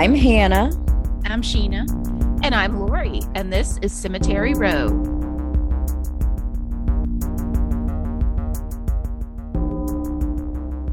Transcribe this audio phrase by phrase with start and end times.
[0.00, 0.70] I'm Hannah.
[1.26, 1.86] I'm Sheena.
[2.42, 3.20] And I'm Lori.
[3.34, 4.86] And this is Cemetery Row.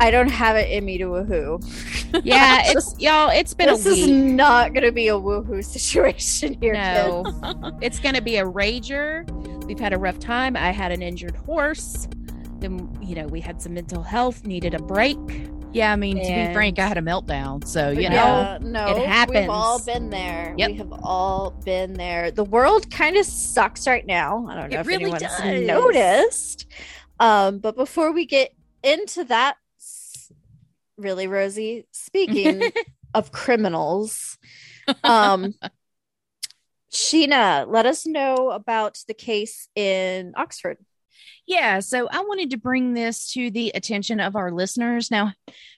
[0.02, 1.64] I don't have it in me to woohoo.
[2.26, 3.30] Yeah, it's y'all.
[3.30, 6.74] It's been this is not going to be a woohoo situation here.
[6.74, 7.24] no,
[7.82, 9.26] it's going to be a rager.
[9.66, 10.58] We've had a rough time.
[10.58, 12.10] I had an injured horse.
[12.60, 14.46] Then you know we had some mental health.
[14.46, 15.18] Needed a break.
[15.74, 17.66] Yeah, I mean, to be frank, I had a meltdown.
[17.68, 19.42] So, you know, Yeah, no, it happens.
[19.42, 20.56] We've all been there.
[20.58, 20.72] Yep.
[20.72, 22.32] We have all been there.
[22.32, 24.48] The world kind of sucks right now.
[24.50, 25.68] I don't know It if really anyone's does.
[25.68, 26.66] noticed.
[27.20, 29.58] Um, but before we get into that,
[30.98, 32.64] really, Rosie, speaking
[33.14, 34.38] of criminals,
[35.04, 35.54] um,
[36.92, 40.78] Sheena, let us know about the case in Oxford.
[41.48, 45.10] Yeah, so I wanted to bring this to the attention of our listeners.
[45.10, 45.32] Now,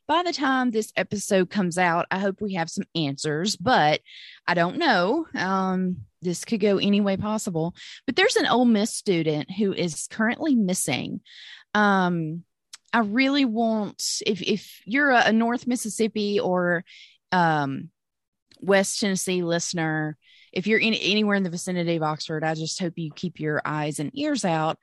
[0.08, 4.02] by the time this episode comes out, I hope we have some answers, but
[4.48, 5.28] I don't know.
[5.36, 7.76] Um, this could go any way possible.
[8.08, 11.22] But there's an Ole Miss student who is currently missing.
[11.76, 12.44] Um,
[12.92, 16.83] I really want if if you're a, a North Mississippi or
[17.31, 17.92] um,
[18.59, 20.17] West Tennessee listener,
[20.52, 23.61] if you're in anywhere in the vicinity of Oxford, I just hope you keep your
[23.66, 24.78] eyes and ears out.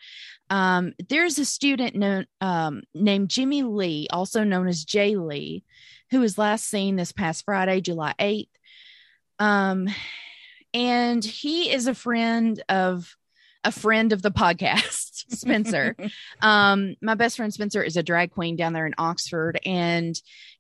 [0.50, 5.64] Um, there's a student known, um, named Jimmy Lee, also known as Jay Lee,
[6.11, 8.48] who was last seen this past Friday, July 8th.
[9.39, 9.89] Um,
[10.72, 13.17] and he is a friend of
[13.67, 15.97] a friend of the podcast, Spencer.
[16.41, 20.14] um, my best friend Spencer is a drag queen down there in Oxford, and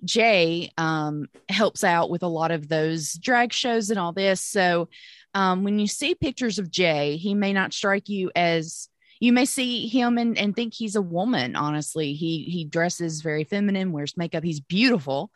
[0.04, 4.40] Jay um, helps out with a lot of those drag shows and all this.
[4.42, 4.88] So
[5.34, 8.88] um, when you see pictures of Jay, he may not strike you as
[9.20, 11.54] you may see him and, and think he's a woman.
[11.56, 14.42] Honestly, he he dresses very feminine, wears makeup.
[14.44, 15.30] He's beautiful.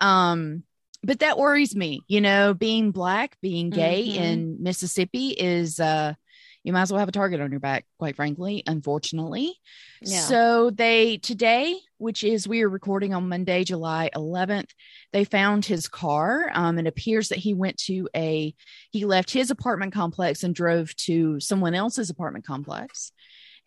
[0.00, 0.64] Um,
[1.02, 2.02] but that worries me.
[2.08, 4.16] You know, being black, being gay Mhm.
[4.16, 6.14] in Mississippi is uh
[6.62, 9.54] you might as well have a target on your back, quite frankly, unfortunately.
[10.02, 10.20] Yeah.
[10.20, 14.70] So they today, which is we are recording on Monday, July 11th,
[15.12, 16.50] they found his car.
[16.52, 18.54] Um, it appears that he went to a
[18.90, 23.12] he left his apartment complex and drove to someone else's apartment complex,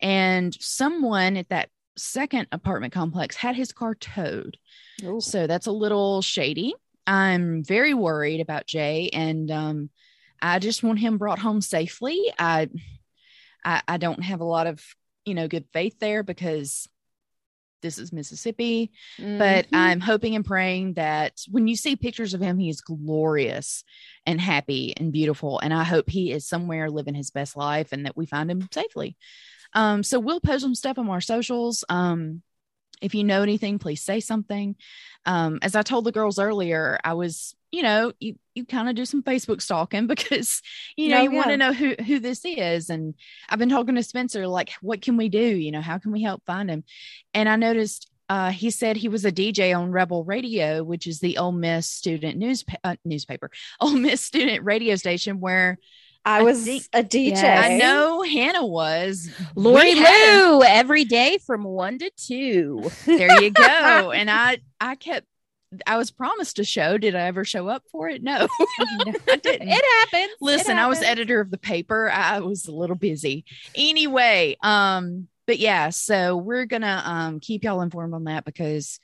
[0.00, 4.56] and someone at that second apartment complex had his car towed.
[5.02, 5.20] Ooh.
[5.20, 6.74] So that's a little shady.
[7.06, 9.90] I'm very worried about Jay, and um,
[10.42, 12.32] I just want him brought home safely.
[12.38, 12.68] I,
[13.64, 14.82] I, I don't have a lot of
[15.24, 16.88] you know good faith there because
[17.82, 19.68] this is Mississippi, but Mhm.
[19.72, 23.84] I'm hoping and praying that when you see pictures of him, he is glorious
[24.24, 28.06] and happy and beautiful, and I hope he is somewhere living his best life and
[28.06, 29.16] that we find him safely.
[29.74, 31.84] Um, so we'll post some stuff on our socials.
[31.88, 32.42] Um,
[33.02, 34.76] if you know anything, please say something.
[35.26, 38.94] Um, as I told the girls earlier, I was, you know, you you kind of
[38.94, 40.62] do some Facebook stalking because
[40.96, 42.88] you know Oh, you want to know who who this is.
[42.90, 43.14] And
[43.48, 45.38] I've been talking to Spencer, like, what can we do?
[45.38, 46.84] You know, how can we help find him?
[47.32, 51.20] And I noticed uh, he said he was a DJ on Rebel Radio, which is
[51.20, 55.78] the Ole Miss student news uh, newspaper, Ole Miss student radio station where
[56.24, 57.32] I I was think- a DJ.
[57.42, 59.28] Yeah, I know Hannah was.
[59.56, 62.90] Lori We had- Lou every day from one to two.
[63.04, 65.26] there you go and i i kept
[65.86, 66.98] i was promised a show.
[66.98, 68.22] Did i ever show up for it?
[68.22, 68.48] No.
[68.80, 69.68] I didn't.
[69.68, 70.32] It happens.
[70.32, 72.10] It listen i was editor of the paper.
[72.10, 73.44] I was a little busy.
[73.74, 78.98] Anyway um but yeah so we're gonna um keep y'all informed on that because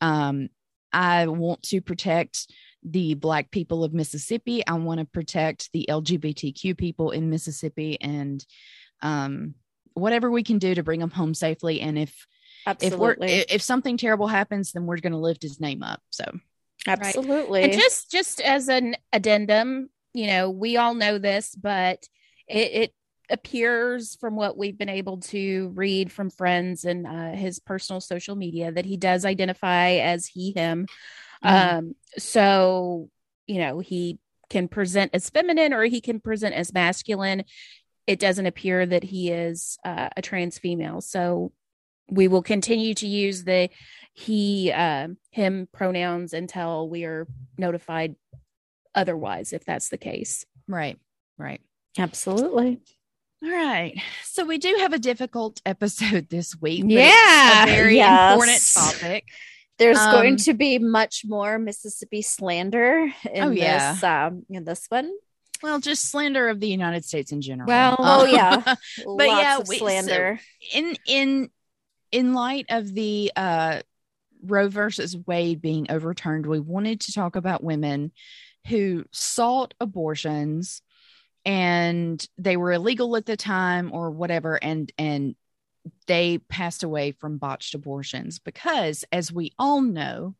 [0.00, 0.48] um
[0.92, 2.52] i want to protect
[2.88, 4.64] the black people of mississippi.
[4.64, 8.44] I want to protect the lgbtq people in mississippi and
[9.02, 9.54] um
[9.94, 11.80] whatever we can do to bring them home safely.
[11.80, 12.26] And if
[12.80, 13.32] if we're Absolutely.
[13.32, 16.24] if if something terrible happens then we're going to lift his name up so
[16.86, 17.62] Absolutely.
[17.62, 22.06] And just just as an addendum, you know, we all know this, but
[22.46, 22.94] it, it
[23.28, 28.36] appears from what we've been able to read from friends and uh, his personal social
[28.36, 30.86] media that he does identify as he him.
[31.44, 31.78] Mhm.
[31.78, 33.10] Um, so
[33.46, 34.18] you know he
[34.48, 37.44] can present as feminine or he can present as masculine.
[38.06, 41.00] It doesn't appear that he is uh, a trans female.
[41.00, 41.52] So
[42.10, 43.68] we will continue to use the
[44.12, 47.26] he uh, him pronouns until we are
[47.58, 48.16] notified
[48.94, 50.98] otherwise if that's the case right
[51.38, 51.60] right
[51.98, 52.80] Absolutely.
[53.44, 53.94] all right
[54.24, 58.32] so we do have a difficult episode this week Yeah, a very yes.
[58.32, 59.24] important topic
[59.78, 63.92] There's Um, going to be much more Mississippi slander in Oh, yeah.
[63.92, 65.10] this um in this one.
[65.62, 68.62] well just slander of the united states in general Well- Oh, Um, yeah.
[69.04, 70.40] But Lots yeah, of we- so- slander.
[70.72, 71.50] in in
[72.16, 73.80] in light of the uh
[74.44, 78.12] roe versus wade being overturned we wanted to talk about women
[78.68, 80.82] who sought abortions
[81.44, 85.36] and they were illegal at the time or whatever and and
[86.06, 88.40] they passed away from botched abortions.
[88.40, 90.34] Because as we all know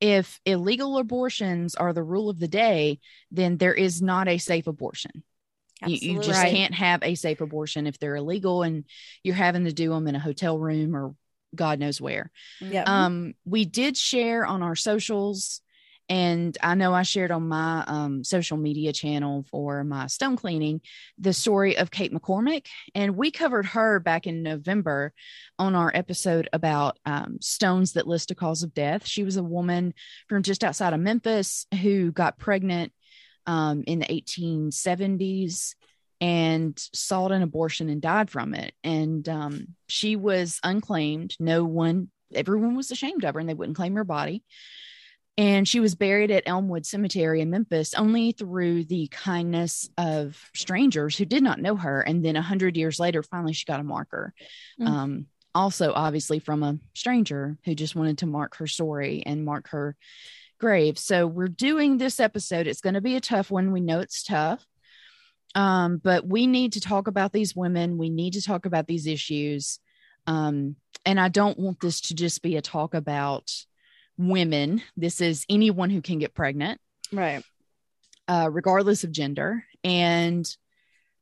[0.00, 2.98] if illegal abortions are the rule of the day
[3.30, 5.22] then there is not a safe abortion
[5.86, 6.58] you, you just Absolutely.
[6.58, 8.84] can't have a safe abortion if they're illegal and
[9.22, 11.14] you're having to do them in a hotel room or
[11.54, 12.84] god knows where Yeah.
[12.86, 15.60] um we did share on our socials
[16.08, 20.80] and i know i shared on my um, social media channel for my stone cleaning
[21.16, 25.14] the story of kate mccormick and we covered her back in november
[25.58, 29.42] on our episode about um, stones that list a cause of death she was a
[29.42, 29.94] woman
[30.28, 32.92] from just outside of memphis who got pregnant
[33.46, 35.74] um, in the 1870s
[36.20, 38.72] and sought an abortion and died from it.
[38.82, 41.36] And um, she was unclaimed.
[41.38, 44.42] No one, everyone was ashamed of her and they wouldn't claim her body.
[45.36, 51.16] And she was buried at Elmwood Cemetery in Memphis only through the kindness of strangers
[51.16, 52.00] who did not know her.
[52.00, 54.32] And then a hundred years later, finally, she got a marker.
[54.80, 54.86] Mm.
[54.86, 59.68] Um, also, obviously, from a stranger who just wanted to mark her story and mark
[59.70, 59.96] her
[60.58, 60.98] grave.
[60.98, 62.66] So we're doing this episode.
[62.66, 63.72] It's going to be a tough one.
[63.72, 64.64] We know it's tough.
[65.54, 67.98] Um, but we need to talk about these women.
[67.98, 69.78] We need to talk about these issues.
[70.26, 73.52] Um, and I don't want this to just be a talk about
[74.16, 74.82] women.
[74.96, 76.80] This is anyone who can get pregnant,
[77.12, 77.42] right.
[78.26, 79.64] uh, regardless of gender.
[79.84, 80.44] And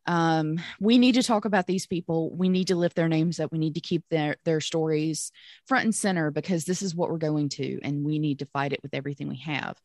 [0.06, 2.34] um, we need to talk about these people.
[2.34, 3.52] We need to lift their names up.
[3.52, 5.30] We need to keep their their stories
[5.66, 8.72] front and center because this is what we're going to, and we need to fight
[8.72, 9.76] it with everything we have.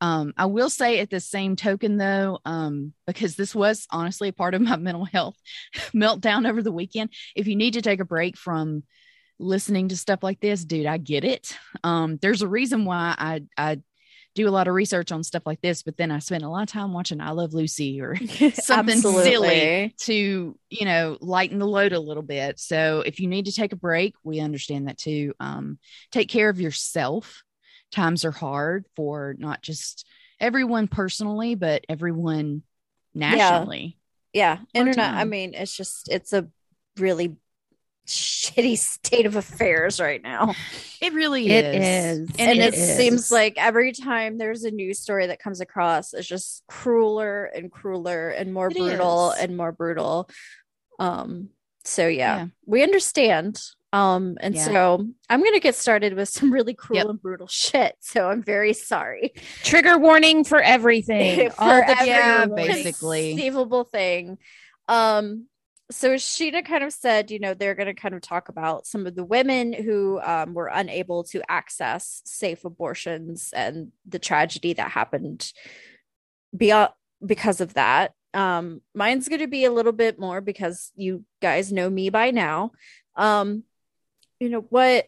[0.00, 4.32] Um, I will say at the same token, though, um, because this was honestly a
[4.32, 5.36] part of my mental health
[5.94, 7.10] meltdown over the weekend.
[7.34, 8.82] If you need to take a break from
[9.38, 11.56] listening to stuff like this, dude, I get it.
[11.82, 13.80] Um, there's a reason why I I
[14.34, 16.62] do a lot of research on stuff like this, but then I spend a lot
[16.62, 18.16] of time watching I Love Lucy or
[18.54, 22.58] something silly to, you know, lighten the load a little bit.
[22.58, 25.34] So if you need to take a break, we understand that too.
[25.38, 25.78] Um,
[26.10, 27.42] take care of yourself.
[27.90, 30.06] Times are hard for not just
[30.40, 32.62] everyone personally, but everyone
[33.14, 33.98] nationally.
[34.32, 34.58] Yeah.
[34.72, 36.48] Internet, I mean, it's just, it's a
[36.96, 37.36] really
[38.06, 40.54] shitty state of affairs right now.
[41.00, 42.18] It really It is.
[42.18, 42.36] is.
[42.38, 42.96] And, it, it is.
[42.96, 47.70] seems like every time there's a news story that comes across, it's just crueler and
[47.70, 49.40] crueler and more It brutal is.
[49.40, 50.28] and more brutal.
[50.98, 51.48] Um,
[51.84, 52.46] so yeah, Yeah.
[52.66, 53.60] we understand.
[53.94, 54.64] Um, and Yeah.
[54.64, 57.06] so I'm gonna get started with some really cruel Yep.
[57.08, 57.94] and brutal shit.
[58.00, 59.34] So I'm very sorry.
[59.64, 61.50] Trigger warning for everything.
[61.50, 63.30] For All the every Yeah, basically.
[63.32, 64.38] conceivable thing.
[64.88, 65.46] Um,
[65.90, 69.06] so Sheena kind of said, you know, they're going to kind of talk about some
[69.06, 74.90] of the women who um, were unable to access safe abortions and the tragedy that
[74.90, 75.52] happened
[76.56, 76.90] beyond
[77.24, 78.12] because of that.
[78.34, 82.30] Um, mine's going to be a little bit more because you guys know me by
[82.30, 82.72] now.
[83.16, 83.64] Um,
[84.40, 85.06] you know what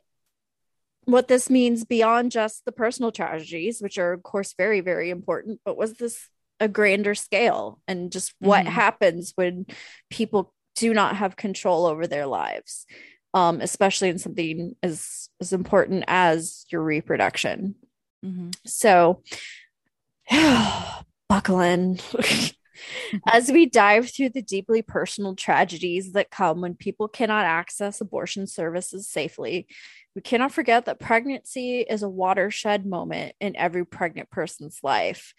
[1.06, 5.60] what this means beyond just the personal tragedies, which are of course very very important,
[5.64, 6.28] but was this
[6.60, 8.68] a grander scale and just what Mhm.
[8.68, 9.66] happens when
[10.08, 12.86] people do not have control over their lives
[13.34, 17.74] um, especially in something as as important as your reproduction
[18.24, 18.54] Mhm.
[18.64, 19.22] so
[21.28, 21.98] buckle in
[23.26, 28.46] as we dive through the deeply personal tragedies that come when people cannot access abortion
[28.46, 29.66] services safely
[30.14, 35.34] we cannot forget that pregnancy is a watershed moment in every pregnant person's life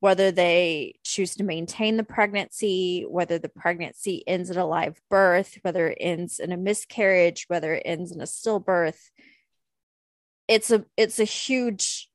[0.00, 5.58] whether they choose to maintain the pregnancy, whether the pregnancy ends in a live birth,
[5.60, 9.10] whether it ends in a miscarriage, whether it ends in a stillbirth.
[10.48, 12.10] It's a it's a huge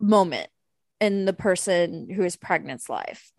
[0.00, 0.48] moment
[1.00, 3.32] in the person who is pregnant's life.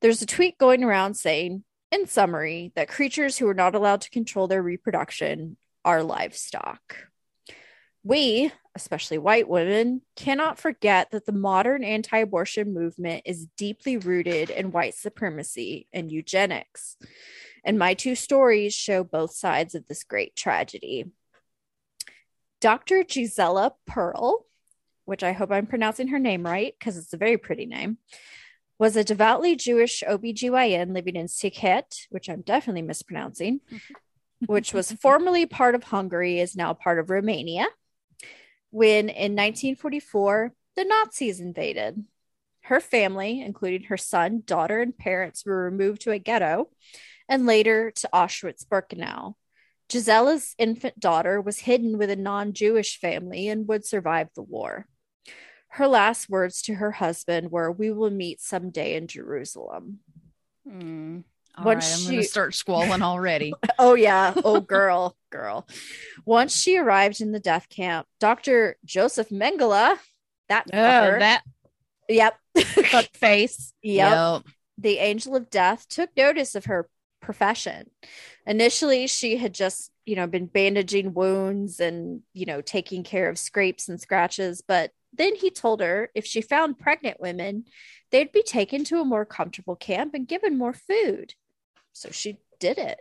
[0.00, 4.10] There's a tweet going around saying, in summary, that creatures who are not allowed to
[4.10, 6.96] control their reproduction are livestock.
[8.02, 14.50] We, especially white women, cannot forget that the modern anti abortion movement is deeply rooted
[14.50, 16.96] in white supremacy and eugenics.
[17.64, 21.06] And my two stories show both sides of this great tragedy.
[22.60, 23.04] Dr.
[23.04, 24.46] Gisela Pearl,
[25.04, 27.98] which I hope I'm pronouncing her name right because it's a very pretty name,
[28.78, 33.60] was a devoutly Jewish OBGYN living in Sikhet, which I'm definitely mispronouncing,
[34.46, 37.66] which was formerly part of Hungary, is now part of Romania
[38.74, 42.04] when in 1944 the Nazis invaded.
[42.62, 46.70] Her family, including her son, daughter, and parents, were removed to a ghetto
[47.28, 49.34] and later to Auschwitz Birkenau.
[49.88, 54.88] Gisela's infant daughter was hidden with a non Jewish family and would survive the war.
[55.74, 59.98] Her last words to her husband were, We will meet someday in Jerusalem.
[60.68, 61.24] Mm.
[61.56, 63.52] All Once right, I'm going to she- start squalling already.
[63.78, 64.34] Oh, yeah.
[64.44, 65.66] Oh, girl, girl.
[66.24, 68.76] Once she arrived in the death camp, Dr.
[68.84, 69.98] Joseph Mengele,
[70.48, 71.42] that Oh, fucker, that
[72.08, 73.72] yep, fuck face.
[73.82, 74.42] yep,
[74.78, 76.88] the angel of death took notice of her
[77.20, 77.90] profession.
[78.46, 83.38] Initially, she had just, you know, been bandaging wounds and, you know, taking care of
[83.38, 84.62] scrapes and scratches.
[84.66, 87.64] But then he told her if she found pregnant women,
[88.10, 91.34] they'd be taken to a more comfortable camp and given more food.
[91.92, 93.00] So she did it.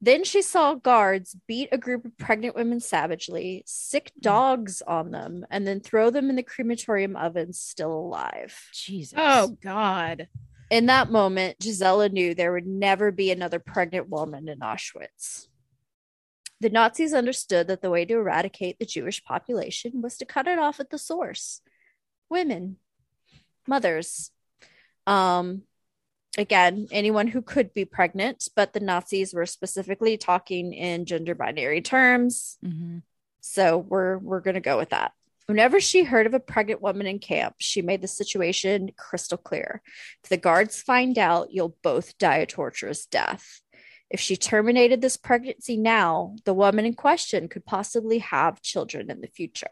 [0.00, 4.20] Then she saw guards beat a group of pregnant women savagely, sick hmm.
[4.20, 8.68] dogs on them, and then throw them in the crematorium ovens still alive.
[8.74, 9.14] Jesus.
[9.16, 10.26] Oh God.
[10.70, 15.46] In that moment, Gisella knew there would never be another pregnant woman in Auschwitz.
[16.62, 20.60] The Nazis understood that the way to eradicate the Jewish population was to cut it
[20.60, 21.60] off at the source
[22.30, 22.76] women,
[23.66, 24.30] mothers.
[25.04, 25.62] Um,
[26.38, 31.82] again, anyone who could be pregnant, but the Nazis were specifically talking in gender binary
[31.82, 32.58] terms.
[32.64, 33.02] Mhm.
[33.40, 35.12] So we're we're gonna go with that.
[35.46, 39.82] Whenever she heard of a pregnant woman in camp, she made the situation crystal clear.
[40.22, 43.60] If the guards find out, you'll both die a torturous death.
[44.12, 49.22] If she terminated this pregnancy now, the woman in question could possibly have children in
[49.22, 49.70] the future.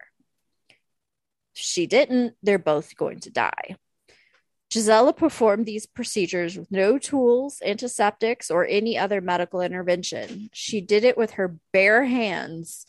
[1.54, 3.76] If she didn't, they're both going to die.
[4.72, 10.48] Gisella performed these procedures with no tools, antiseptics, or any other medical intervention.
[10.54, 12.86] She did it with her bare hands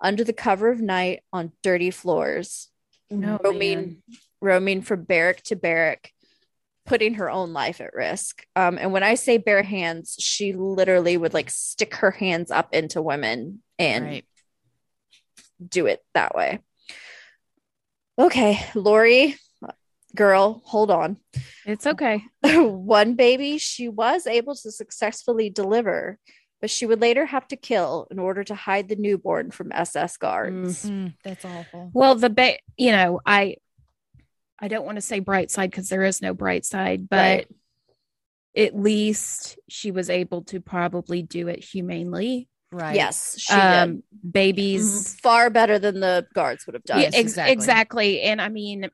[0.00, 2.70] under the cover of night on dirty floors,
[3.12, 4.02] Oh, roaming, man.
[4.40, 6.13] roaming from barrack to barrack,
[6.86, 8.44] putting her own life at risk.
[8.56, 12.74] Um, and when I say bare hands, she literally would like stick her hands up
[12.74, 14.24] into women and Right.
[15.66, 16.60] do it that way.
[18.18, 19.36] Okay, Lori,
[20.14, 21.16] girl, hold on.
[21.64, 22.22] It's okay.
[22.42, 26.18] One baby she was able to successfully deliver,
[26.60, 30.16] but she would later have to kill in order to hide the newborn from SS
[30.18, 30.88] guards.
[30.88, 31.90] Mm, that's awful.
[31.92, 33.56] Well, the ba- you know, I
[34.60, 37.48] I don't want to say bright side because there is no bright side, but Right.
[38.56, 42.48] at least she was able to probably do it humanely.
[42.70, 42.96] Right.
[42.96, 44.32] Yes, she Um, did.
[44.32, 47.00] babies, Far better than the guards would have done.
[47.00, 47.52] yeah, ex- exactly.
[47.52, 48.20] exactly.
[48.22, 48.90] And I mean,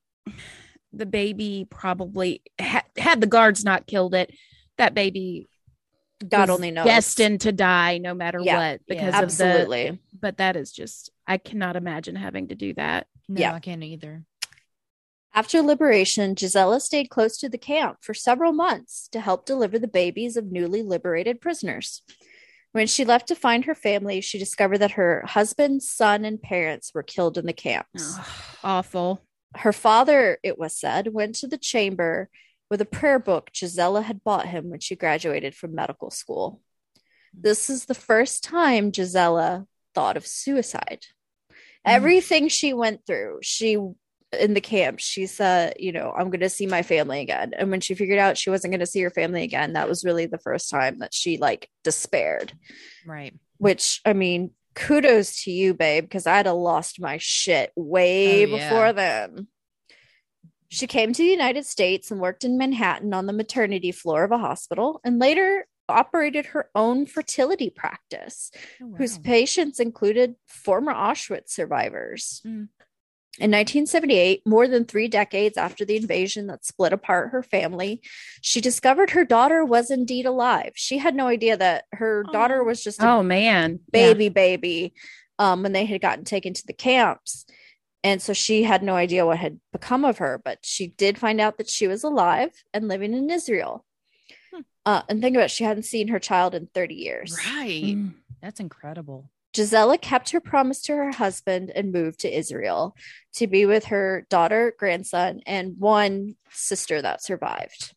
[0.92, 4.34] the baby probably ha- had the guards not killed it,
[4.76, 5.48] that baby
[6.28, 6.84] God only knows.
[6.84, 9.22] destined to die no matter Yeah, what because yeah.
[9.22, 9.44] of the.
[9.44, 9.98] Absolutely.
[10.18, 13.06] But that is just I cannot imagine having to do that.
[13.28, 13.54] No, Yeah.
[13.54, 14.24] I can't either.
[15.32, 19.86] After liberation, Gisella stayed close to the camp for several months to help deliver the
[19.86, 22.02] babies of newly liberated prisoners.
[22.72, 26.92] When she left to find her family, she discovered that her husband, son, and parents
[26.94, 28.18] were killed in the camps.
[28.18, 28.26] Ugh,
[28.62, 29.22] awful.
[29.56, 32.28] Her father, it was said, went to the chamber
[32.70, 36.60] with a prayer book Gisella had bought him when she graduated from medical school.
[37.34, 37.40] Hmm.
[37.42, 41.06] This is the first time Gisella thought of suicide.
[41.48, 41.54] Hmm.
[41.84, 43.76] Everything she went through, she
[44.38, 47.52] in the camp, she said, you know, I'm going to see my family again.
[47.56, 50.04] And when she figured out she wasn't going to see her family again, that was
[50.04, 52.52] really the first time that she like despaired
[53.04, 53.34] Right.
[53.58, 58.56] which I mean, kudos to you, babe, because I'd have lost my shit way Oh,
[58.56, 58.68] yeah.
[58.68, 59.48] before then.
[60.68, 64.30] She came to the United States and worked in Manhattan on the maternity floor of
[64.30, 71.50] a hospital and later operated her own fertility practice, Oh, whose patients included former Auschwitz
[71.50, 72.40] survivors.
[72.46, 72.68] Mm.
[73.40, 78.02] In 1978, more than three decades after the invasion that split apart her family,
[78.42, 80.72] she discovered her daughter was indeed alive.
[80.74, 82.64] She had no idea that her daughter Oh.
[82.64, 84.92] was just a Oh man, baby baby
[85.38, 87.46] um when they had gotten taken to the camps
[88.04, 91.40] and so she had no idea what had become of her but she did find
[91.40, 93.86] out that she was alive and living in israel
[94.52, 94.60] Hmm.
[94.84, 97.96] uh, and think about it, she hadn't seen her child in 30 years Right.
[97.96, 98.14] Mm.
[98.42, 99.30] That's incredible.
[99.52, 102.94] Gisela kept her promise to her husband and moved to israel
[103.32, 107.94] to be with her daughter grandson and one sister that survived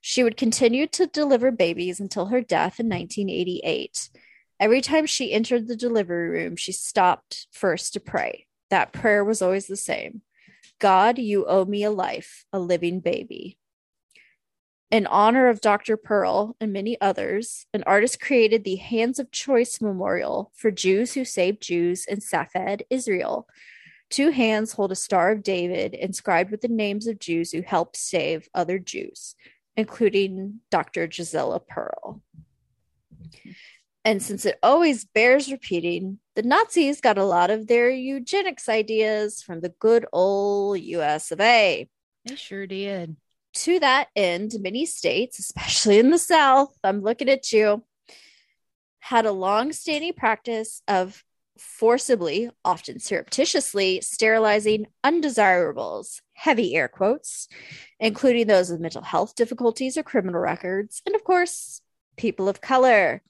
[0.00, 4.10] she would continue to deliver babies until her death in 1988
[4.58, 8.46] Every time she entered the delivery room, she stopped first to pray.
[8.70, 10.22] That prayer was always the same
[10.78, 13.58] God, you owe me a life, a living baby.
[14.90, 15.96] In honor of Dr.
[15.96, 21.24] Perl and many others, an artist created the Hands of Choice Memorial for Jews who
[21.24, 23.48] saved Jews in Safed, Israel.
[24.10, 27.96] Two hands hold a Star of David inscribed with the names of Jews who helped
[27.96, 29.34] save other Jews,
[29.76, 31.08] including Dr.
[31.08, 32.22] Gisella Perl.
[34.04, 39.42] And since it always bears repeating, The Nazis got a lot of their eugenics ideas
[39.42, 41.88] from the good old US of A.
[42.24, 43.16] They sure did.
[43.56, 47.84] To that end, many states, especially in the South, I'm looking at you,
[48.98, 51.24] had a long standing practice of
[51.56, 57.48] forcibly, often surreptitiously, sterilizing undesirables, heavy air quotes,
[57.98, 61.80] including those with mental health difficulties or criminal records, and of course,
[62.18, 63.22] people of color.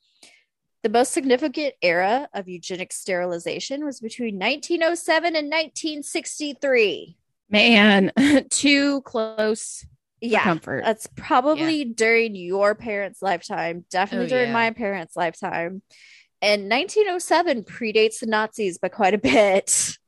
[0.83, 7.16] The most significant era of eugenic sterilization was between 1907 and 1963.
[7.49, 8.11] Man,
[8.50, 9.87] too close
[10.20, 10.82] Yeah, comfort.
[10.85, 14.52] that's probably during your parents' lifetime, definitely Oh, during yeah.
[14.54, 15.82] my parents' lifetime.
[16.42, 19.96] And 1907 predates the Nazis by quite a bit.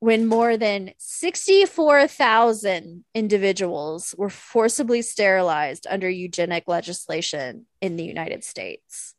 [0.00, 9.16] When more than 64,000 individuals were forcibly sterilized under eugenic legislation in the United States.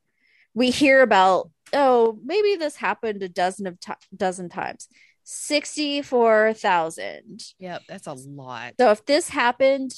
[0.54, 4.88] We hear about, oh, maybe this happened a dozen of ti dozen times.
[5.24, 7.44] 64,000.
[7.60, 8.74] Yep, that's a lot.
[8.80, 9.94] So if this happened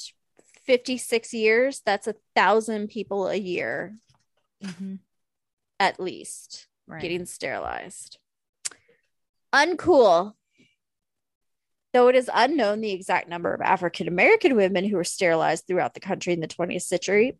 [0.66, 3.96] 56 years, that's a thousand people a year
[4.62, 4.98] Mhm.
[5.80, 7.00] at least Right.
[7.00, 8.18] getting sterilized.
[9.52, 10.34] Uncool.
[11.92, 15.92] Though it is unknown the exact number of African American women who were sterilized throughout
[15.94, 17.38] the country in the 20th century,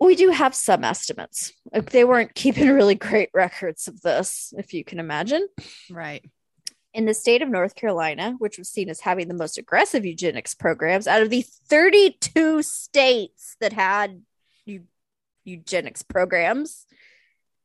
[0.00, 1.52] we do have some estimates.
[1.72, 5.46] Like, They weren't keeping really great records of this, if you can imagine.
[5.90, 6.24] right.
[6.96, 10.54] In the state of North Carolina, which was seen as having the most aggressive eugenics
[10.54, 14.22] programs out of the 32 states that had
[14.64, 14.86] eu-
[15.44, 16.86] eugenics programs,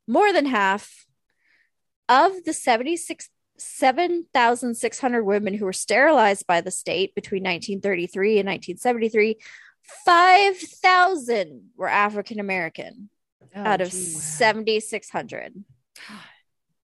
[0.05, 1.05] more than half
[2.09, 9.37] of the 76 7,600 women who were sterilized by the state between 1933 and 1973,
[10.03, 13.09] 5,000 were African American
[13.55, 15.63] Oh, out of 7,600.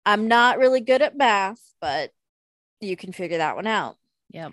[0.07, 2.11] I'm not really good at math, but
[2.85, 3.97] you can figure that one out.
[4.31, 4.53] Yep.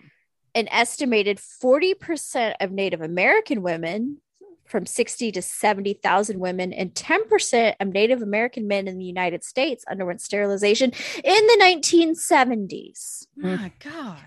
[0.53, 4.17] An estimated 40% of Native American women,
[4.65, 9.83] from 60 to 70,000 women, and 10% of Native American men in the United States
[9.89, 10.91] underwent sterilization
[11.23, 13.27] in the 1970s.
[13.39, 13.55] Hmm.
[13.55, 14.17] My God.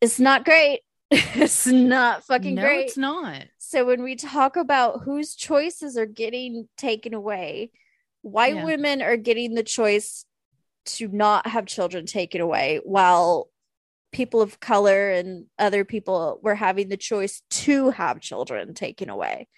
[0.00, 0.80] It's not great.
[1.10, 2.86] it's not fucking no, great.
[2.86, 3.44] it's not.
[3.58, 7.70] So when we talk about whose choices are getting taken away,
[8.22, 8.64] white Yeah.
[8.64, 10.24] women are getting the choice
[10.84, 13.48] to not have children taken away, while
[14.12, 19.48] people of color and other people were having the choice to have children taken away.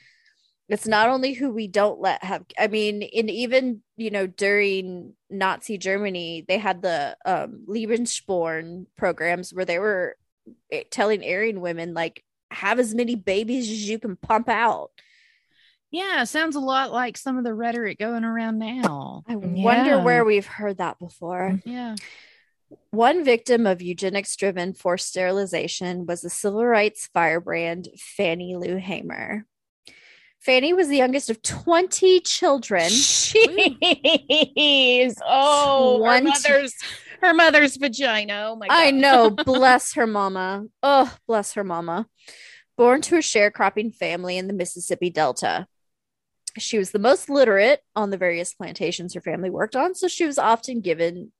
[0.68, 2.44] It's not only who we don't let have.
[2.58, 9.52] I mean, in even you know during Nazi Germany, they had the um, Lebensborn programs
[9.52, 10.16] where they were
[10.72, 14.90] eh, telling Aryan women like have as many babies as you can pump out.
[15.94, 19.22] Yeah, sounds a lot like some of the rhetoric going around now.
[19.28, 20.02] I wonder Yeah.
[20.02, 21.52] where we've heard that before.
[21.52, 21.70] Mm-hmm.
[21.70, 21.94] Yeah.
[22.90, 29.46] One victim of eugenics driven forced sterilization was the civil rights firebrand Fannie Lou Hamer.
[30.40, 32.88] Fannie was the youngest of 20 children.
[32.88, 33.54] Jeez.
[35.26, 36.74] Oh, her mother's
[37.20, 38.48] her mother's vagina.
[38.50, 38.74] Oh my god.
[38.76, 40.66] I know, bless her mama.
[40.82, 42.08] Oh, bless her mama.
[42.76, 45.68] Born to a sharecropping family in the Mississippi Delta.
[46.58, 50.24] She was the most literate on the various plantations her family worked on, so she
[50.24, 51.32] was often given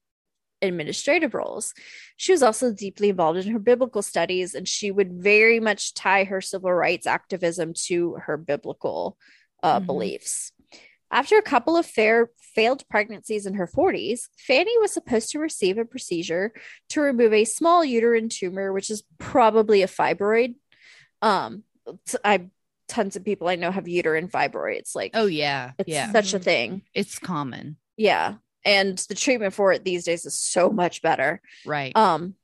[0.62, 1.74] administrative roles.
[2.16, 6.24] She was also deeply involved in her biblical studies, and she would very much tie
[6.24, 9.16] her civil rights activism to her biblical
[9.62, 9.87] uh, Mhm.
[9.87, 10.53] beliefs.
[11.11, 15.79] After a couple of fair, failed pregnancies in her 40s, Fannie was supposed to receive
[15.79, 16.53] a procedure
[16.90, 20.57] to remove a small uterine tumor, which is probably a fibroid.
[21.22, 21.64] Um,
[22.24, 22.50] I
[22.94, 24.94] tons of people I know have uterine fibroids.
[24.94, 25.72] Like, Oh yeah.
[25.78, 26.12] it's yeah.
[26.12, 26.83] such a thing.
[26.94, 27.76] It's common.
[27.96, 31.40] Yeah, and the treatment for it these days is so much better.
[31.66, 31.94] Right.
[31.96, 32.35] Um,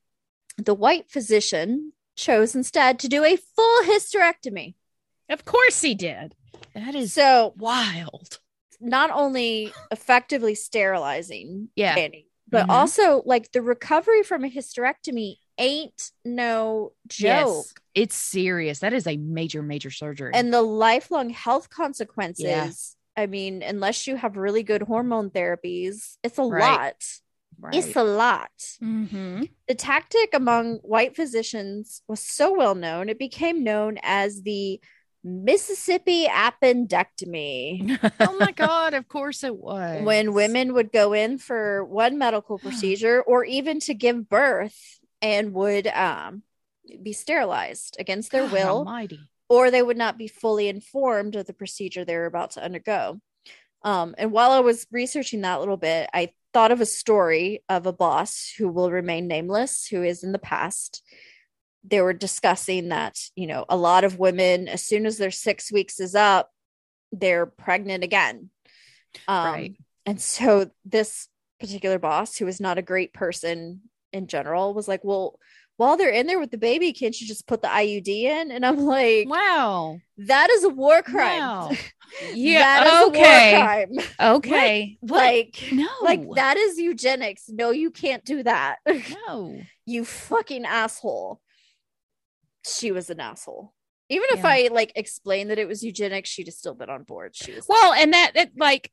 [0.58, 4.74] the white physician chose instead to do a full hysterectomy.
[5.28, 6.34] Of course he did.
[6.74, 8.38] that is So wild.
[8.80, 11.94] not only effectively sterilizing Yeah.
[11.94, 12.70] Fannie, but Mhm.
[12.70, 17.64] also like the recovery from a hysterectomy ain't no joke.
[17.66, 17.74] Yes.
[17.94, 18.80] It's serious.
[18.80, 20.32] That is a major, major surgery.
[20.34, 22.96] And the lifelong health consequences.
[23.16, 26.70] I mean, unless you have really good hormone therapies, it's a Right.
[26.76, 27.04] lot.
[27.60, 27.74] right.
[27.74, 28.50] It's a lot.
[28.82, 29.42] Mm-hmm.
[29.68, 34.80] The tactic among white physicians was so well known, it became known as the
[35.22, 37.98] Mississippi appendectomy.
[38.20, 38.94] oh my God.
[38.94, 40.02] Of course it was.
[40.02, 45.52] when women would go in for one medical procedure or even to give birth and
[45.52, 46.42] would um,
[47.02, 49.20] be sterilized against their God will, Almighty.
[49.48, 53.20] or they would not be fully informed of the procedure they were about to undergo.
[53.82, 57.86] Um, and while I was researching that little bit, I thought of a story of
[57.86, 61.02] a boss who will remain nameless, who is in the past.
[61.82, 65.72] They were discussing that, you know, a lot of women, as soon as their six
[65.72, 66.50] weeks is up,
[67.10, 68.50] they're pregnant again.
[69.26, 69.76] Um, Right.
[70.06, 75.04] And so this particular boss, who is not a great person in general, was like,
[75.04, 75.38] well,
[75.80, 78.50] while they're in there with the baby, can't you just put the IUD in?
[78.50, 79.98] And I'm like, Wow.
[80.18, 81.40] that is a war crime.
[81.40, 81.68] Wow.
[82.34, 83.54] that is okay.
[83.54, 84.36] a war crime.
[84.36, 84.98] Okay.
[85.02, 85.88] Like, No.
[86.02, 87.48] like that is eugenics.
[87.48, 88.76] No, you can't do that.
[89.26, 89.58] No.
[89.86, 91.40] you fucking asshole.
[92.66, 93.72] She was an asshole.
[94.10, 94.48] Even if Yeah.
[94.48, 97.34] I like explained that it was eugenics, she'd have still been on board.
[97.34, 98.92] She was Well, and that, it, like,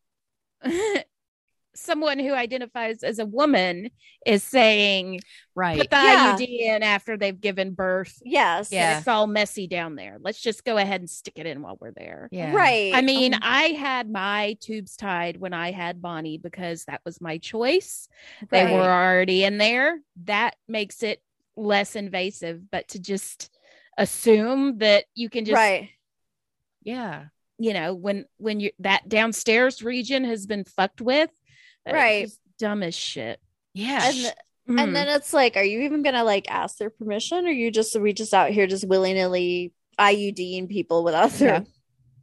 [1.78, 3.90] someone who identifies as a woman
[4.26, 5.22] is saying,
[5.56, 5.78] Right.
[5.78, 6.36] put the Yeah.
[6.38, 8.20] IUD in after they've given birth.
[8.26, 8.98] yes, Yeah.
[9.00, 10.18] It's all messy down there.
[10.20, 12.30] Let's just go ahead and stick it in while we're there.
[12.32, 12.52] yeah.
[12.54, 12.94] right.
[12.94, 17.22] I mean, Um, I had my tubes tied when I had Bonnie because that was
[17.22, 18.10] my choice.
[18.50, 20.00] They were already in there.
[20.26, 21.22] That makes it
[21.56, 23.50] less invasive, but to just
[23.98, 25.90] assume that you can just right.
[26.84, 27.26] Yeah.
[27.58, 31.46] you know when when you that downstairs region has been fucked with that is
[31.94, 32.26] Right.
[32.26, 33.40] just dumb as shit
[33.74, 34.06] Yeah.
[34.06, 34.34] And, th-
[34.70, 34.82] Mm.
[34.84, 37.96] and then it's like, are you even gonna like ask their permission, or you just
[37.96, 41.60] are we just out here just willy nilly IUDing people without their Yeah.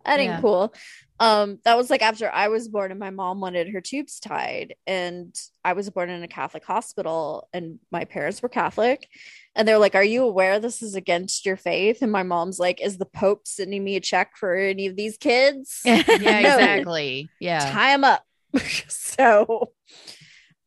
[0.04, 0.40] that ain't Yeah.
[0.42, 0.74] cool.
[1.20, 4.74] Um, that was like after I was born and my mom wanted her tubes tied,
[4.86, 9.08] and I was born in a Catholic hospital, and my parents were Catholic,
[9.54, 12.80] and they're like, "Are you aware this is against your faith?" And my mom's like,
[12.82, 15.80] "Is the Pope sending me a check for any of these kids?
[15.84, 16.14] yeah, No.
[16.14, 17.30] exactly.
[17.40, 17.60] Yeah.
[17.70, 18.24] tie them up.
[18.88, 19.72] so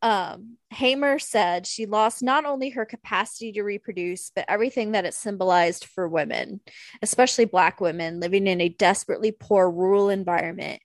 [0.02, 5.13] um Hamer said she lost not only her capacity to reproduce, but everything that it
[5.13, 6.60] symbolized for women,
[7.02, 10.82] especially black women living in a desperately poor rural environment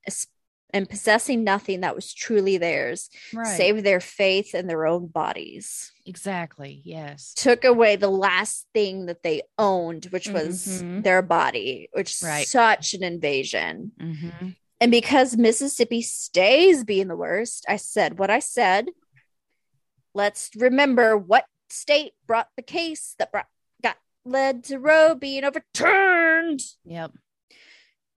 [0.72, 3.46] and possessing nothing that was truly theirs, Right.
[3.58, 5.92] save their faith and their own bodies.
[6.06, 6.80] Exactly.
[6.84, 7.34] Yes.
[7.36, 11.02] Took away the last thing that they owned, which was Mhm.
[11.04, 12.46] their body, which is Right.
[12.46, 13.92] such an invasion.
[14.00, 14.48] Mm-hmm.
[14.82, 18.88] And because Mississippi stays being the worst, I said what I said.
[20.12, 23.46] Let's remember what state brought the case that brought,
[23.80, 26.62] got led to Roe being overturned.
[26.84, 27.12] Yep.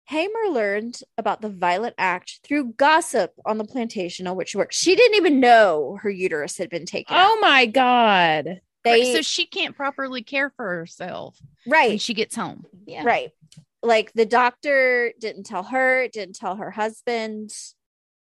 [0.06, 4.74] Hamer learned about the violent act through gossip on the plantation on which she worked.
[4.74, 7.16] She didn't even know her uterus had been taken.
[7.16, 7.38] Oh out.
[7.38, 12.36] oh my god they so she can't properly care for herself when right, she gets
[12.36, 12.66] home.
[12.86, 13.04] Yeah.
[13.04, 13.32] right.
[13.86, 17.52] Like the doctor didn't tell her, didn't tell her husband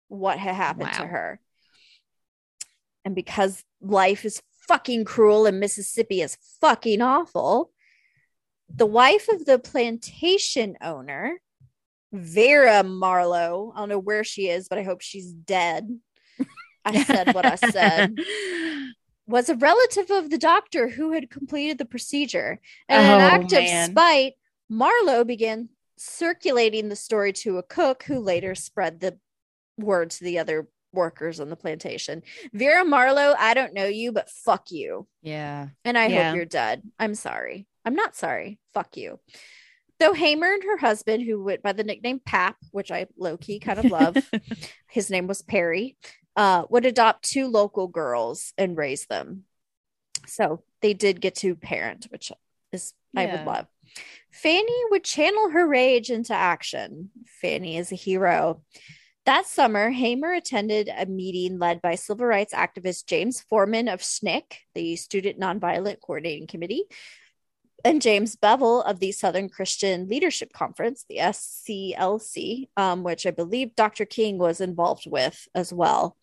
[0.10, 1.39] what had happened to her.
[3.06, 7.71] And because life is fucking cruel and Mississippi is fucking awful,
[8.73, 11.39] the wife of the plantation owner,
[12.12, 15.99] Vera Marlow, I don't know where she is, but I hope she's dead.
[16.86, 18.15] I said what I said.
[19.26, 22.60] Was a relative of the doctor who had completed the procedure.
[22.89, 23.89] And Oh, an act man.
[23.89, 24.34] of spite,
[24.69, 29.17] Marlow began circulating the story to a cook who later spread the
[29.78, 32.21] word to the other workers on the plantation.
[32.54, 35.08] Vera Marlow, I don't know you, but fuck you.
[35.21, 35.69] Yeah.
[35.84, 36.28] And I Yeah.
[36.30, 36.84] hope you're dead.
[36.99, 37.67] I'm sorry.
[37.86, 38.60] I'm not sorry.
[38.73, 39.19] Fuck you.
[39.99, 43.60] Though Hamer and her husband, who went by the nickname Pap, which I low key
[43.60, 44.17] kind of love,
[44.89, 45.97] his name was Perry,
[46.36, 49.43] uh, would adopt two local girls and raise them.
[50.28, 52.32] So they did get to parent, which
[52.71, 53.67] is I would love.
[54.34, 57.12] Fannie would channel her rage into action.
[57.39, 58.63] Fannie is a hero.
[59.26, 64.43] That summer, Hamer attended a meeting led by civil rights activist James Forman of SNCC,
[64.76, 66.84] the Student Nonviolent Coordinating Committee,
[67.86, 73.76] and James Bevel of the Southern Christian Leadership Conference, the SCLC, um, which I believe
[73.76, 74.06] Dr.
[74.06, 76.17] King was involved with as well.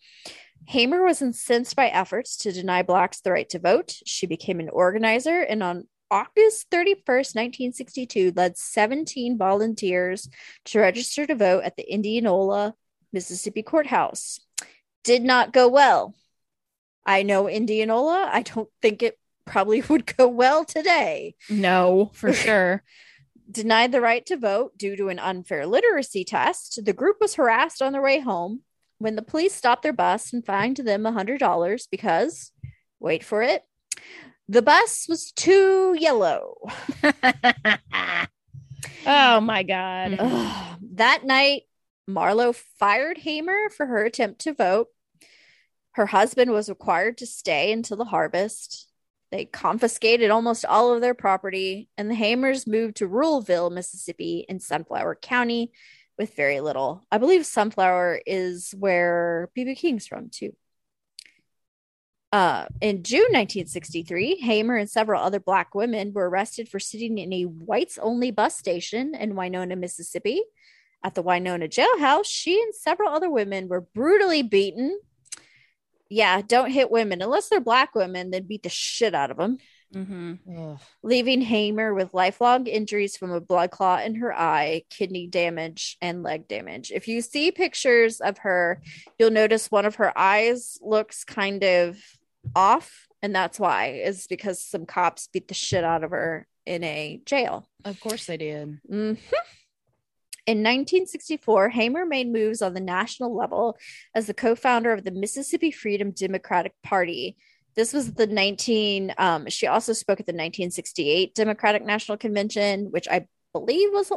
[0.67, 3.95] Hamer was incensed by efforts to deny Blacks the right to vote.
[4.05, 10.29] She became an organizer and on August 31st, 1962, led 17 volunteers
[10.65, 12.75] to register to vote at the Indianola,
[13.13, 14.41] Mississippi courthouse.
[15.05, 16.13] Did not go well.
[17.05, 18.29] I know Indianola.
[18.31, 21.35] I don't think it probably would go well today.
[21.49, 22.83] no for sure
[23.49, 27.81] Denied the right to vote due to an unfair literacy test, the group was harassed
[27.81, 28.61] on their way home
[28.97, 32.53] when the police stopped their bus and fined them $100 because,
[33.01, 33.63] wait for it,
[34.51, 36.55] the bus was too yellow.
[39.07, 40.19] oh my god hmm.
[40.19, 40.77] Ugh.
[40.95, 41.63] that night,
[42.05, 44.87] Marlow fired Hamer for her attempt to vote.
[45.93, 48.89] Her husband was required to stay until the harvest.
[49.31, 54.59] They confiscated almost all of their property, and the Hamers moved to Ruleville, Mississippi, in
[54.59, 55.71] Sunflower County,
[56.17, 57.05] with very little.
[57.09, 60.53] I believe Sunflower is where BB King's from too.
[62.31, 67.33] Uh, in June 1963, Hamer and several other black women were arrested for sitting in
[67.33, 70.41] a whites only bus station in Winona, Mississippi.
[71.03, 74.99] At the Winona jailhouse, she and several other women were brutally beaten.
[76.09, 79.57] Yeah, don't hit women unless they're black women, then beat the shit out of them
[79.93, 80.75] Mm-hmm.
[81.03, 86.23] leaving Hamer with lifelong injuries from a blood clot in her eye, kidney damage, and
[86.23, 86.91] leg damage.
[86.91, 88.81] If you see pictures of her,
[89.19, 91.97] you'll notice one of her eyes looks kind of
[92.55, 96.83] off, and that's why is because some cops beat the shit out of her in
[96.83, 97.67] a jail.
[97.85, 98.79] Of course they did.
[98.89, 99.17] Mhm.
[100.47, 103.77] In 1964, Hamer made moves on the national level
[104.15, 107.37] as the co-founder of the Mississippi Freedom Democratic Party.
[107.75, 109.13] This was the 19.
[109.17, 114.11] Um, she also spoke at the 1968 Democratic National Convention, which I believe was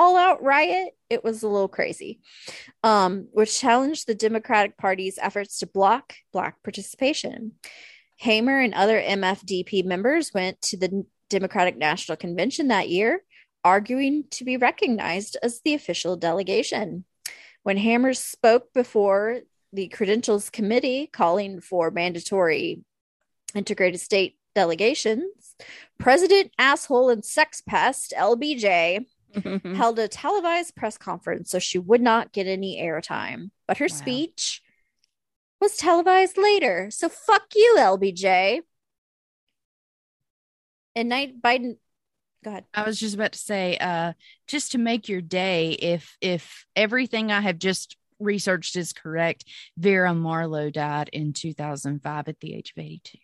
[0.00, 0.94] an all-out riot.
[1.08, 2.20] It was a little crazy,
[2.82, 7.52] um, which challenged the Democratic Party's efforts to block black participation.
[8.18, 13.22] Hamer and other MFDP members went to the Democratic National Convention that year,
[13.64, 17.04] arguing to be recognized as the official delegation.
[17.62, 19.40] When Hamer spoke before
[19.72, 22.84] the Credentials Committee calling for mandatory
[23.54, 25.54] integrated state delegations,
[25.98, 29.06] President Asshole and Sex Pest, LBJ.
[29.76, 33.50] Held a televised press conference so she would not get any airtime.
[33.66, 33.96] But her Wow.
[33.96, 34.62] speech
[35.60, 36.90] was televised later.
[36.90, 38.60] So fuck you, LBJ.
[40.96, 41.76] And night Biden
[42.42, 42.64] go ahead.
[42.74, 44.14] I was just about to say, uh,
[44.46, 49.44] just to make your day, if if everything I have just researched is correct,
[49.76, 53.18] Vera Marlow died in 2005 at the age of 82,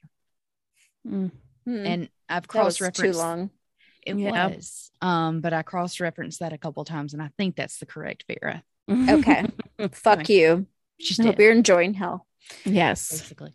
[1.06, 1.30] Mm.
[1.64, 3.50] Hmm, and I've cross too long.
[4.06, 4.48] It Yeah.
[4.48, 7.86] was, um, but I cross referenced that a couple times, and I think that's the
[7.86, 8.62] correct Vera.
[8.90, 9.46] Okay.
[9.92, 10.66] Fuck you.
[11.00, 12.26] She's I hope you're enjoying hell.
[12.64, 13.10] yes.
[13.10, 13.52] basically.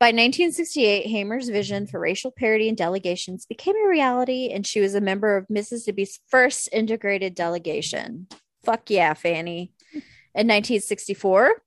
[0.00, 4.94] By 1968, Hamer's vision for racial parity in delegations became a reality, and she was
[4.94, 8.28] a member of Mississippi's first integrated delegation.
[8.64, 9.72] Fuck yeah, Fannie.
[9.92, 11.62] In 1964,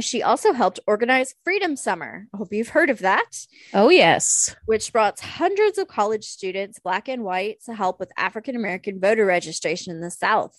[0.00, 2.26] she also helped organize Freedom Summer.
[2.34, 4.54] I hope you've heard of that, Oh yes.
[4.66, 9.24] which brought hundreds of college students, black and white, to help with African American voter
[9.24, 10.56] registration in the South.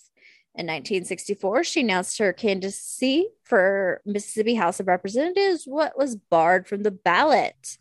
[0.54, 6.82] In 1964, she announced her candidacy for Mississippi House of Representatives, what was barred from
[6.82, 7.76] the ballot.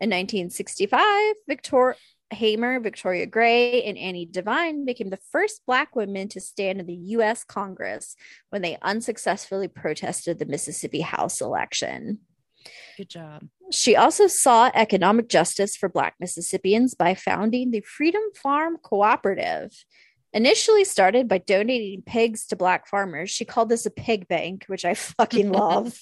[0.00, 1.94] In 1965, Victor
[2.32, 6.94] Hamer, Victoria Gray, and Annie Devine became the first Black women to stand in the
[6.94, 7.44] U.S.
[7.44, 8.16] Congress
[8.50, 12.20] when they unsuccessfully protested the Mississippi House election.
[12.96, 13.48] Good job.
[13.70, 19.72] She also sought economic justice for Black Mississippians by founding the Freedom Farm Cooperative.
[20.34, 24.84] Initially started by donating pigs to Black farmers, she called this a pig bank, which
[24.84, 25.98] I fucking love.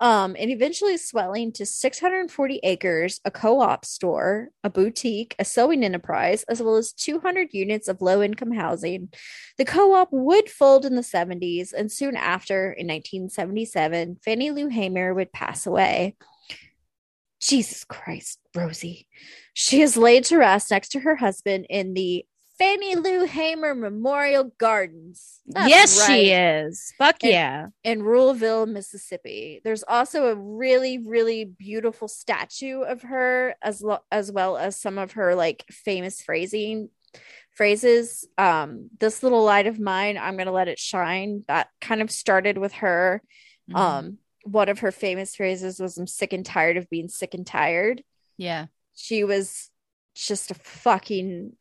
[0.00, 5.84] Um, and eventually swelling to 640 acres, a co op store, a boutique, a sewing
[5.84, 9.10] enterprise, as well as 200 units of low income housing.
[9.56, 14.68] The co op would fold in the 70s, and soon after, in 1977, Fannie Lou
[14.68, 16.16] Hamer would pass away.
[17.40, 19.06] Jesus Christ, Rosie.
[19.52, 22.24] She is laid to rest next to her husband in the
[22.58, 25.40] Fannie Lou Hamer Memorial Gardens.
[25.46, 26.92] That's yes, she is.
[26.96, 27.66] Fuck And- yeah.
[27.82, 29.60] in Ruleville, Mississippi.
[29.64, 34.98] There's also a really, really beautiful statue of her, as lo- as well as some
[34.98, 36.90] of her like famous phrasing
[37.50, 38.26] phrases.
[38.38, 41.44] Um, this little light of mine, I'm gonna let it shine.
[41.48, 43.22] That kind of started with her.
[43.70, 43.76] Mhm.
[43.76, 47.46] Um, one of her famous phrases was, "I'm sick and tired of being sick and
[47.46, 48.04] tired."
[48.36, 48.66] yeah.
[48.96, 49.70] She was
[50.14, 51.56] just a fucking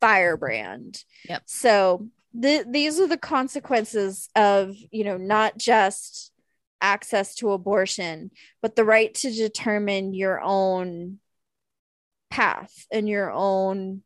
[0.00, 1.02] firebrand.
[1.28, 1.42] Yep.
[1.46, 2.08] So
[2.40, 6.32] th- these are the consequences of, you know, not just
[6.80, 8.30] access to abortion,
[8.62, 11.18] but the right to determine your own
[12.30, 14.02] path and your own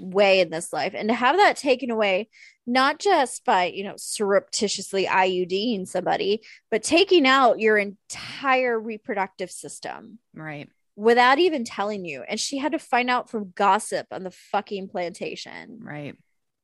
[0.00, 2.28] way in this life and to have that taken away
[2.66, 10.18] not just by you know surreptitiously IUDing somebody but taking out your entire reproductive system
[10.34, 10.68] Right.
[10.96, 12.22] Without even telling you.
[12.28, 15.80] And she had to find out from gossip on the fucking plantation.
[15.82, 16.16] Right.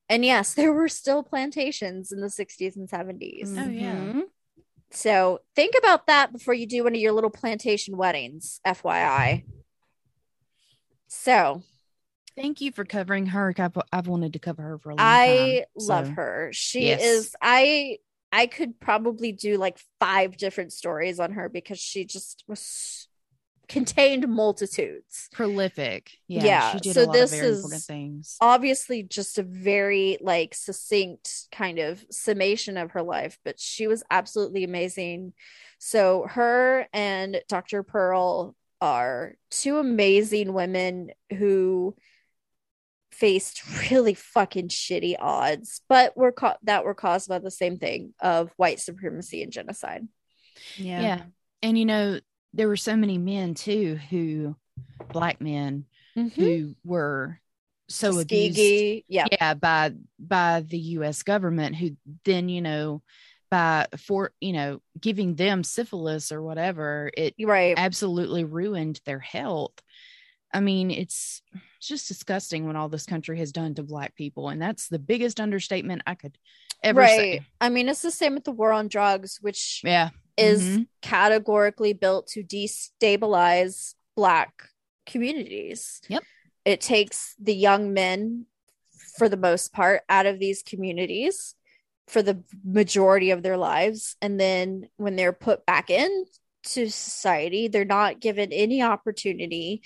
[0.08, 3.54] And yes, there were still plantations in the 60s and 70s.
[3.58, 3.94] Oh, yeah.
[3.96, 4.22] Mhm.
[4.92, 9.44] So think about that before you do one of your little plantation weddings, FYI.
[11.08, 11.62] So
[12.36, 13.52] Thank you for covering her.
[13.58, 15.86] I've, I've wanted to cover her for a long I time.
[15.86, 16.50] love so- her.
[16.52, 17.02] She Yes.
[17.02, 17.98] is, I.
[18.32, 23.08] I could probably do like five different stories on her because she just was
[23.70, 25.28] contained multitudes.
[25.32, 26.10] Prolific.
[26.28, 26.44] Yeah.
[26.44, 28.36] Yeah, She did so a lot this of very important is- things.
[28.40, 34.02] Obviously, just a very like succinct kind of summation of her life, but she was
[34.10, 35.32] absolutely amazing.
[35.78, 37.82] So her and Dr.
[37.82, 41.94] Perl are two amazing women who
[43.12, 48.14] faced really fucking shitty odds, but were ca- that were caused by the same thing
[48.20, 50.06] of white supremacy and genocide.
[50.76, 51.00] Yeah.
[51.00, 51.22] Yeah.
[51.62, 52.20] And you know,
[52.52, 54.56] there were so many men too who
[55.12, 55.84] black men
[56.16, 56.40] mm-hmm.
[56.40, 57.40] who were
[57.88, 58.58] so abused
[59.08, 63.02] yeah, yeah by by the US government who then you know
[63.50, 67.74] by for you know giving them syphilis or whatever it right.
[67.76, 69.74] absolutely ruined their health.
[70.52, 71.42] I mean it's
[71.80, 74.98] it's just disgusting what all this country has done to black people and that's the
[74.98, 76.36] biggest understatement i could
[76.82, 77.16] ever right.
[77.16, 80.86] say I mean, it's the same with the war on drugs, which yeah is Mhm.
[81.02, 84.62] categorically built to destabilize black
[85.06, 86.00] communities.
[86.08, 86.22] Yep.
[86.64, 88.46] It takes the young men
[89.18, 91.54] for the most part out of these communities
[92.06, 97.84] for the majority of their lives and then when they're put back into society they're
[97.84, 99.82] not given any opportunity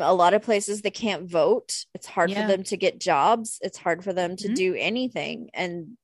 [0.00, 2.42] a lot of places they can't vote it's hard Yeah.
[2.42, 4.54] for them to get jobs it's hard for them to Mhm.
[4.54, 5.96] do anything and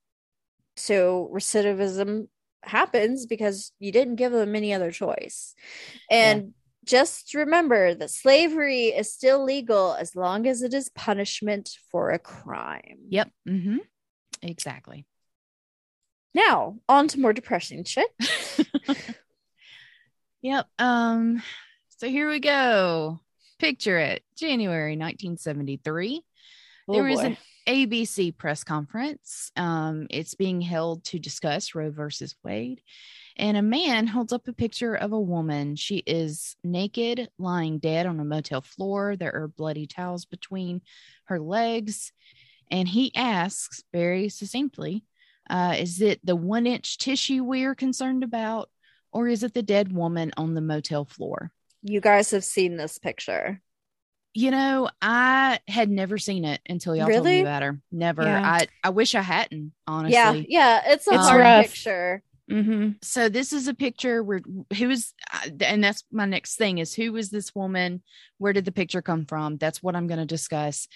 [0.75, 2.27] so recidivism
[2.63, 5.55] happens because you didn't give them any other choice
[6.11, 6.53] and
[6.85, 12.19] just remember that slavery is still legal as long as it is punishment for a
[12.19, 13.77] crime yep mm-hmm.
[14.41, 15.05] exactly
[16.33, 18.09] now on to more depressing shit
[20.41, 20.67] Yep.
[20.79, 21.43] Um,
[21.97, 23.19] so here we go.
[23.59, 24.23] Picture it.
[24.35, 26.21] January 1973.
[26.87, 29.51] There Oh, was an ABC press conference.
[29.55, 32.81] Um, it's being held to discuss Roe versus Wade.
[33.37, 35.75] And a man holds up a picture of a woman.
[35.75, 39.15] She is naked, lying dead on a motel floor.
[39.15, 40.81] There are bloody towels between
[41.25, 42.11] her legs.
[42.71, 45.03] And he asks very succinctly,
[45.49, 48.69] uh, is it the one inch tissue we're concerned about,
[49.11, 51.51] or is it the dead woman on the motel floor?
[51.83, 53.61] You guys have seen this picture
[54.33, 57.79] You know, I had never seen it until y'all told me about her.
[57.91, 58.23] Never.
[58.23, 58.41] Yeah.
[58.43, 60.13] I I wish I hadn't, honestly.
[60.13, 61.65] yeah yeah it's a It's hard rough.
[61.65, 62.93] picture Mm-hmm.
[63.03, 64.41] So this is a picture where
[64.75, 68.01] who is, uh, and that's my next thing is who is this woman?
[68.39, 69.57] Where did the picture come from?
[69.57, 70.87] That's what I'm going to discuss.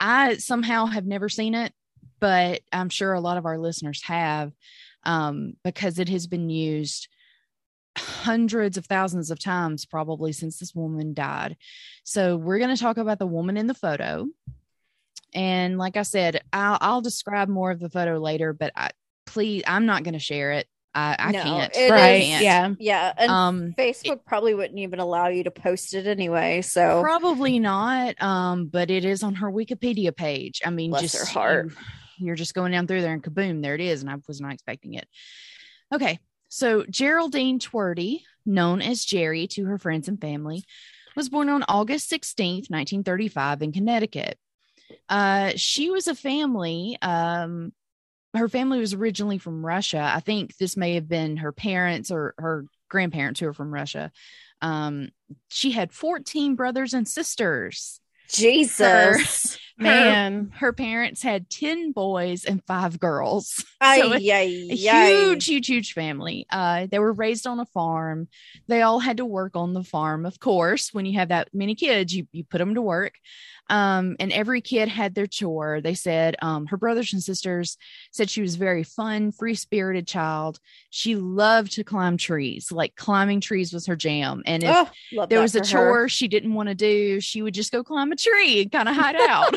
[0.00, 1.72] I somehow have never seen it,
[2.18, 4.50] but I'm sure a lot of our listeners have,
[5.04, 7.06] um, because it has been used
[7.96, 11.56] hundreds of thousands of times probably since this woman died.
[12.04, 14.26] So we're going to talk about the woman in the photo.
[15.34, 18.90] And like I said, I'll, I'll describe more of the photo later, but I,
[19.26, 20.66] please, I'm not going to share it.
[20.94, 21.76] I, I No, can't.
[21.76, 22.22] it Right.
[22.22, 22.72] is- Yeah.
[22.78, 27.58] yeah and Um, facebook probably wouldn't even allow you to post it anyway so Probably
[27.58, 28.20] not.
[28.22, 30.62] Um, but it is on her Wikipedia page.
[30.64, 31.72] I mean, Bless just her heart.
[32.18, 34.00] You, are just going down through there and kaboom, there it is.
[34.00, 35.06] And I was not expecting it.
[35.92, 36.18] Okay.
[36.48, 40.64] So Geraldine Twerty, known as Gerri to her friends and family,
[41.14, 44.38] was born on August 16th, 1935 in Connecticut.
[45.08, 47.72] Uh, she was a family, um,
[48.34, 50.12] her family was originally from Russia.
[50.14, 54.12] I think this may have been her parents or her grandparents who are from Russia.
[54.60, 55.08] Um,
[55.48, 58.00] she had 14 brothers and sisters.
[58.28, 60.52] jesus Man.
[60.54, 63.64] Her parents had 10 boys and five girls.
[63.80, 65.08] Ay, So a- ay, A ay.
[65.10, 66.46] huge, huge, huge family.
[66.50, 68.28] Uh, they were raised on a farm.
[68.68, 70.94] They all had to work on the farm, of course.
[70.94, 73.14] When you have that many kids, you, you put them to work.
[73.68, 75.80] Um, and every kid had their chore.
[75.80, 77.76] They said um, her brothers and sisters
[78.12, 80.60] said she was a very fun, free spirited child.
[80.90, 84.42] She loved to climb trees, like climbing trees was her jam.
[84.46, 84.70] And if
[85.18, 85.72] Oh, there was a for her.
[85.72, 88.88] chore she didn't want to do, she would just go climb a tree and kind
[88.88, 89.56] of hide out,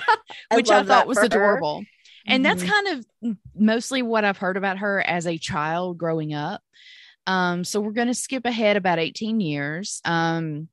[0.54, 1.26] which I, that thought was for her.
[1.28, 1.84] adorable.
[2.26, 2.88] And that's kind
[3.24, 6.62] of mostly what I've heard about her as a child growing up.
[7.28, 10.02] Um, so we're going to skip ahead about 18 years.
[10.04, 10.68] Um,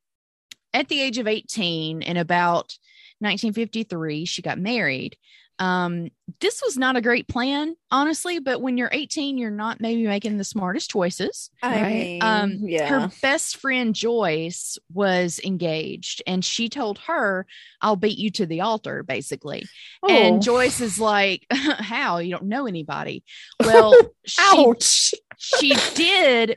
[0.74, 2.76] at the age of 18, and about
[3.20, 5.16] 1953, she got married.
[5.58, 6.10] Um,
[6.40, 10.36] this was not a great plan, honestly, but when you're 18, you're not maybe making
[10.36, 11.94] the smartest choices I Right.
[11.94, 12.88] mean, um yeah.
[12.88, 17.46] her best friend joyce was engaged and she told her
[17.80, 19.64] i'll beat you to the altar basically
[20.02, 20.10] Oh.
[20.10, 23.24] and joyce is like how you don't know anybody
[23.64, 23.94] well
[24.26, 25.14] she, Ouch.
[25.38, 26.56] she did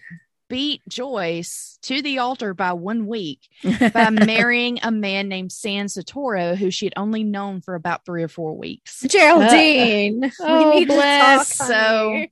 [0.49, 3.47] beat joyce to the altar by one week
[3.93, 8.23] by marrying a man named Sam Santoro who she had only known for about three
[8.23, 11.49] or four weeks Geraldine, Oh, we need oh, bless.
[11.51, 11.67] to talk.
[11.67, 12.31] So, honey.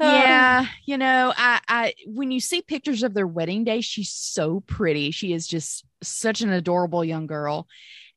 [0.00, 4.60] yeah, you know, I, I when you see pictures of their wedding day, she's so
[4.60, 5.10] pretty.
[5.10, 7.66] She is just such an adorable young girl,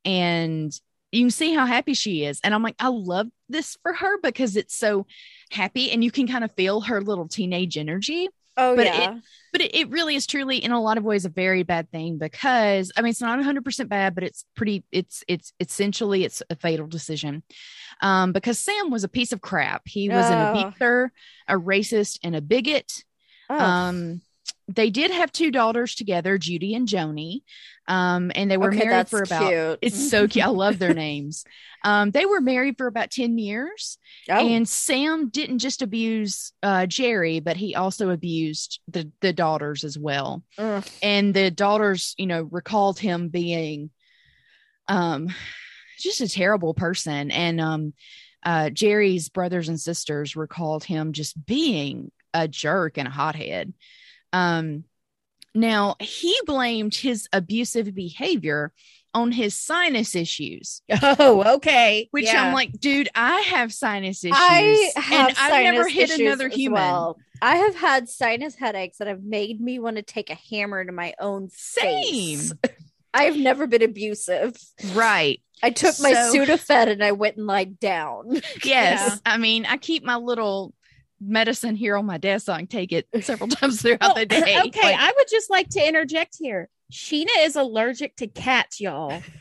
[0.05, 0.71] and
[1.11, 2.39] you can see how happy she is.
[2.43, 5.07] And I'm like, I love this for her because it's so
[5.49, 8.29] happy, and you can kind of feel her little teenage energy.
[8.57, 9.19] Oh But yeah.
[9.51, 12.17] But it, it really is truly, in a lot of ways, a very bad thing
[12.17, 14.83] because I mean, it's not 100 percent bad, but it's pretty.
[14.91, 17.43] It's it's essentially it's a fatal decision.
[18.01, 19.83] Um, because Sam was a piece of crap.
[19.85, 20.59] He was an Oh.
[20.59, 21.11] abuser,
[21.47, 23.03] a racist, and a bigot.
[23.49, 23.59] Oh.
[23.59, 24.21] Um,
[24.67, 27.41] they did have two daughters together, Judy and Joni.
[27.91, 29.79] Um, and they were okay, married for about cute.
[29.81, 30.45] it's so cute.
[30.45, 31.43] I love their names.
[31.83, 33.97] Um, they were married for about 10 years.
[34.29, 34.47] oh.
[34.47, 39.97] And Sam didn't just abuse uh Gerri, but he also abused the the daughters as
[39.99, 40.41] well.
[40.57, 40.85] Ugh.
[41.03, 43.89] And the daughters, you know, recalled him being
[44.87, 45.27] um
[45.99, 47.29] just a terrible person.
[47.29, 47.93] And um
[48.43, 53.73] uh Gerri's brothers and sisters recalled him just being a jerk and a hothead.
[54.31, 54.85] Um
[55.53, 58.71] now he blamed his abusive behavior
[59.13, 62.07] on his sinus issues, Oh, okay.
[62.11, 62.45] which Yeah.
[62.47, 64.37] I'm like, dude, I have sinus issues.
[64.39, 66.81] I have and I've never hit issues another human.
[66.81, 67.17] well.
[67.41, 70.91] I have had sinus headaches that have made me want to take a hammer to
[70.93, 72.37] my own Same.
[72.39, 72.53] face.
[73.13, 74.55] I have never been abusive.
[74.93, 75.41] Right.
[75.61, 78.41] I took my So- Sudafed and I went and lied down.
[78.63, 79.09] Yes.
[79.09, 79.15] Yeah.
[79.25, 80.73] I mean, I keep my little
[81.21, 84.25] medicine here on my desk so I can take it several times throughout Well, the
[84.25, 84.55] day.
[84.55, 86.67] Uh, okay, Like, I would just like to interject here.
[86.91, 89.21] Sheena is allergic to cats, y'all.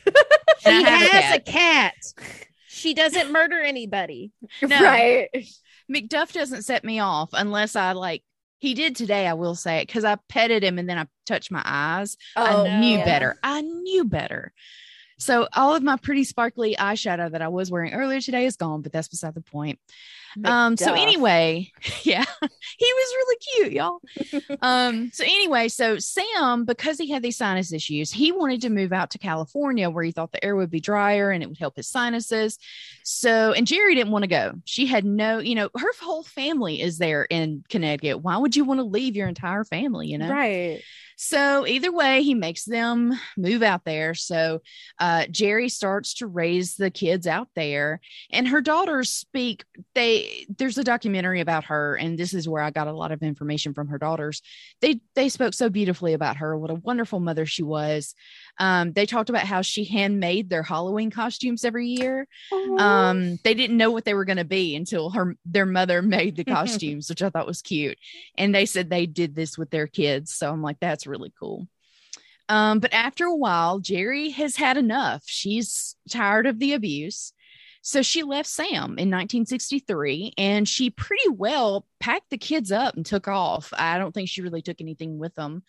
[0.63, 1.37] She have a has cat.
[1.37, 1.93] a cat.
[2.67, 4.31] She doesn't murder anybody.
[4.61, 4.79] No.
[4.79, 5.27] Right.
[5.91, 8.21] McDuff doesn't set me off unless I like
[8.59, 11.49] he did today, I will say it, because I petted him and then I touched
[11.49, 12.15] my eyes.
[12.35, 13.05] Oh, I knew no.
[13.05, 13.35] better.
[13.41, 14.53] I knew better.
[15.17, 18.83] So all of my pretty sparkly eyeshadow that I was wearing earlier today is gone,
[18.83, 19.79] but that's beside the point.
[20.43, 21.71] Um, so anyway,
[22.03, 22.23] yeah,
[22.77, 23.99] he was really cute, y'all.
[24.61, 28.93] um, so anyway, so Sam, because he had these sinus issues, he wanted to move
[28.93, 31.75] out to California where he thought the air would be drier and it would help
[31.75, 32.57] his sinuses.
[33.03, 34.53] So, and Gerri didn't want to go.
[34.65, 38.21] She had no, you know, her whole family is there in Connecticut.
[38.21, 40.29] Why would you want to leave your entire family, you know?
[40.29, 40.81] Right.
[41.23, 44.15] So either way, he makes them move out there.
[44.15, 44.63] So
[44.97, 47.99] uh, Gerri starts to raise the kids out there,
[48.31, 49.63] and her daughters speak.
[49.93, 53.21] They there's a documentary about her, and this is where I got a lot of
[53.21, 54.41] information from her daughters.
[54.81, 58.15] They they spoke so beautifully about her, what a wonderful mother she was.
[58.61, 62.27] Um, they talked about how she handmade their Halloween costumes every year.
[62.77, 66.35] Um, they didn't know what they were going to be until her their mother made
[66.35, 67.97] the costumes, which I thought was cute.
[68.37, 71.67] And they said they did this with their kids, so I'm like, that's really cool.
[72.49, 75.23] Um, but after a while, Gerri has had enough.
[75.25, 77.33] She's tired of the abuse.
[77.81, 83.03] So she left Sam in 1963 and she pretty well packed the kids up and
[83.03, 83.73] took off.
[83.75, 85.63] I don't think she really took anything with them.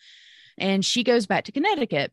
[0.59, 2.11] And she goes back to Connecticut.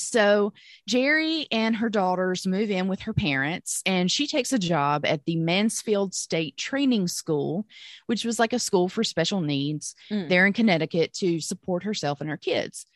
[0.00, 0.52] So
[0.88, 5.24] Gerri and her daughters move in with her parents, and she takes a job at
[5.24, 7.66] the Mansfield State Training School,
[8.06, 10.28] which was like a school for special needs Mm.
[10.28, 12.86] there in Connecticut to support herself and her kids.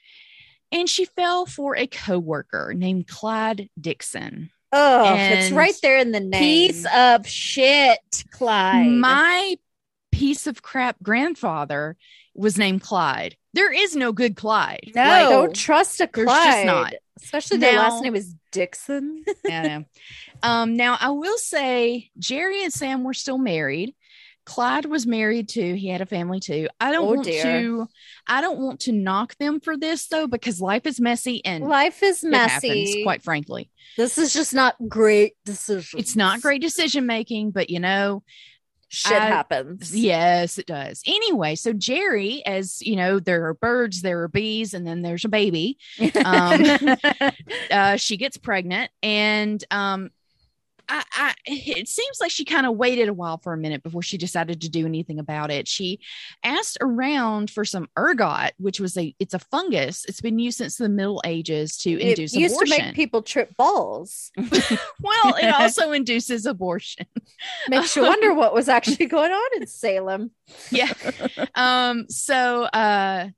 [0.73, 4.51] And she fell for a coworker named Clyde Dixon.
[4.73, 6.41] Oh, it's right there in the name.
[6.41, 8.87] Piece of shit, Clyde.
[8.87, 9.57] My
[10.13, 11.97] piece of crap grandfather
[12.35, 13.37] was named Clyde.
[13.53, 14.93] There is no good Clyde.
[14.95, 15.03] No.
[15.03, 16.27] Like, Don't trust a Clyde.
[16.27, 16.55] There's Clyde.
[16.55, 16.95] just not.
[17.23, 19.25] Especially their last name is Dixon.
[19.45, 19.63] yeah.
[19.79, 19.85] know.
[20.43, 23.95] Um, now I will say Gerri and Sam were still married.
[24.47, 25.75] Clyde was married too.
[25.75, 26.69] He had a family too.
[26.81, 27.43] I don't Oh, want dear.
[27.43, 27.89] to
[28.27, 32.03] I don't want to knock them for this though, because life is messy and Life
[32.03, 33.03] is it happens, messy.
[33.05, 33.71] quite frankly.
[33.97, 36.01] This is just not great decision.
[36.01, 38.23] It's not great decision making, but you know,
[38.93, 39.95] Shit I- happens.
[39.95, 41.01] Yes, it does.
[41.07, 45.25] Anyway, so Gerri, as you know, there are birds, there are bees, and then there's
[45.25, 45.79] a baby.
[46.25, 46.97] Um,
[47.71, 50.11] uh, she gets pregnant, and um,
[50.91, 54.03] I, I, it seems like she kind of waited a while for a minute before
[54.03, 55.69] she decided to do anything about it.
[55.69, 56.01] She
[56.43, 60.05] asked around for some ergot, which was a it's a fungus.
[60.07, 62.77] It's been used since the Middle Ages to it induce used abortion.
[62.79, 64.33] to make people trip balls.
[64.37, 67.07] well, it also induces abortion.
[67.69, 70.33] Makes you wonder what was actually going on in Salem.
[70.73, 70.93] yeah.
[71.55, 73.29] Um, so uh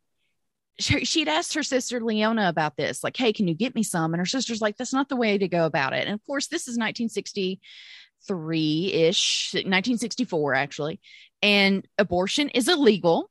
[0.78, 4.14] she'd asked her sister Leona about this, like, hey, can you get me some?
[4.14, 6.06] And her sister's like, that's not the way to go about it.
[6.06, 11.00] And of course, this is 1963 ish, 1964, actually.
[11.42, 13.30] And abortion is illegal.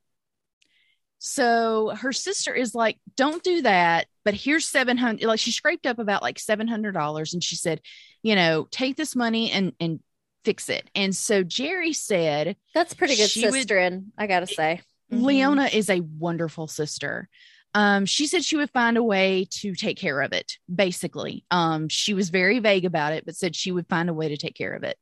[1.20, 4.08] So her sister is like, don't do that.
[4.26, 7.34] But here's 700, like she scraped up about like $700.
[7.34, 7.82] And she said,
[8.24, 10.00] you know, take this money and, and
[10.44, 10.90] fix it.
[10.96, 14.82] And so Gerri said, That's pretty good would- sistering, I gotta say.
[15.12, 15.24] Mhm.
[15.24, 17.30] Leona is a wonderful sister.
[17.74, 21.46] Um, she said she would find a way to take care of it, basically.
[21.52, 24.38] Um, she was very vague about it, but said she would find a way to
[24.38, 24.98] take care of it.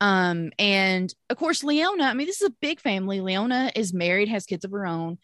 [0.00, 3.20] Um, and of course, Leona, I mean, this is a big family.
[3.20, 5.18] Leona is married, has kids of her own.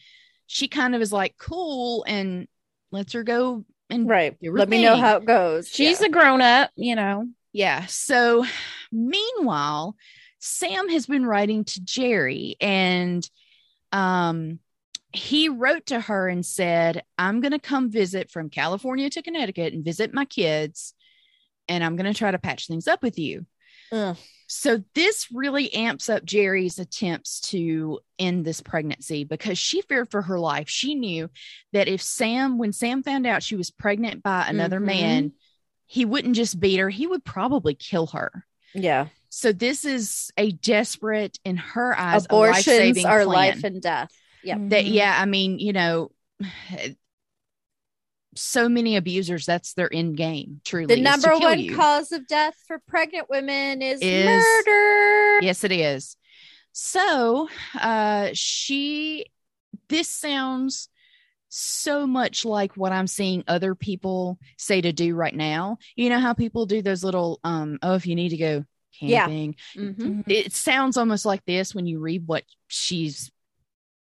[0.47, 2.47] She kind of is like, cool, and
[2.93, 4.37] lets her go and Right.
[4.43, 5.69] Let me know how it goes.
[5.69, 6.09] She's Yeah.
[6.09, 7.27] a grown up, you know.
[7.53, 7.87] Yeah.
[7.87, 8.45] So
[8.93, 9.97] meanwhile,
[10.41, 13.29] Sam has been writing to Gerri and
[13.93, 14.59] um
[15.13, 19.73] he wrote to her and said, I'm going to come visit from California to Connecticut
[19.73, 20.93] and visit my kids
[21.69, 23.47] and I'm going to try to patch things up with you.
[23.93, 24.17] Ugh.
[24.49, 30.23] So this really amps up Gerri's attempts to end this pregnancy because she feared for
[30.23, 30.69] her life.
[30.69, 31.31] She knew
[31.73, 34.85] that if Sam, when Sam found out she was pregnant by another Mhm.
[34.85, 35.33] man,
[35.87, 38.45] he wouldn't just beat her, he would probably kill her.
[38.75, 39.07] yeah.
[39.37, 43.35] So this is a desperate, in her eyes, a Abortions life-saving are plan.
[43.35, 44.11] life and death.
[44.43, 44.59] Yep.
[44.71, 44.95] that Mhm.
[44.95, 46.11] yeah, I mean, you know,
[48.35, 50.95] so many abusers, that's their end game, truly.
[50.95, 51.77] The number one you.
[51.77, 55.41] cause of death for pregnant women is, Is- murder.
[55.43, 56.17] Yes, it is.
[56.73, 59.27] So uh she
[59.91, 60.89] this sounds
[61.51, 65.77] so much like what I'm seeing other people say to do right now.
[65.95, 68.65] You know how people do those little um oh if you need to go
[69.01, 69.27] Yeah.
[69.27, 69.57] camping.
[69.77, 70.25] Mhm.
[70.29, 73.31] It sounds almost like this when you read what she's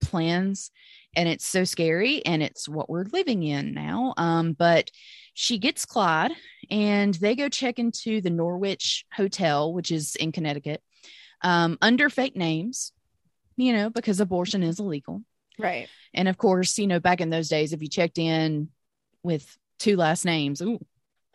[0.01, 0.71] plans
[1.17, 4.15] and it's so scary and it's what we're living in now.
[4.17, 4.91] Um but
[5.35, 6.33] she gets Clyde
[6.71, 10.83] and they go check into the Norwich Hotel, which is in Connecticut,
[11.43, 12.93] um, under fake names,
[13.57, 15.23] you know, because abortion is illegal.
[15.59, 15.89] Right.
[16.15, 18.71] And of course, you know, back in those days, if you checked in
[19.23, 20.81] with two last names, ooh,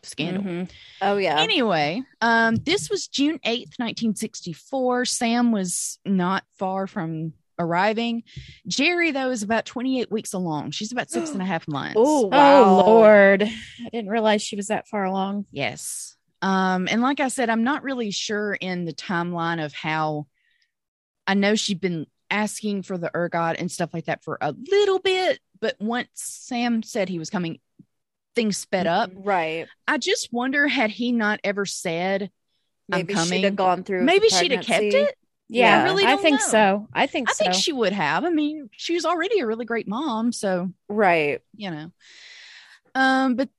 [0.03, 0.43] scandal.
[0.43, 0.71] Mhm.
[1.01, 1.39] Oh yeah.
[1.39, 5.05] Anyway, um, this was June 8th, 1964.
[5.05, 8.23] Sam was not far from arriving.
[8.67, 10.71] Gerri, though, is about 28 weeks along.
[10.71, 11.95] She's about six and a half months.
[11.97, 12.63] Oh wow.
[12.63, 13.43] Oh Lord.
[13.43, 15.45] I didn't realize she was that far along.
[15.51, 16.15] Yes.
[16.41, 20.25] Um, and like I said, I'm not really sure in the timeline of how
[21.27, 24.99] I know she'd been asking for the ergot and stuff like that for a little
[24.99, 27.59] bit, but once Sam said he was coming,
[28.35, 29.11] things sped up.
[29.13, 29.67] Right.
[29.87, 32.29] I just wonder had he not ever said,
[32.91, 33.43] I'm Maybe she'd coming.
[33.43, 34.03] have gone through.
[34.03, 35.15] maybe she'd have kept it.
[35.49, 36.45] Yeah, I really I think know.
[36.47, 36.87] so.
[36.93, 37.43] I think I so.
[37.43, 38.23] think she would have.
[38.23, 41.41] I mean, she was already a really great mom, so Right.
[41.55, 41.91] you know.
[42.95, 43.49] Um, but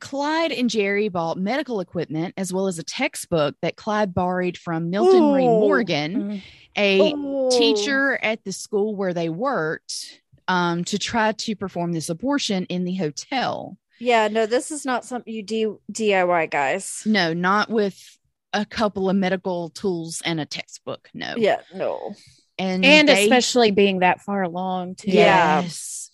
[0.00, 4.90] Clyde and Gerri bought medical equipment as well as a textbook that Clyde borrowed from
[4.90, 5.60] Milton Ray Ooh.
[5.60, 6.42] Morgan, Mm.
[6.76, 7.50] a Oh.
[7.58, 12.84] teacher at the school where they worked, um, to try to perform this abortion in
[12.84, 13.76] the hotel.
[13.98, 14.28] Yeah.
[14.28, 17.02] No, this is not something you do DIY, guys.
[17.06, 18.18] No, not with
[18.52, 21.08] a couple of medical tools and a textbook.
[21.12, 21.34] No.
[21.36, 21.60] Yeah.
[21.74, 22.14] No.
[22.58, 25.10] And and they- especially being that far along too.
[25.10, 25.62] Yeah.
[25.62, 26.10] Yes.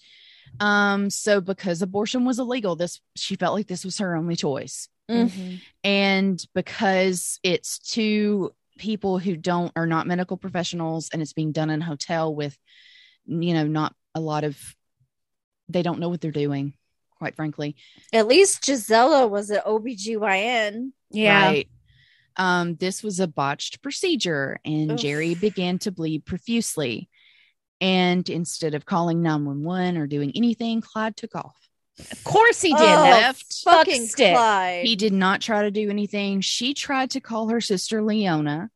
[0.61, 4.89] Um, so because abortion was illegal, this she felt like this was her only choice.
[5.11, 5.61] Mhm.
[5.83, 11.71] And because it's two people who don't are not medical professionals and it's being done
[11.71, 12.57] in a hotel with
[13.27, 14.59] you know, not a lot of
[15.69, 16.75] they don't know what they're doing,
[17.17, 17.77] quite frankly.
[18.13, 20.93] At least Gisella was an OBGYN.
[21.11, 21.47] Yeah.
[21.47, 21.69] Right.
[22.37, 25.01] Um, this was a botched procedure, and Oof.
[25.01, 27.09] Gerri began to bleed profusely.
[27.81, 31.57] And instead of calling 911 or doing anything, Clyde took off.
[32.11, 32.81] Of course he did.
[32.81, 34.35] Oh, left Fucking stick.
[34.35, 34.85] Clyde.
[34.85, 36.41] He did not try to do anything.
[36.41, 38.71] She tried to call her sister Leona,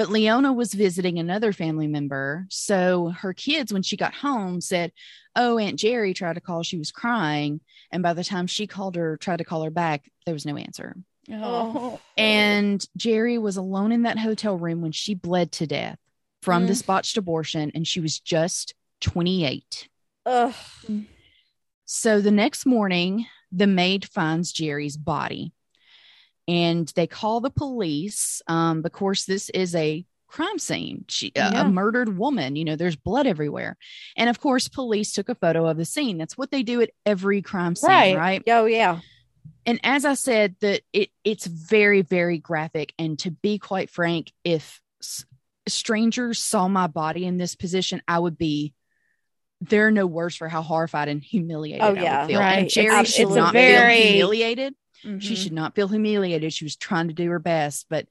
[0.00, 2.46] but Leona was visiting another family member.
[2.48, 4.92] So her kids, when she got home, said,
[5.36, 6.62] Oh, Aunt Gerri tried to call.
[6.62, 7.60] She was crying.
[7.92, 10.56] And by the time she called her, tried to call her back, there was no
[10.56, 10.96] answer.
[11.30, 12.00] Oh.
[12.16, 15.98] And Gerri was alone in that hotel room when she bled to death
[16.40, 16.68] from Mm.
[16.68, 18.72] this botched abortion, and she was just
[19.02, 19.86] 28.
[20.24, 20.54] Ugh.
[21.84, 25.52] So the next morning, the maid finds Gerri's body
[26.50, 28.42] and they call the police.
[28.46, 31.04] Um, of course, this is a crime scene.
[31.08, 31.60] She, a- Yeah.
[31.62, 33.76] a murdered woman, you know, there's blood everywhere.
[34.16, 36.18] And of course, police took a photo of the scene.
[36.18, 38.16] That's what they do at every crime scene, Right.
[38.16, 38.42] right?
[38.48, 39.00] Oh yeah.
[39.66, 42.92] and as I said, that it it's very very graphic.
[42.98, 45.24] And to be quite frank, if s-
[45.68, 48.72] strangers saw my body in this position, I would be.
[49.62, 52.20] There are no words for how horrified and humiliated Oh, I yeah.
[52.22, 52.40] would feel.
[52.40, 52.58] Right.
[52.60, 54.74] And Gerri it's should not very- feel humiliated.
[55.02, 55.36] She Mhm.
[55.42, 56.52] should not feel humiliated.
[56.52, 58.06] She was trying to do her best, but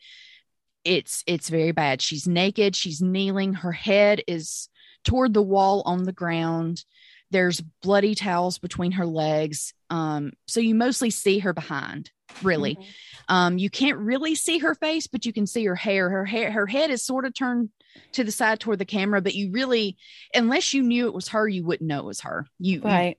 [0.84, 2.02] it's it's very bad.
[2.02, 2.76] She's naked.
[2.76, 3.54] She's kneeling.
[3.54, 4.70] Her head is
[5.04, 6.84] toward the wall on the ground.
[7.32, 9.74] There's bloody towels between her legs.
[9.92, 12.12] Um, so you mostly see her behind.
[12.44, 12.76] really.
[12.76, 12.86] Mhm.
[13.28, 16.12] Um, you can't really see her face, but you can see her hair.
[16.12, 17.70] Her hair, her head is sort of turned
[18.12, 19.98] to the side toward the camera, but you really,
[20.36, 22.46] unless you knew it was her, you wouldn't know it was her.
[22.60, 23.18] You, you- Right.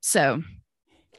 [0.00, 0.42] so,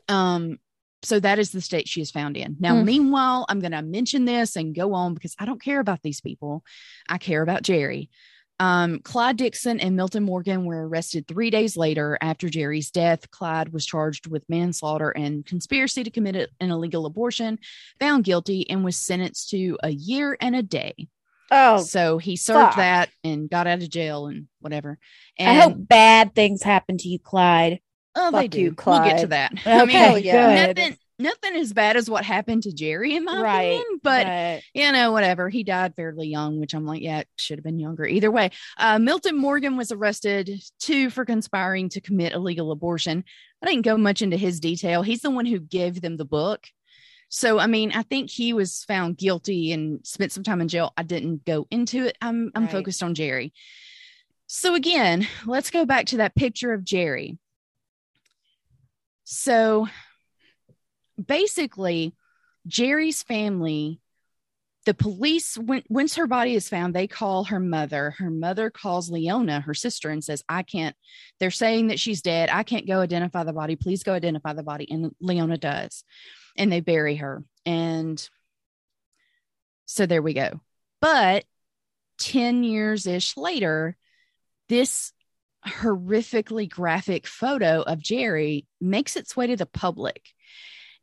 [0.09, 0.59] um,
[1.03, 2.55] so that is the state she is found in.
[2.59, 2.85] Now, Hmm.
[2.85, 6.21] meanwhile, I'm going to mention this and go on because I don't care about these
[6.21, 6.63] people.
[7.09, 8.09] I care about Gerri.
[8.59, 13.29] Um, Clyde Dixon and Milton Morgan were arrested three days later after Gerri's death.
[13.31, 17.59] Clyde was charged with manslaughter and conspiracy to commit an illegal abortion,
[17.99, 21.07] found guilty, and was sentenced to a year and a day.
[21.51, 22.75] Oh, so he served fuck.
[22.77, 24.97] that and got out of jail and whatever.
[25.37, 27.79] And I hope bad things happen to you, Clyde.
[28.15, 28.61] Oh, they Fuck do.
[28.61, 29.53] you, We'll get to that.
[29.65, 30.55] I mean, Okay, yeah.
[30.55, 30.77] good.
[30.77, 34.91] nothing nothing as bad as what happened to Gerri in my Right, opinion, but you
[34.91, 35.49] know, whatever.
[35.49, 38.05] He died fairly young, which I'm like, yeah, it should have been younger.
[38.05, 40.49] Either way, uh, Milton Morgan was arrested
[40.79, 43.23] too for conspiring to commit illegal abortion.
[43.63, 45.01] I didn't go much into his detail.
[45.03, 46.65] He's the one who gave them the book.
[47.29, 50.93] So, I mean, I think he was found guilty and spent some time in jail.
[50.97, 52.17] I didn't go into it.
[52.21, 52.71] I'm I'm Right.
[52.71, 53.53] focused on Gerri.
[54.47, 57.37] So again, let's go back to that picture of Gerri.
[59.23, 59.87] So
[61.23, 62.15] basically,
[62.67, 63.99] Gerri's family,
[64.85, 68.11] the police, when, once her body is found, they call her mother.
[68.17, 70.95] Her mother calls Leona, her sister, and says, I can't,
[71.39, 72.49] they're saying that she's dead.
[72.51, 73.75] I can't go identify the body.
[73.75, 74.87] Please go identify the body.
[74.89, 76.03] And Leona does.
[76.57, 77.43] And they bury her.
[77.65, 78.27] And
[79.85, 80.59] so there we go.
[81.01, 81.45] But
[82.19, 83.97] 10 years ish later,
[84.69, 85.11] this
[85.67, 90.29] horrifically graphic photo of Gerri makes its way to the public.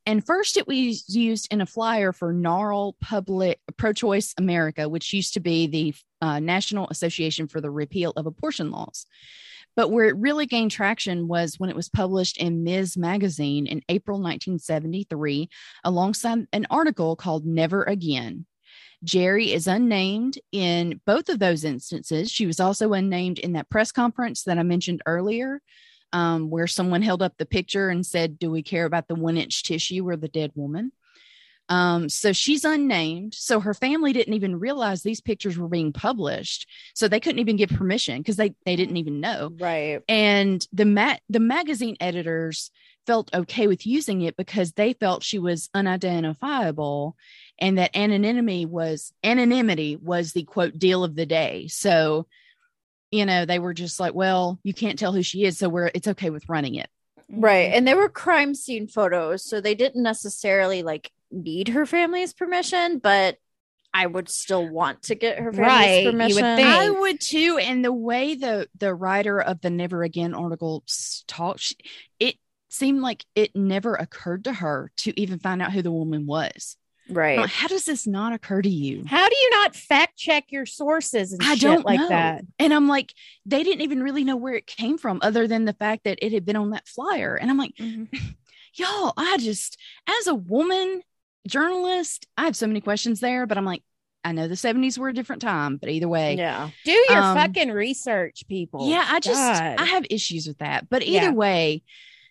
[0.07, 5.13] And first, it was used in a flyer for NARAL Public Pro Choice America, which
[5.13, 9.07] used to be the uh, National Association for the Repeal of Abortion Laws.
[9.77, 12.97] But where it really gained traction was when it was published in Ms.
[12.97, 15.49] Magazine in April 1973,
[15.85, 18.47] alongside an article called Never Again.
[19.05, 22.31] Gerri is unnamed in both of those instances.
[22.31, 25.61] She was also unnamed in that press conference that I mentioned earlier,
[26.13, 29.37] um, where someone held up the picture and said, Do we care about the one
[29.37, 30.93] inch tissue or the dead woman?
[31.71, 33.33] Um, so she's unnamed.
[33.33, 36.69] So her family didn't even realize these pictures were being published.
[36.95, 40.01] So they couldn't even give permission because they, they didn't even know right.
[40.09, 42.73] and the ma- the magazine editors
[43.11, 47.17] felt okay with using it because they felt she was unidentifiable
[47.59, 52.27] and that anonymity was anonymity was the quote deal of the day so
[53.11, 55.91] you know they were just like well you can't tell who she is so we're
[55.95, 56.89] it's okay with running it
[57.33, 57.69] Right.
[57.69, 57.77] Mm-hmm.
[57.79, 62.99] And they were crime scene photos, so they didn't necessarily like need her family's permission,
[62.99, 63.37] but
[63.95, 66.57] I would still want to get her family's Right, you would permission.
[66.57, 66.69] think.
[66.69, 67.59] I would too.
[67.61, 70.83] And the way the the writer of the Never Again article
[71.29, 71.75] talked,
[72.19, 72.35] it
[72.71, 76.77] seemed like it never occurred to her to even find out who the woman was.
[77.09, 77.39] Right.
[77.39, 79.03] like, How does this not occur to you?
[79.07, 82.09] How do you not fact check your sources and I shit don't like know.
[82.09, 82.45] that?
[82.61, 83.13] And I'm like,
[83.45, 86.33] they didn't even really know where it came from, other than the fact that it
[86.33, 87.35] had been on that flyer.
[87.35, 87.73] And I'm like,
[88.75, 89.77] y'all, I just,
[90.09, 91.03] as a woman
[91.49, 93.83] journalist, I have so many questions there, but I'm like,
[94.23, 96.71] I know the 70s were a different time, but either way, Yeah.
[96.85, 98.89] Do your Um, fucking research, people.
[98.89, 99.77] Yeah, I just God.
[99.79, 100.89] I have issues with that.
[100.91, 101.33] But either Yeah.
[101.33, 101.83] way,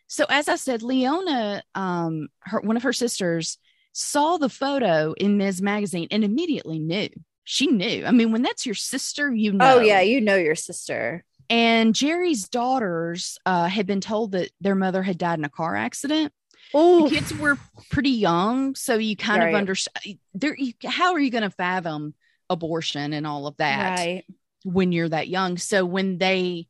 [0.10, 3.58] so as I said, Leona, um, her one of her sisters
[3.94, 5.62] saw the photo in Ms.
[5.62, 7.10] Magazine and immediately knew.
[7.44, 8.06] She knew.
[8.06, 9.78] I mean, when that's your sister, you know.
[9.78, 11.24] Oh yeah, you know your sister.
[11.50, 15.76] And Gerri's daughters uh, had been told that their mother had died in a car
[15.76, 16.32] accident.
[16.76, 17.58] Oh, kids were
[17.90, 19.50] pretty young, so you kind Right.
[19.50, 20.20] of understand.
[20.36, 22.14] There, you, how are you going to fathom
[22.52, 23.98] abortion and all of that?
[24.00, 24.26] Right.
[24.64, 25.58] when you're that young.
[25.58, 26.68] So when they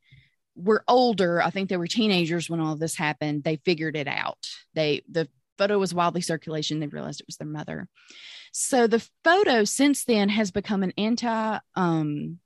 [0.60, 4.48] were older, I think they were teenagers when all this happened, they figured it out.
[4.74, 7.88] They the photo was wildly circulation, they realized it was their mother.
[8.52, 12.40] So the photo since then has become an anti um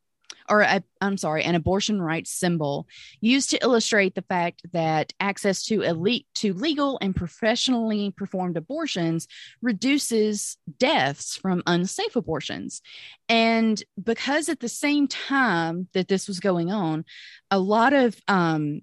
[0.49, 2.87] or i I'm sorry, an abortion rights symbol
[3.19, 9.27] used to illustrate the fact that access to elite to legal and professionally performed abortions
[9.61, 12.81] reduces deaths from unsafe abortions.
[13.27, 17.03] And because at the same time that this was going on,
[17.51, 18.81] a lot of um,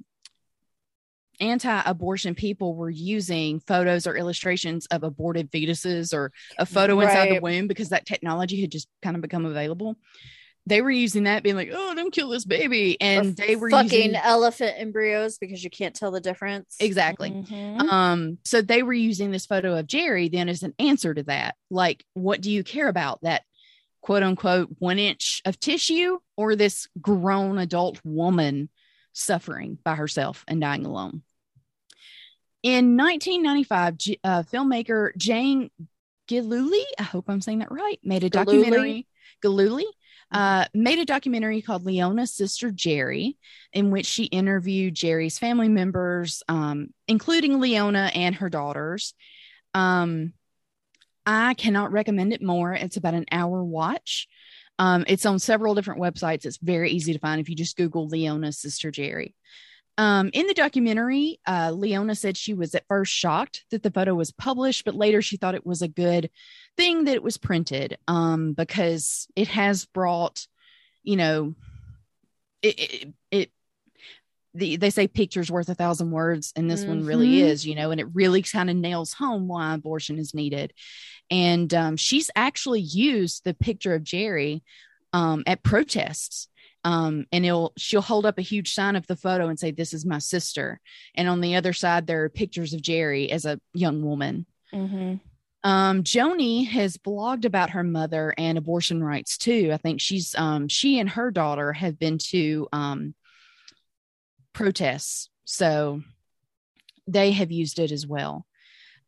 [1.41, 7.31] anti abortion people were using photos or illustrations of aborted fetuses or a photo inside
[7.31, 9.97] the womb because that technology had just kind of become available.
[10.71, 12.93] They were using that, being like, oh, don't kill this baby.
[13.01, 14.15] Or And they were fucking using.
[14.15, 16.77] elephant embryos because you can't tell the difference.
[16.79, 17.31] Exactly.
[17.33, 17.81] Mhm.
[17.91, 21.57] Um, so they were using this photo of Gerri then as an answer to that.
[21.71, 23.21] Like, what do you care about?
[23.23, 23.43] That
[24.01, 28.69] quote unquote one inch of tissue or this grown adult woman
[29.13, 31.23] suffering by herself and dying alone?
[32.63, 35.71] In 1995, J- uh, filmmaker Jane
[36.29, 38.59] Gillooly, I hope I'm saying that right, made a Gillooly?
[38.63, 39.07] documentary.
[39.43, 39.87] Gillooly
[40.33, 43.37] uh, made a documentary called Leona's Sister Gerri,
[43.73, 49.15] in which she interviewed Gerri's family members, um, including Leona and her daughters.
[49.75, 50.33] Um,
[51.27, 52.73] I cannot recommend it more.
[52.73, 54.29] It's about an hour watch.
[54.79, 56.47] Um, it's on several different websites.
[56.47, 59.35] It's very easy to find if you just Google Leona's Sister Gerri.
[59.99, 64.15] Um, in the documentary, uh, Leona said she was at first shocked that the photo
[64.15, 66.31] was published, but later she thought it was a good
[66.81, 70.47] thing that it was printed um, because it has brought,
[71.03, 71.55] you know,
[72.63, 73.51] it, it, it
[74.55, 77.45] the, they say pictures worth a thousand words, and this one really Mhm.
[77.45, 80.73] is, you know, and it really kind of nails home why abortion is needed.
[81.31, 84.63] And um, she's actually used the picture of Gerri
[85.13, 86.49] um, at protests
[86.85, 89.93] um, and it'll she'll hold up a huge sign of the photo and say this
[89.93, 90.81] is my sister
[91.15, 95.17] and on the other side there are pictures of gerri as a young woman Mm-hmm.
[95.63, 100.69] Um, joni has blogged about her mother and abortion rights too i think she's um,
[100.69, 103.15] she and her daughter have been to um,
[104.53, 106.03] protests so
[107.07, 108.47] they have used it as well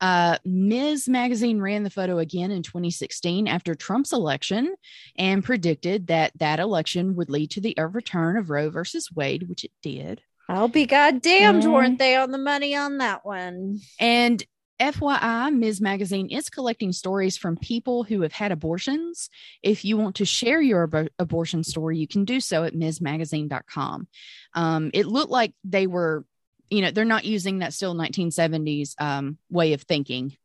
[0.00, 1.09] uh, Ms.
[1.09, 4.74] Magazine ran the photo again in 2016 after Trump's election
[5.16, 9.62] and predicted that that election would lead to the overturn of Roe versus Wade, which
[9.62, 10.20] it did.
[10.48, 11.72] I'll be goddamned, Mhm.
[11.72, 13.78] weren't they on the money on that one?
[14.00, 14.42] And
[14.83, 15.80] FYI, Ms.
[15.80, 19.30] Magazine is collecting stories from people who have had abortions.
[19.62, 24.09] If you want to share your abo- abortion story, you can do so at MsMagazine.com.
[24.55, 26.24] Um, it looked like they were,
[26.68, 30.37] you know, they're not using that still 1970s um, way of thinking,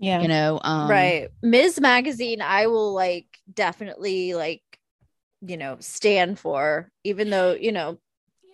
[0.00, 0.22] Yeah.
[0.22, 0.60] you know.
[0.62, 1.28] Um, right.
[1.40, 1.80] Ms.
[1.80, 4.62] Magazine, I will like definitely like,
[5.40, 7.98] you know, stand for, even though, you know,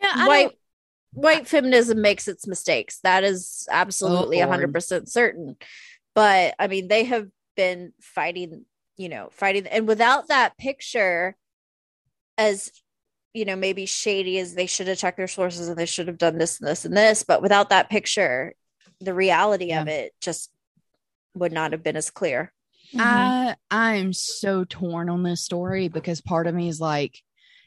[0.02, 0.57] Yeah, I white
[1.20, 3.00] white feminism makes its mistakes.
[3.02, 5.56] That is absolutely Oh, a hundred percent certain.
[6.14, 8.64] But I mean, they have been fighting,
[8.96, 11.36] you know, fighting, and without that picture,
[12.36, 12.70] as
[13.34, 16.18] you know, maybe shady as they should have checked their sources and they should have
[16.18, 18.54] done this and this and this, but without that picture,
[19.00, 20.50] the reality of it just
[21.34, 22.52] would not have been as clear.
[22.94, 23.00] Mhm.
[23.00, 27.22] I I'm so torn on this story because part of me is like,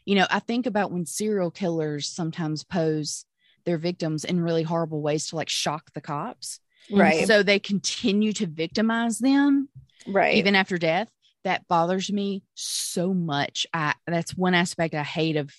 [0.05, 3.25] you know, I think about when serial killers sometimes pose
[3.65, 6.59] their victims in really horrible ways to like shock the cops.
[6.89, 7.27] Right.
[7.27, 9.69] So they continue to victimize them
[10.07, 10.35] Right.
[10.35, 11.09] even after death.
[11.43, 13.65] That bothers me so much.
[13.73, 15.51] I that's one aspect I hate of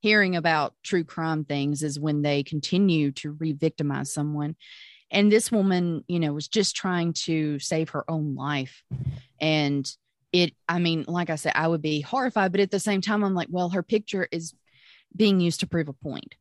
[0.00, 4.56] hearing about true crime things is when they continue to re-victimize someone.
[5.10, 8.82] And this woman, you know, was just trying to save her own life.
[9.40, 9.90] And
[10.32, 13.22] it, I mean, like I said, I would be horrified, but at the same time,
[13.22, 14.54] I'm like, well, her picture is
[15.14, 16.34] being used to prove a point.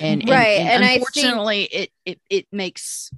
[0.00, 3.10] And, and- Right, and, and I think- unfortunately, it, it it makes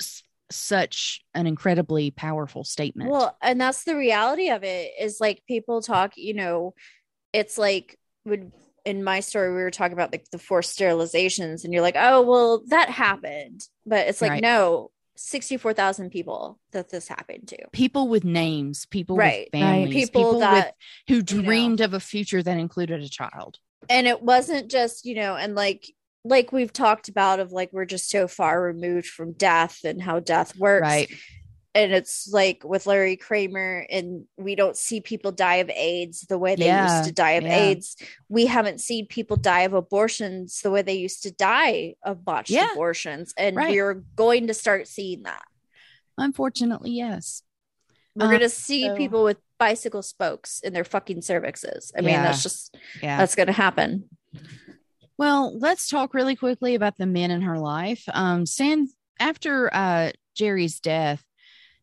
[0.00, 3.10] s- such an incredibly powerful statement.
[3.10, 6.74] Well, and that's the reality of it is like people talk, you know,
[7.32, 8.52] it's like would
[8.84, 12.22] in my story we were talking about like the forced sterilizations and you're like, "Oh,
[12.22, 14.42] well, that happened." But it's like Right.
[14.42, 17.58] no, 64,000 people that this happened to.
[17.72, 19.48] people with names, people Right.
[19.52, 20.74] with families, People, with that
[21.08, 21.20] who know.
[21.22, 23.58] dreamed of a future that included a child.
[23.88, 25.92] and it wasn't just, you know, and like
[26.24, 30.20] like we've talked about of like we're just so far removed from death and how
[30.20, 30.82] death works.
[30.82, 31.10] Right.
[31.74, 36.36] and it's like with Larry Kramer, and we don't see people die of AIDS the
[36.36, 37.56] way they Yeah, used to die of yeah.
[37.56, 37.96] AIDS.
[38.28, 42.50] We haven't seen people die of abortions the way they used to die of botched
[42.50, 43.70] Yeah, abortions, and right.
[43.70, 45.42] we're going to start seeing that.
[46.18, 47.42] Unfortunately, yes.
[48.16, 51.92] We're Um, going to see so- people with bicycle spokes in their fucking cervixes.
[51.96, 53.18] I mean, that's just Yeah.
[53.18, 54.08] that's going to happen.
[55.20, 58.02] Well, let's talk really quickly about the men in her life.
[58.10, 61.22] Um, Sam, after uh, Gerri's death,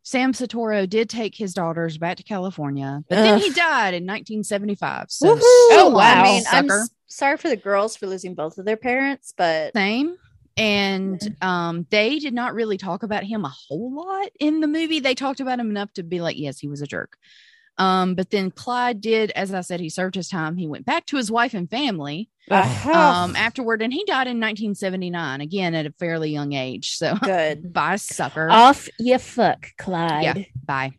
[0.01, 5.11] Sam Santoro did take his daughters back to California, but then he died in 1975.
[5.11, 5.39] So, Woohoo!
[5.69, 6.19] Oh, wow.
[6.19, 9.73] I mean, I'm s- sorry for the girls for losing both of their parents, but
[9.75, 10.17] same.
[10.57, 14.99] And um, they did not really talk about him a whole lot in the movie.
[14.99, 17.15] They talked about him enough to be like, yes, he was a jerk.
[17.77, 20.57] Um, but then Clyde did, as I said, he served his time.
[20.57, 25.41] He went back to his wife and family um, afterward, and he died in 1979,
[25.41, 26.91] again at a fairly young age.
[26.97, 27.73] So, good.
[27.73, 28.49] bye, sucker.
[28.49, 30.23] Off you fuck, Clyde.
[30.23, 30.91] Yeah, Bye.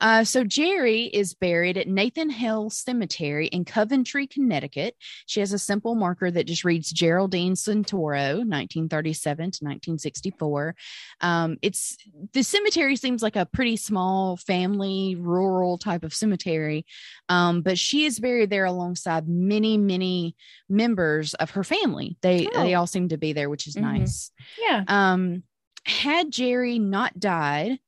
[0.00, 4.96] Uh, so Gerri is buried at Nathan Hale Cemetery in Coventry, Connecticut.
[5.26, 10.74] She has a simple marker that just reads Geraldine Santoro, 1937 to 1964.
[11.20, 11.96] Um, it's
[12.32, 16.84] the cemetery seems like a pretty small family, rural type of cemetery,
[17.28, 20.34] um, but she is buried there alongside many, many,
[20.68, 22.16] many members of her family.
[22.22, 22.62] They Oh.
[22.62, 23.82] they all seem to be there, which is Mhm.
[23.82, 24.30] nice.
[24.58, 24.84] Yeah.
[24.88, 25.42] Um,
[25.84, 27.78] had Gerri not died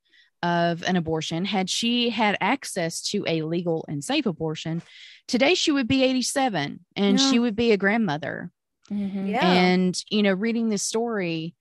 [0.43, 4.83] of an abortion, had she had access to a legal and safe abortion,
[5.27, 7.31] today she would be 87 and Yeah.
[7.31, 8.51] she would be a grandmother.
[8.91, 9.29] Mhm.
[9.31, 9.51] Yeah.
[9.51, 11.55] And, you know, reading this story,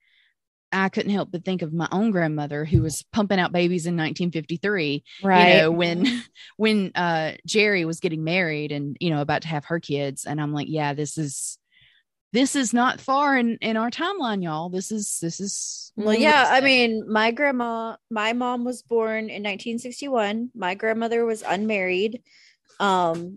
[0.74, 3.94] I couldn't help but think of my own grandmother who was pumping out babies in
[3.94, 5.48] 1953 Right.
[5.48, 6.22] you know when
[6.56, 10.40] when uh gerri was getting married and you know about to have her kids and
[10.40, 11.58] i'm like yeah this is
[12.32, 16.48] this is not far in in our timeline y'all this is this is Well, yeah,
[16.50, 20.50] I mean, my grandma, my mom was born in 1961.
[20.52, 22.20] My grandmother was unmarried.
[22.80, 23.36] Um,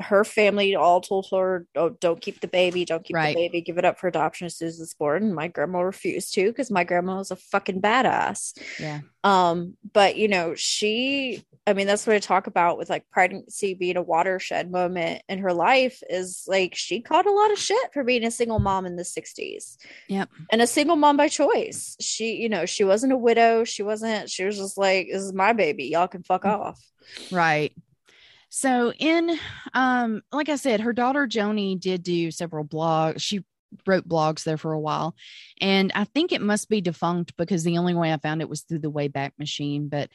[0.00, 3.34] her family all told her, "Oh, don't keep the baby, don't keep Right.
[3.34, 5.80] the baby, give it up for adoption as soon as it's born." And my grandma
[5.80, 8.52] refused to because my grandma was a fucking badass.
[8.78, 13.10] yeah Um, but you know, she, I mean, that's what I talk about with like
[13.10, 17.58] pregnancy being a watershed moment in her life is like she caught a lot of
[17.58, 19.76] shit for being a single mom in the 60s.
[20.06, 20.30] Yep.
[20.52, 21.96] And a single mom by choice.
[22.00, 23.64] She, you know, she wasn't a widow.
[23.64, 25.86] She wasn't, she was just like, this is my baby.
[25.86, 26.80] Y'all can fuck off.
[27.32, 27.72] right
[28.48, 29.38] so in
[29.74, 33.44] um like i said her daughter joni did do several blogs she
[33.86, 35.14] wrote blogs there for a while.
[35.60, 38.62] And i think it must be defunct because the only way i found it was
[38.62, 39.88] through the wayback machine.
[39.88, 40.10] But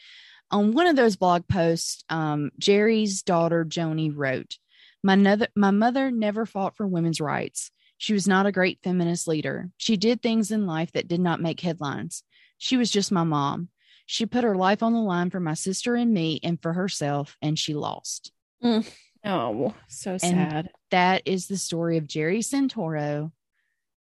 [0.52, 4.58] on one of those blog posts um gerri's daughter joni wrote
[5.04, 7.72] my, mother, my mother never fought for women's rights.
[7.98, 9.70] She was not a great feminist leader.
[9.78, 12.24] She did things in life that did not make headlines.
[12.58, 13.68] She was just my mom
[14.06, 17.38] she put her life on the line for my sister and me and for herself,
[17.42, 18.32] and she lost.
[18.64, 18.88] Mm.
[19.26, 20.70] Oh, so sad.
[20.92, 23.32] That is the story of Gerri Santoro,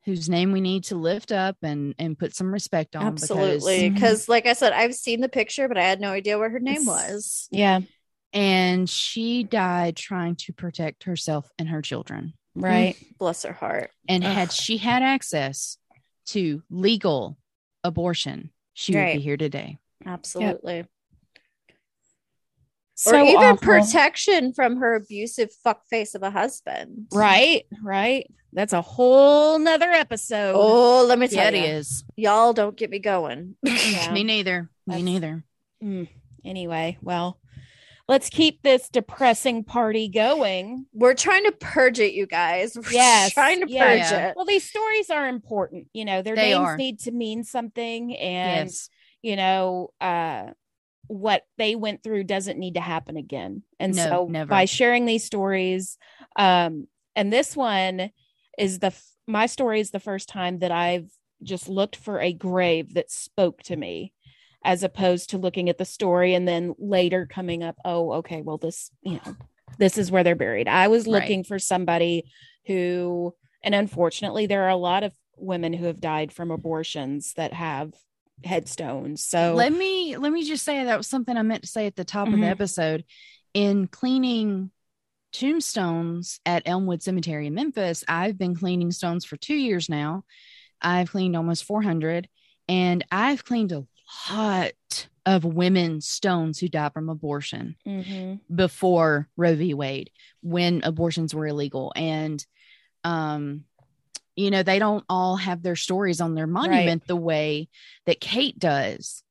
[0.04, 3.06] whose name we need to lift up and and put some respect on.
[3.06, 3.88] Absolutely.
[3.90, 6.50] because- Because, like I said, I've seen the picture, but I had no idea what
[6.50, 7.48] her name was.
[7.50, 7.80] Yeah.
[8.32, 12.34] and she died trying to protect herself and her children.
[12.56, 12.96] Right.
[12.96, 13.18] Mm.
[13.18, 13.92] Bless her heart.
[14.08, 15.78] And had she had access
[16.26, 17.38] to legal
[17.84, 19.78] abortion, she would be here today.
[20.06, 20.84] Absolutely.
[22.96, 23.56] So or even awful.
[23.58, 27.08] protection from her abusive fuckface of a husband.
[27.12, 27.64] Right.
[27.82, 28.30] Right.
[28.52, 30.54] That's a whole nother episode.
[30.56, 31.72] Oh, let me tell Yeah, you.
[31.78, 32.04] is.
[32.16, 33.56] Y'all don't get me going.
[33.64, 34.12] Yeah.
[34.12, 34.70] Me neither.
[34.86, 35.44] Me That's- neither.
[35.82, 36.08] Mm.
[36.44, 37.40] Anyway, well,
[38.06, 40.86] let's keep this depressing party going.
[40.92, 42.76] We're trying to purge it, you guys.
[42.76, 43.84] We're Yes, trying to yeah.
[43.86, 44.28] purge Yeah.
[44.28, 44.36] it.
[44.36, 45.88] Well, these stories are important.
[45.92, 46.76] You know, their They names are.
[46.76, 48.14] need to mean something.
[48.16, 48.88] And, yes.
[49.24, 50.48] You know, uh,
[51.06, 53.62] what they went through doesn't need to happen again.
[53.80, 54.50] And No, so never.
[54.50, 55.96] by sharing these stories,
[56.36, 58.10] um, and this one
[58.58, 61.08] is the, f- my story is the first time that I've
[61.42, 64.12] just looked for a grave that spoke to me
[64.62, 68.58] as opposed to looking at the story and then later coming up, oh, okay, well,
[68.58, 69.36] this, you know,
[69.78, 70.68] this is where they're buried.
[70.68, 71.12] I was Right.
[71.22, 72.24] looking for somebody
[72.66, 77.54] who, and unfortunately, there are a lot of women who have died from abortions that
[77.54, 77.92] have
[78.42, 79.24] headstones.
[79.24, 81.96] So let me let me just say that was something I meant to say at
[81.96, 82.50] the top of the Mhm.
[82.50, 83.04] episode.
[83.52, 84.70] In cleaning
[85.32, 90.24] tombstones at Elmwood Cemetery in Memphis, I've been cleaning stones for two years now.
[90.80, 92.28] I've cleaned almost 400,
[92.68, 93.86] and I've cleaned a
[94.30, 98.40] lot of women's stones who died from abortion Mhm.
[98.54, 99.72] before Roe v.
[99.74, 100.10] Wade,
[100.42, 101.92] when abortions were illegal.
[101.96, 102.44] And,
[103.04, 103.64] um,
[104.36, 107.68] you know, they don't all have their stories on their monument the way
[108.06, 109.22] that Kate does.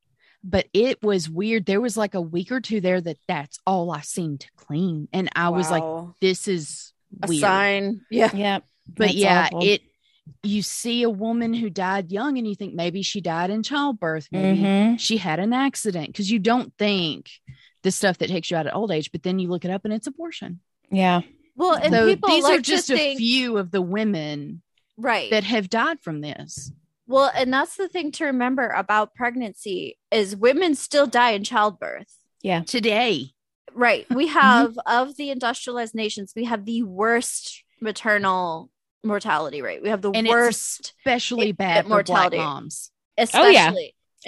[0.42, 1.64] But it was weird.
[1.64, 5.08] There was like a week or two there that that's all I seemed to clean.
[5.12, 5.82] And I was like,
[6.20, 6.92] this is
[7.22, 7.40] a weird.
[7.40, 8.00] sign.
[8.10, 8.30] Yeah.
[8.34, 8.58] yeah.
[8.86, 9.62] But That's yeah, awful.
[9.64, 9.80] it,
[10.42, 14.28] you see a woman who died young and you think maybe she died in childbirth.
[14.30, 15.00] Maybe Mhm.
[15.00, 17.30] she had an accident because you don't think
[17.82, 19.86] the stuff that takes you out at old age, but then you look it up
[19.86, 20.60] and it's abortion.
[20.90, 21.22] Yeah.
[21.56, 24.60] Well, and so people these like are just to a few of the women
[24.96, 25.30] right.
[25.30, 26.72] that have died from this.
[27.06, 32.12] well, and that's the thing to remember about pregnancy is women still die in childbirth.
[32.42, 32.62] Yeah.
[32.62, 33.30] Today,
[33.76, 34.06] Right.
[34.08, 34.38] We Mm-hmm.
[34.38, 38.70] have of the industrialized nations, we have the worst maternal
[39.02, 39.82] mortality rate.
[39.82, 42.36] We have the And it's worst especially It- bad it- for mortality.
[42.36, 42.90] black moms.
[43.18, 43.72] especially yeah.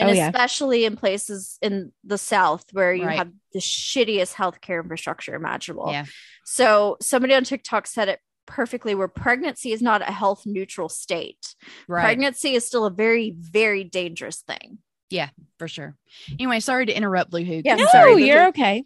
[0.05, 0.27] and Oh, yeah.
[0.29, 3.19] especially in places in the south where you Right.
[3.19, 6.05] have the shittiest healthcare infrastructure imaginable Yeah.
[6.45, 11.55] so somebody on tiktok said it perfectly where pregnancy is not a health neutral state
[11.89, 12.03] Right.
[12.05, 14.79] pregnancy is still a very very dangerous thing
[15.11, 15.29] Yeah,
[15.59, 15.97] for sure.
[16.33, 17.63] Anyway, sorry to interrupt, Blue Hook.
[17.65, 18.85] Yeah, no, sorry, but you're the- okay.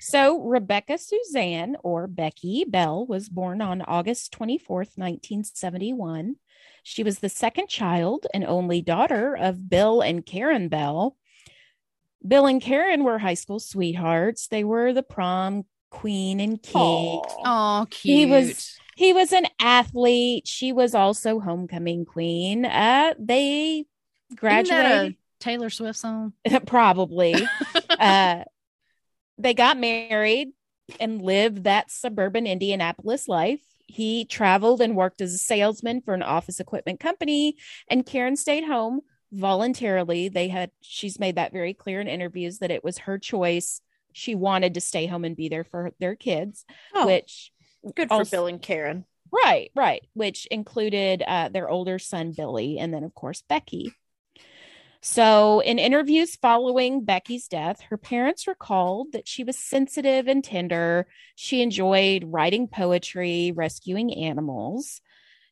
[0.00, 6.36] So Rebecca Suzanne or Becky Bell was born on August 24th, 1971.
[6.82, 11.16] She was the second child and only daughter of Bill and Karen Bell.
[12.26, 14.48] Bill and Karen were high school sweethearts.
[14.48, 17.20] They were the prom queen and king.
[17.44, 18.16] Oh, cute.
[18.18, 20.46] He was he was an athlete.
[20.46, 22.66] She was also homecoming queen.
[22.66, 23.86] Uh they
[24.36, 25.16] graduated.
[25.40, 26.34] Taylor Swift song.
[26.66, 27.34] probably.
[27.98, 28.44] uh,
[29.38, 30.50] they got married
[31.00, 33.62] and lived that suburban Indianapolis life.
[33.86, 37.56] He traveled and worked as a salesman for an office equipment company,
[37.88, 39.00] and Karen stayed home
[39.32, 40.28] voluntarily.
[40.28, 43.80] They had, she's made that very clear in interviews that it was her choice.
[44.12, 47.50] She wanted to stay home and be there for their kids, Oh, which,
[47.94, 49.04] good for also- Bill and Karen.
[49.32, 53.92] right, right, which included uh, their older son, Billy, and then, of course, Becky.
[55.02, 61.06] So, in interviews following Becky's death, her parents recalled that she was sensitive and tender.
[61.36, 65.00] She enjoyed writing poetry, rescuing animals.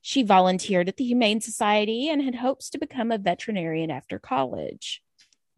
[0.02, 5.02] She volunteered at the Humane Society and had hopes to become a veterinarian after college.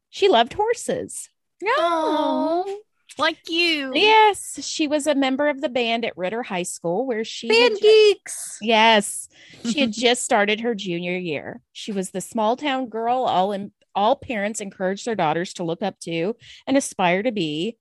[0.09, 1.29] She loved horses.
[1.65, 2.81] Oh,
[3.19, 3.93] like you.
[3.95, 7.71] Yes, she was a member of the band at Ritter High School, where she had
[7.71, 8.59] Band ju- geeks.
[8.61, 9.29] Yes.
[9.65, 11.61] She had just started her junior year.
[11.73, 15.83] She was the small town girl all in, all parents encouraged their daughters to look
[15.83, 16.37] up to
[16.67, 17.77] and aspire to be.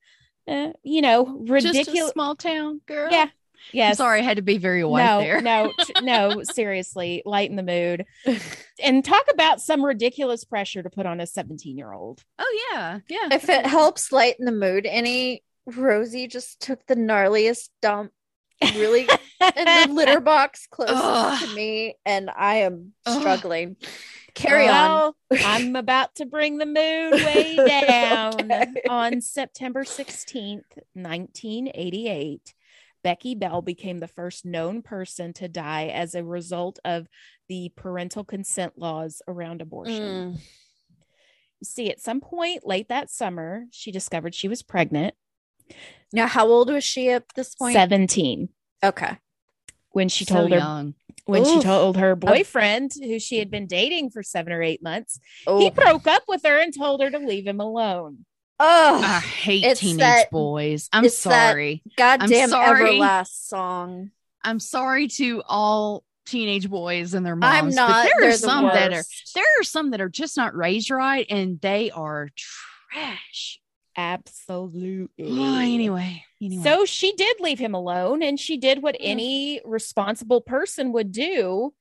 [0.47, 2.11] Uh, you know, ridiculous.
[2.11, 3.11] small town girl.
[3.11, 3.27] Yeah.
[3.71, 3.97] I'm Yes.
[3.97, 5.41] sorry, I had to be very white no, there.
[5.41, 8.05] no, t- no, seriously, lighten the mood.
[8.83, 12.23] And talk about some ridiculous pressure to put on a 17 year old.
[12.39, 13.29] Oh yeah, yeah.
[13.31, 18.11] If it helps lighten the mood, any Rosie just took the gnarliest dump
[18.61, 21.39] really in the litter box closest Ugh.
[21.49, 23.19] to me, and I am Ugh.
[23.19, 23.75] struggling.
[24.35, 25.13] Carry on.
[25.31, 27.55] I'm about to bring the mood way
[27.87, 28.51] down.
[28.51, 28.81] Okay.
[28.87, 32.53] On September 16th, 1988,
[33.03, 37.07] Becky Bell became the first known person to die as a result of
[37.47, 40.33] the parental consent laws around abortion.
[40.33, 40.39] Mm.
[41.61, 45.13] You see, at some point late that summer, she discovered she was pregnant,
[46.13, 47.73] Now, how old was she at this point?
[47.73, 48.49] 17,
[48.83, 49.17] Okay.
[49.91, 50.93] when she so told her young.
[51.25, 55.19] when she told her boyfriend, who she had been dating for seven or eight months,
[55.41, 58.25] he Oh, broke up with her and told her to leave him alone.
[58.59, 60.89] Oh I hate teenage that- boys.
[60.91, 61.81] I'm sorry.
[61.97, 62.99] goddamn sorry.
[62.99, 64.11] Everlast song.
[64.43, 67.57] I'm sorry to all teenage boys and their moms.
[67.57, 67.89] I'm not.
[68.05, 69.03] But there are the some that are
[69.35, 73.59] there are some that are just not raised right and they are trash.
[73.97, 75.09] Absolutely.
[75.19, 76.63] Oh, anyway, anyway.
[76.63, 81.73] So she did leave him alone and she did what any responsible person would do.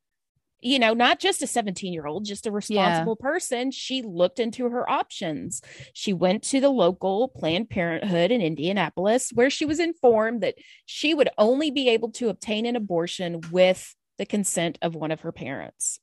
[0.60, 3.70] You know, not just a 17 year old, just a responsible person.
[3.70, 5.62] She looked into her options.
[5.92, 11.14] She went to the local Planned Parenthood in Indianapolis, where she was informed that she
[11.14, 15.32] would only be able to obtain an abortion with the consent of one of her
[15.32, 16.00] parents.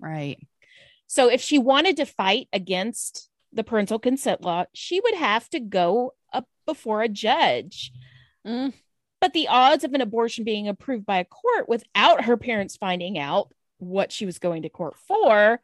[0.00, 0.38] right.
[1.06, 5.58] So if she wanted to fight against the parental consent law, she would have to
[5.58, 7.92] go up before a judge.
[8.46, 8.72] Mm.
[9.20, 13.18] But the odds of an abortion being approved by a court without her parents finding
[13.18, 15.60] out what she was going to court for,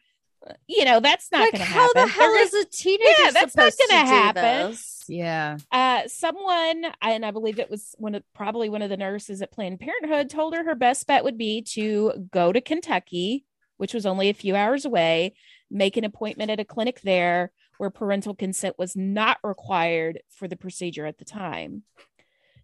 [0.47, 1.97] uh, you know, that's not Like, going to happen.
[1.99, 4.71] how the hell They're is a teenager Yeah, that's not supposed gonna do happen.
[4.71, 4.93] this?
[5.09, 5.59] Yeah.
[5.71, 9.53] uh someone and i believe it was one of probably one of the nurses at
[9.53, 13.45] planned parenthood told her her best bet would be to go to kentucky
[13.77, 15.33] which was only a few hours away
[15.71, 20.57] make an appointment at a clinic there where parental consent was not required for the
[20.57, 21.85] procedure at the time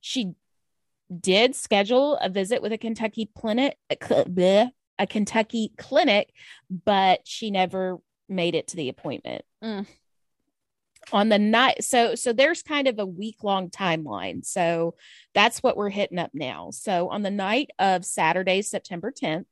[0.01, 0.33] she
[1.21, 3.77] did schedule a visit with a kentucky clinic
[5.03, 6.33] a cl- bleh, a kentucky clinic
[6.85, 7.99] but she never
[8.29, 9.45] made it to the appointment.
[9.63, 9.87] Mm.
[11.13, 14.45] on the night so so there's kind of a week long timeline.
[14.45, 14.95] So
[15.35, 16.71] that's what we're hitting up now.
[16.71, 19.47] So on the night of saturday september 10th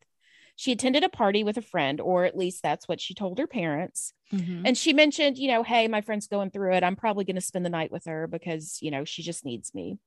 [0.57, 3.47] she attended a party with a friend or at least that's what she told her
[3.47, 4.13] parents.
[4.33, 4.63] Mhm.
[4.65, 6.85] and she mentioned you know hey my friend's going through it.
[6.85, 9.75] I'm probably going to spend the night with her because you know she just needs
[9.75, 9.99] me.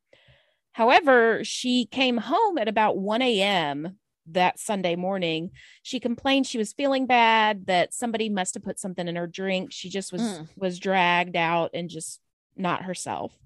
[0.72, 5.52] However she came home at about 1 a.m that sunday morning
[5.82, 9.72] she complained she was feeling bad that somebody must have put something in her drink
[9.72, 10.48] she just was Mm.
[10.56, 12.20] was dragged out and just
[12.56, 13.38] not herself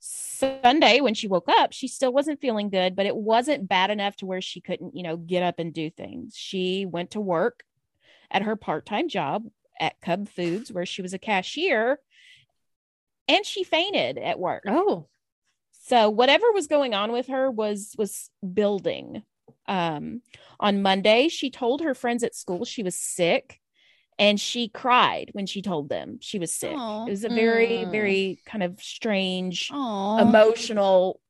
[0.00, 4.16] sunday when she woke up she still wasn't feeling good but it wasn't bad enough
[4.16, 7.62] to where she couldn't you know get up and do things she went to work
[8.30, 9.44] at her part-time job
[9.78, 11.98] at Cub Foods, where she was a cashier,
[13.26, 14.62] and she fainted at work.
[14.66, 15.08] Oh,
[15.72, 19.22] So whatever was going on with her was was building.
[19.66, 20.22] Um,
[20.58, 23.60] on Monday, she told her friends at school she was sick,
[24.18, 26.74] and she cried when she told them she was sick.
[26.76, 27.06] Aw.
[27.06, 27.90] It was a very Mm.
[27.90, 30.18] very kind of strange Aw.
[30.18, 31.20] emotional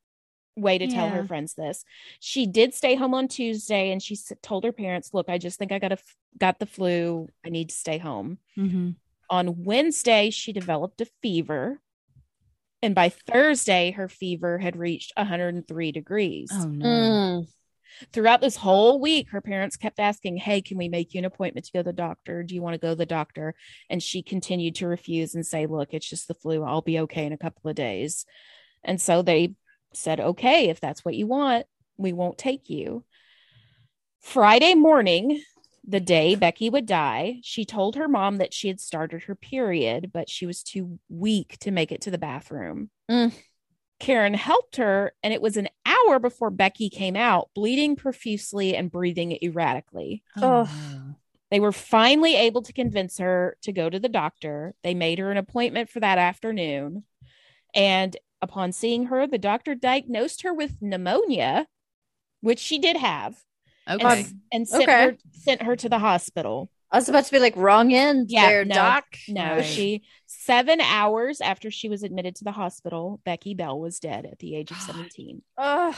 [0.57, 1.83] way to tell her friends this.
[2.21, 5.59] She did stay home on Tuesday and she s- told her parents, "Look, I just
[5.59, 7.29] think I got a f- got the flu.
[7.45, 8.97] I need to stay home." Mhm.
[9.31, 11.81] On Wednesday, she developed a fever.
[12.83, 16.51] And by Thursday, her fever had reached 103 degrees.
[16.53, 16.87] Oh no.
[16.87, 17.49] Mm.
[18.13, 21.67] Throughout this whole week, her parents kept asking, Hey, can we make you an appointment
[21.67, 22.43] to go to the doctor?
[22.43, 23.55] Do you want to go to the doctor?
[23.91, 26.63] And she continued to refuse and say, Look, it's just the flu.
[26.63, 28.25] I'll be okay in a couple of days.
[28.85, 29.55] And so they
[29.93, 33.05] said, Okay, if that's what you want, we won't take you.
[34.21, 35.43] Friday morning,
[35.87, 40.11] the day Becky would die, she told her mom that she had started her period,
[40.13, 42.91] but she was too weak to make it to the bathroom.
[43.11, 43.33] Mm.
[44.03, 48.91] Karen helped her, and it was an hour before Becky came out, bleeding profusely and
[48.91, 50.25] breathing erratically.
[50.37, 50.69] Oh.
[50.93, 51.15] no.
[51.53, 54.75] They were finally able to convince her to go to the doctor.
[54.83, 57.05] They made her an appointment for that afternoon.
[57.75, 61.69] And upon seeing her, the doctor diagnosed her with pneumonia,
[62.41, 63.37] which she did have,
[63.89, 64.05] Okay.
[64.05, 65.05] and, and sent, Okay.
[65.05, 66.71] her, sent her to the hospital.
[66.93, 68.75] I was about to be like wrong end Yeah, there, no.
[68.75, 69.05] doc.
[69.29, 69.65] No, Right.
[69.65, 74.39] she seven hours after she was admitted to the hospital, Becky Bell was dead at
[74.41, 75.43] the age of 17.
[75.57, 75.95] Ugh.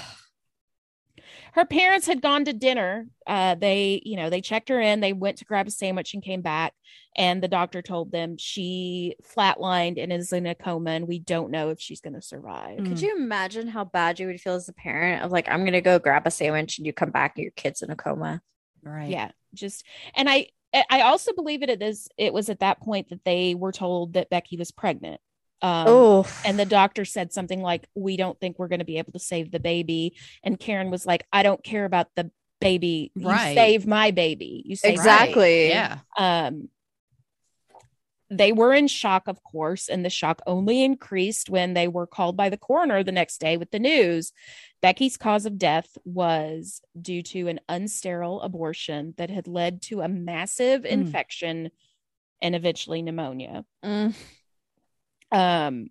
[1.53, 3.07] Her parents had gone to dinner.
[3.27, 6.23] Uh, they, you know, they checked her in, they went to grab a sandwich and
[6.23, 6.75] came back.
[7.17, 11.53] And the doctor told them she flatlined and is in a coma, and we don't
[11.53, 12.79] know if she's going to survive.
[12.81, 12.89] Mm.
[12.89, 15.81] Could you imagine how bad you would feel as a parent of like, I'm gonna
[15.81, 18.43] go grab a sandwich and you come back and your kid's in a coma.
[18.83, 19.09] Right.
[19.09, 19.85] Yeah, just
[20.17, 20.49] and I
[20.91, 24.31] I also believe it is it was at that point that they were told that
[24.31, 25.21] Becky was pregnant.
[25.63, 28.99] Um, oh, and the doctor said something like, "We don't think we're going to be
[28.99, 33.13] able to save the baby." And Karen was like, "I don't care about the baby.
[33.15, 33.55] You Right.
[33.55, 34.63] save my baby.
[34.67, 35.23] You save my Right.
[35.29, 35.69] Exactly.
[35.69, 35.99] Yeah.
[36.17, 36.69] um
[38.31, 42.37] they were in shock of course and the shock only increased when they were called
[42.37, 44.33] by the coroner the next day with the news
[44.85, 50.09] becky's cause of death was due to an unsterile abortion that had led to a
[50.09, 50.91] massive Mm.
[50.99, 51.71] infection
[52.43, 54.15] and eventually pneumonia Mm.
[55.33, 55.89] um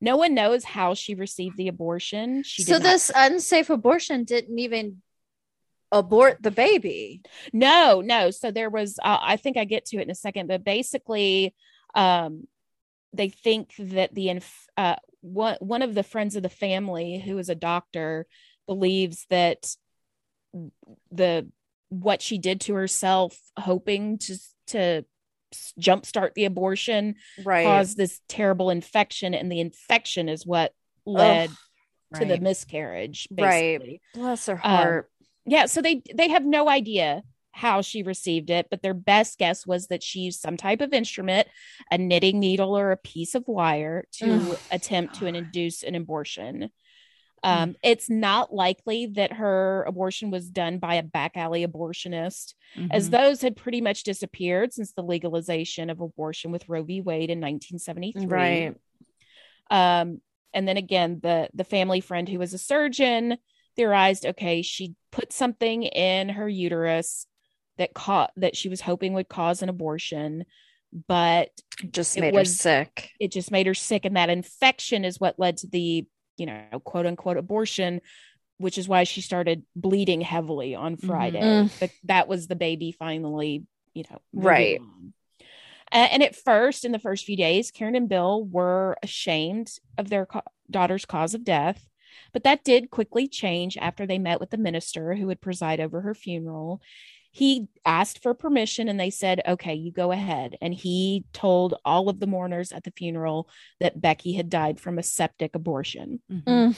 [0.00, 4.58] no one knows how she received the abortion she so not- this unsafe abortion didn't
[4.58, 5.02] even
[5.92, 7.20] abort the baby.
[7.52, 8.30] No, no.
[8.30, 11.52] So there was, uh, I think I get to it in a second, but basically,
[11.96, 12.46] um,
[13.12, 17.36] they think that the inf- uh, one one of the friends of the family who
[17.38, 18.26] is a doctor
[18.66, 19.66] believes that
[21.10, 21.48] the
[21.88, 24.36] what she did to herself, hoping to
[24.68, 25.04] to
[25.80, 27.64] jumpstart the abortion, Right.
[27.64, 30.72] caused this terrible infection, and the infection is what
[31.04, 31.50] led
[32.14, 33.26] to the miscarriage.
[33.30, 34.00] Right.
[34.14, 35.10] Bless her Um, heart.
[35.46, 39.66] yeah so they they have no idea how she received it but their best guess
[39.66, 41.48] was that she used some type of instrument
[41.90, 44.58] a knitting needle or a piece of wire to Ugh.
[44.70, 46.70] attempt to induce an abortion
[47.42, 52.52] um, it's not likely that her abortion was done by a back alley abortionist
[52.90, 53.12] as Mhm.
[53.12, 57.40] those had pretty much disappeared since the legalization of abortion with roe v wade in
[57.40, 58.74] 1973 Right.
[59.70, 60.20] um,
[60.52, 63.38] and then again, the the family friend who was a surgeon
[63.76, 67.24] theorized, okay, she put something in her uterus
[67.80, 70.44] that caught that she was hoping would cause an abortion,
[71.08, 71.50] but
[71.90, 73.10] Just It made her was- sick.
[73.18, 76.06] it just made her sick, and that infection is what led to the
[76.36, 78.00] you know quote unquote abortion.
[78.58, 81.40] Which is why she started bleeding heavily on Friday.
[81.40, 81.70] Mm.
[81.80, 83.64] But that was the baby finally,
[83.94, 84.78] you know, Right.
[84.78, 85.14] on.
[85.90, 90.26] And at first, in the first few days, Karen and Bill were ashamed of their
[90.26, 91.88] co- daughter's cause of death.
[92.34, 96.02] But that did quickly change after they met with the minister who would preside over
[96.02, 96.82] her funeral.
[97.32, 100.56] He asked for permission and they said, okay, you go ahead.
[100.60, 104.98] And he told all of the mourners at the funeral that Becky had died from
[104.98, 106.20] a septic abortion.
[106.30, 106.44] Mhm.
[106.44, 106.76] Mm.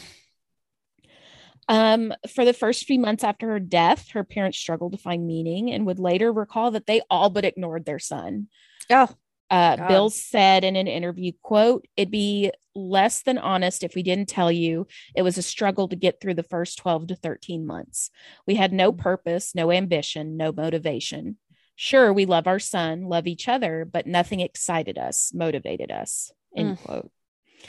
[1.69, 5.71] Um, for the first few months after her death, her parents struggled to find meaning
[5.71, 8.49] and would later recall that they all but ignored their son.
[8.91, 9.09] Oh,
[9.53, 9.89] Uh, God.
[9.89, 14.51] Bill said in an interview, quote, it'd be less than honest if we didn't tell
[14.51, 18.11] you it was a struggle to get through the first 12 to 13 months.
[18.47, 21.37] We had no purpose, no ambition, no motivation.
[21.77, 26.79] Sure, we love our son, love each other, but nothing excited us, motivated us, end
[26.79, 27.11] quote.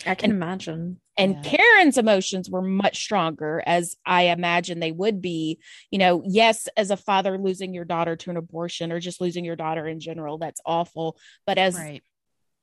[0.05, 1.01] I can And- imagine.
[1.17, 1.41] And Yeah.
[1.83, 5.59] Karen's emotions were much stronger, as I imagine they would be.
[5.91, 9.43] You know, yes, as a father losing your daughter to an abortion or just losing
[9.43, 11.17] your daughter in general, that's awful.
[11.45, 12.01] But as Right.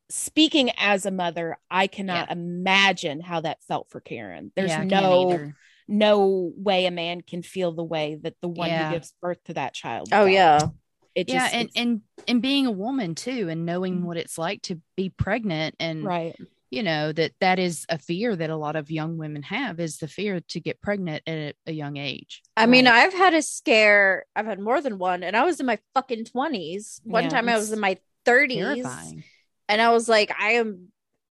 [0.09, 4.53] speaking as a mother, I cannot imagine how that felt for Karen.
[4.57, 5.53] There's Yeah, no
[5.93, 8.89] no way a man can feel the way that the one Yeah.
[8.91, 10.09] who gives birth to that child.
[10.13, 10.31] Oh felt.
[10.31, 10.69] yeah.
[11.17, 14.05] It yeah, just and it's- and and being a woman too, and knowing Mhm.
[14.05, 16.37] what it's like to be pregnant, and right.
[16.71, 19.99] You know that that is a fear that a lot of young women have is
[19.99, 22.43] the fear to get pregnant at a young age.
[22.57, 24.25] I mean, I've had a scare.
[24.37, 27.01] I've had more than one, and I was in my fucking twenties.
[27.05, 29.25] One Yeah, time, I was in my thirties, Terrifying.
[29.69, 30.89] and I was like, I am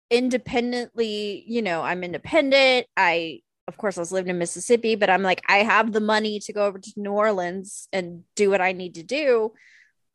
[0.09, 1.43] independently.
[1.47, 2.87] You know, I'm independent.
[2.95, 6.39] I of course, I was living in Mississippi, but I'm like, I have the money
[6.41, 9.53] to go over to New Orleans and do what I need to do.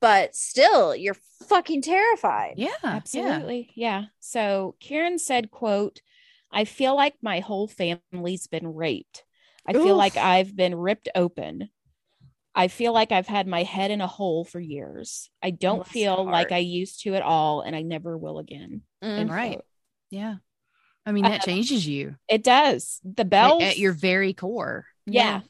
[0.02, 1.16] But still, you're
[1.48, 2.56] fucking terrified.
[2.58, 3.70] Yeah, Absolutely.
[3.74, 4.06] Yeah.
[4.20, 6.00] So Karen said, quote,
[6.52, 9.24] I feel like my whole family's been raped.
[9.66, 11.70] I feel like I've been ripped open.
[12.54, 15.30] I feel like I've had my head in a hole for years.
[15.42, 16.52] I don't Bless her feel like.
[16.52, 18.82] I used to at all, and I never will again.
[19.02, 19.30] Mm.
[19.30, 19.52] Right.
[19.52, 19.64] quote.
[20.10, 20.34] Yeah.
[21.06, 23.00] I mean, that Uh, changes you It does.
[23.04, 24.86] The at, at your very core.
[25.06, 25.40] yeah yeah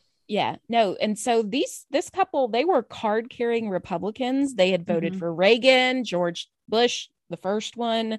[0.69, 5.19] no and so these this couple they were card carrying republicans they had voted Mhm.
[5.19, 8.19] for reagan george bush the first one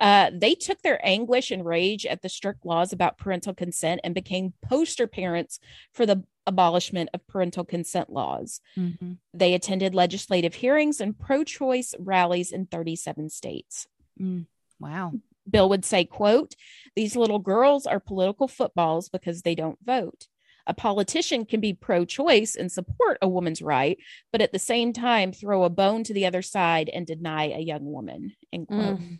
[0.00, 4.14] uh, they took their anguish and rage at the strict laws about parental consent and
[4.14, 5.60] became poster parents
[5.92, 9.18] for the abolishment of parental consent laws Mhm.
[9.32, 13.86] they attended legislative hearings and pro-choice rallies in 37 states
[14.20, 14.46] mm.
[14.80, 15.12] Wow.
[15.48, 16.54] Bill would say, quote,
[16.96, 20.26] these little girls are political footballs because they don't vote.
[20.66, 23.98] A politician can be pro-choice and support a woman's right,
[24.32, 27.60] but at the same time throw a bone to the other side and deny a
[27.60, 28.32] young woman.
[28.52, 29.00] End quote.
[29.00, 29.18] Mm.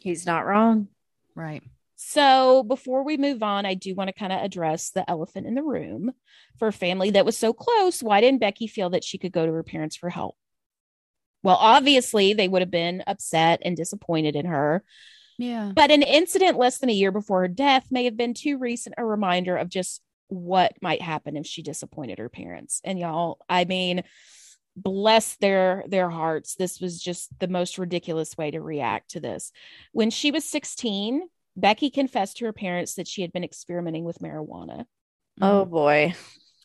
[0.00, 0.88] He's not wrong.
[1.34, 1.62] Right.
[1.96, 5.54] So before we move on, I do want to kind of address the elephant in
[5.54, 6.12] the room
[6.58, 8.02] for a family that was so close.
[8.02, 10.36] Why didn't Becky feel that she could go to her parents for help?
[11.42, 14.84] Well, obviously, they would have been upset and disappointed in her.
[15.38, 15.72] Yeah.
[15.74, 18.94] But an incident less than a year before her death may have been too recent
[18.98, 22.80] a reminder of just what might happen if she disappointed her parents.
[22.84, 24.02] And y'all, I mean,
[24.76, 26.54] bless their their hearts.
[26.54, 29.52] This was just the most ridiculous way to react to this.
[29.92, 31.22] When she was 16,
[31.56, 34.84] Becky confessed to her parents that she had been experimenting with marijuana.
[35.40, 35.70] Oh mm.
[35.70, 36.14] boy.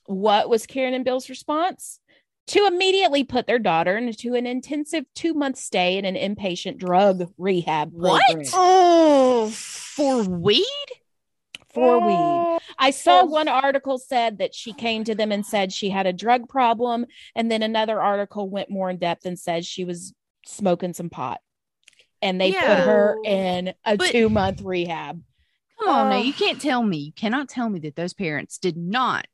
[0.05, 1.99] What was Karen and Bill's response?
[2.47, 7.31] To immediately put their daughter into an intensive two month stay in an inpatient drug
[7.37, 8.21] rehab What?
[8.53, 10.65] Oh, For weed?
[11.73, 12.59] For weed.
[12.77, 16.13] I saw one article said that she came to them and said she had a
[16.13, 20.13] drug problem, and then another article went more in depth and said she was
[20.45, 21.39] smoking some pot,
[22.21, 25.21] and they put her in a But- two month rehab.
[25.79, 26.17] Come on now.
[26.17, 29.25] You can't tell me, you cannot tell me that those parents did not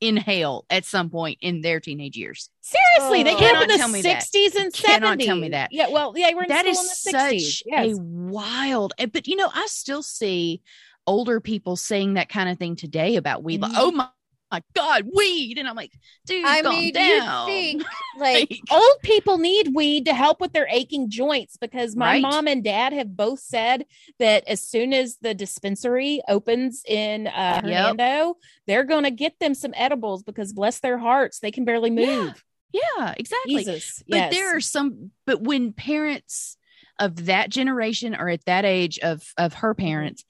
[0.00, 2.50] inhale at some point in their teenage years.
[2.60, 3.38] Seriously, they Oh.
[3.38, 4.22] came Cannot in the tell me that.
[4.22, 5.72] sixties and Cannot tell me that.
[5.72, 7.58] Yeah, well, they were in That is in the sixties.
[7.58, 7.96] such Yes.
[7.96, 10.62] a wild, eh, but you know, I still see
[11.08, 13.60] older people saying that kind of thing today about weed.
[13.62, 13.76] Like, Mhm.
[13.78, 14.08] oh my,
[14.50, 15.58] my God, weed.
[15.58, 15.92] And I'm like,
[16.26, 17.48] dude, I calm mean, down.
[17.48, 17.82] you think
[18.18, 22.22] like Like, Old people need weed to help with their aching joints because my Right.
[22.22, 23.84] mom and dad have both said
[24.18, 27.64] that as soon as the dispensary opens in uh, Yep.
[27.64, 28.36] Hernando,
[28.66, 32.42] they're going to get them some edibles because bless their hearts, they can barely move.
[32.72, 33.56] yeah, exactly.
[33.56, 34.02] Jesus.
[34.08, 34.32] But yes.
[34.34, 36.56] there are some, but when parents
[36.98, 39.86] of that generation or at that age of of her Mm-hmm.
[39.86, 40.24] parents,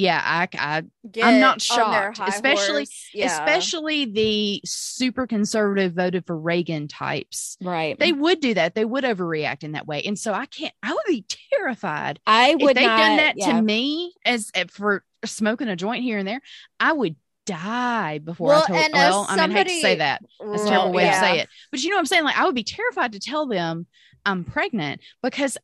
[0.00, 3.26] yeah, I, I get I'm not shocked, especially- Yeah.
[3.26, 7.56] especially the super conservative voted for Reagan types.
[7.60, 7.98] right.
[7.98, 8.74] They would do that.
[8.74, 10.02] They would overreact in that way.
[10.02, 13.52] And so I can't, I would be terrified I if would they'd done that yeah.
[13.56, 16.40] to me as eh, for smoking a joint here and there.
[16.78, 17.16] I would
[17.46, 18.78] die before Well, I told.
[18.80, 20.22] and Well, I mean, I hate to say that.
[20.22, 21.12] That's a Well, terrible way yeah.
[21.14, 21.48] to say it.
[21.70, 22.24] But you know what I'm saying?
[22.24, 23.86] Like, I would be terrified to tell them
[24.24, 25.56] I'm pregnant because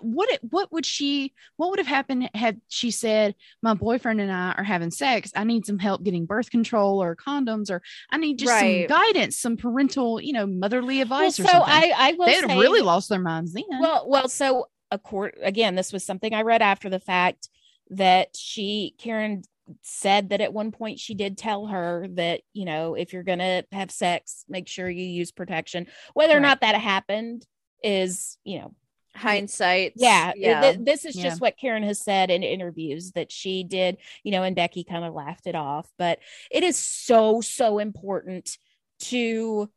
[0.00, 4.30] what it, what would she what would have happened had she said my boyfriend and
[4.30, 5.32] I are having sex?
[5.34, 8.88] I need some help getting birth control or condoms or I need just Right.
[8.88, 11.72] some guidance, some parental, you know, motherly Well, advice or so something.
[11.72, 13.64] I, I will They'd say really lost their minds then.
[13.80, 17.48] Well, well, so a court again, this was something I read after the fact
[17.90, 19.42] that she Karen
[19.82, 23.64] said that at one point she did tell her that you know if you're gonna
[23.72, 25.86] have sex, make sure you use protection.
[26.12, 27.46] Whether or not that happened
[27.82, 28.74] is you know
[29.14, 29.92] hindsight.
[29.96, 30.60] yeah, yeah.
[30.60, 31.24] th- this is Yeah.
[31.24, 35.04] just what Karen has said in interviews that she did, you know, and Becky kind
[35.04, 35.88] of laughed it off.
[35.98, 36.18] But
[36.50, 38.58] it is so, so important
[39.00, 39.70] to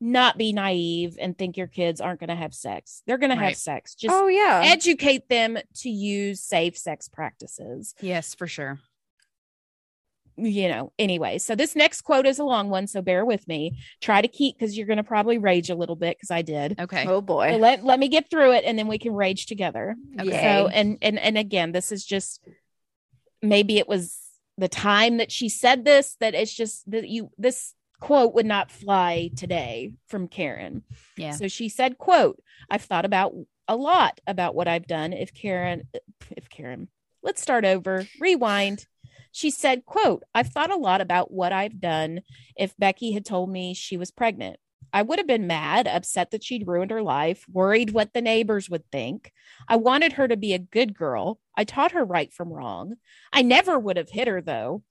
[0.00, 3.02] not be naive and think your kids aren't going to have sex.
[3.06, 3.94] They're going to have sex.
[3.94, 4.62] Just oh yeah.
[4.64, 7.94] educate them to use safe sex practices.
[8.00, 8.80] yes, for sure.
[10.44, 11.38] You know, anyway.
[11.38, 13.78] So this next quote is a long one, so bear with me.
[14.00, 16.80] Try to keep because you're going to probably rage a little bit because I did.
[16.80, 17.02] Okay.
[17.02, 17.56] oh So boy.
[17.58, 19.96] let let me get through it and then we can rage together.
[20.18, 20.30] Okay.
[20.30, 22.40] So and and and again, this is just
[23.40, 24.18] maybe it was
[24.58, 28.70] the time that she said this that it's just that you this quote would not
[28.70, 30.82] fly today from Karen.
[31.16, 31.32] Yeah.
[31.32, 33.32] So she said, quote, I've thought about
[33.68, 35.84] a lot about what I've done if Karen
[36.36, 36.88] if Karen.
[37.22, 38.06] Let's start over.
[38.20, 38.86] Rewind.
[39.32, 42.20] She said, quote, I've thought a lot about what I've done
[42.56, 44.58] if Becky had told me she was pregnant.
[44.92, 48.68] I would have been mad, upset that she'd ruined her life, worried what the neighbors
[48.68, 49.32] would think.
[49.66, 51.40] I wanted her to be a good girl.
[51.56, 52.96] I taught her right from wrong.
[53.32, 54.82] I never would have hit her, though.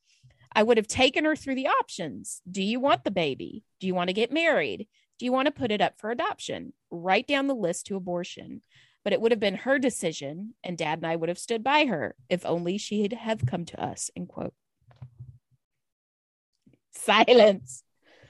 [0.53, 2.41] I would have taken her through the options.
[2.49, 3.63] Do you want the baby?
[3.80, 4.88] Do you want to get married?
[5.19, 6.73] Do you want to put it up for adoption?
[6.89, 8.63] Write down the list to abortion.
[9.03, 11.86] But it would have been her decision, and dad and I would have stood by
[11.86, 14.11] her if only she had have come to us.
[14.15, 14.53] End quote.
[16.94, 17.84] Silence.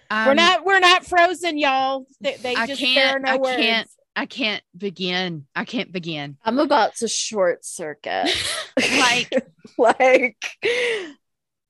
[0.09, 2.05] we're Um, not we're not frozen, y'all.
[2.21, 3.57] They, they I just can't- no I words.
[3.57, 5.47] can't- I can't begin.
[5.55, 6.37] I can't begin.
[6.43, 8.29] I'm about to short circuit.
[8.77, 10.45] Like, like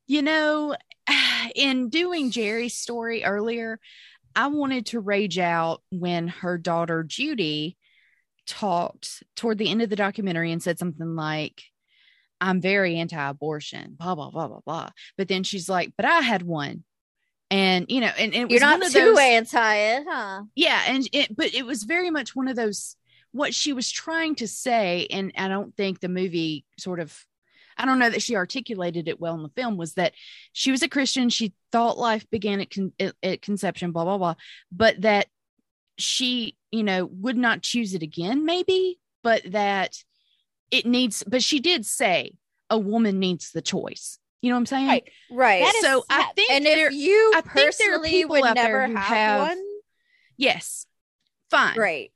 [0.08, 0.76] you know,
[1.56, 3.80] in doing Gerri's story earlier,
[4.36, 7.78] I wanted to rage out when her daughter Judy
[8.52, 11.64] talked toward the end of the documentary and said something like,
[12.42, 14.90] I'm very anti abortion, blah, blah, blah, blah, blah.
[15.18, 16.84] But then she's like, but I had one.
[17.50, 20.44] And, you know, and, and it you're not one of too those, anti it, huh?
[20.54, 20.82] yeah.
[20.88, 22.98] And it, but it was very much one of those,
[23.32, 25.08] what she was trying to say.
[25.12, 27.26] And I don't think the movie sort of
[27.78, 30.14] I don't know that she articulated it well in the film was that
[30.54, 31.30] she was a Christian.
[31.30, 34.36] She thought life began at, con- at, at conception, blah, blah, blah.
[34.72, 35.28] But that
[35.98, 39.98] she, you know, would not choose it again, maybe, but that
[40.72, 42.34] it needs, but she did say
[42.70, 44.18] a woman needs the choice.
[44.42, 44.88] You know what I'm saying?
[44.88, 45.10] Right.
[45.32, 45.64] Right.
[45.64, 46.36] That is so I sad.
[46.36, 49.48] think and there, if you I think there are personally people would never have, have-
[49.50, 49.64] one,
[50.38, 50.86] yes,
[51.50, 51.78] fine.
[51.78, 52.12] right?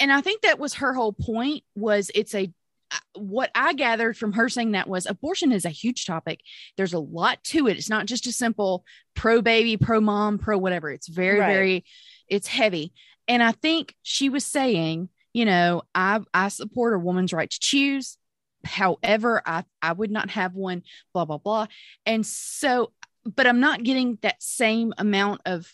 [0.00, 2.50] and I think that was her whole point was it's a
[2.90, 6.40] uh, what I gathered from her saying that was abortion is a huge topic.
[6.76, 7.76] There's a lot to it.
[7.76, 8.84] It's not just a simple
[9.14, 10.90] pro baby, pro mom, pro whatever.
[10.90, 11.52] It's very, Right.
[11.52, 11.84] very,
[12.32, 12.92] it's heavy.
[13.28, 17.58] And I think she was saying, you know, I I support a woman's right to
[17.60, 18.18] choose.
[18.64, 20.82] However, I I would not have one,
[21.12, 21.66] blah, blah, blah.
[22.06, 22.92] And so,
[23.24, 25.72] but I'm not getting that same amount of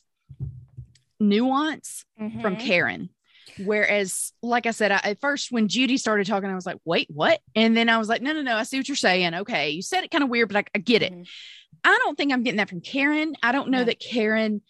[1.20, 2.60] nuance from Mhm.
[2.60, 3.08] Karen.
[3.64, 7.08] Whereas, like I said, I, at first when Judy started talking, I was like, wait,
[7.10, 7.40] what?
[7.56, 9.34] And then I was like, no, no, no, I see what you're saying.
[9.34, 9.70] Okay.
[9.70, 11.12] You said it kind of weird, but I, I get it.
[11.12, 11.26] Mhm.
[11.82, 13.34] I don't think I'm getting that from Karen.
[13.42, 13.84] I don't know No.
[13.84, 14.62] that Karen,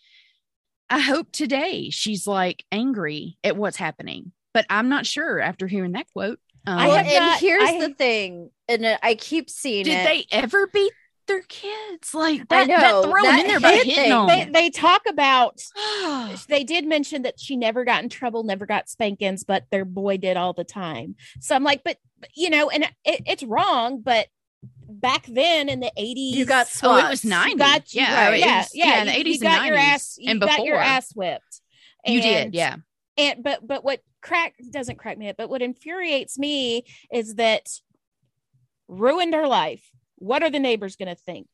[0.90, 5.92] I hope today she's like angry at what's happening, but I'm not sure after hearing
[5.92, 6.38] that quote.
[6.66, 9.84] Um, I well, have and not- here's I- the thing, and uh, I keep seeing
[9.84, 10.04] did it.
[10.04, 10.92] they ever beat
[11.26, 12.14] their kids?
[12.14, 14.26] Like I that, know, that throw them that in there by hitting thing, them.
[14.26, 15.60] They, they talk about
[16.48, 20.16] they did mention that she never got in trouble, never got spankings, but their boy
[20.16, 21.16] did all the time.
[21.40, 24.26] So I'm like, but, but, you know, and it, it's wrong, but
[25.00, 26.82] back then in the 80s, you got swats.
[26.84, 27.10] oh, it swats.
[27.10, 27.54] was 90.
[27.56, 29.66] got yeah, right, it yeah, was- yeah, in the you- 80s you and got 90s
[29.68, 30.66] your ass, you and got before.
[30.66, 31.60] your ass whipped.
[32.06, 32.54] you did.
[32.54, 32.76] Yeah.
[33.16, 37.68] and but but what crack doesn't crack me up but what infuriates me is that
[38.88, 41.46] ruined her life what are the neighbors going to think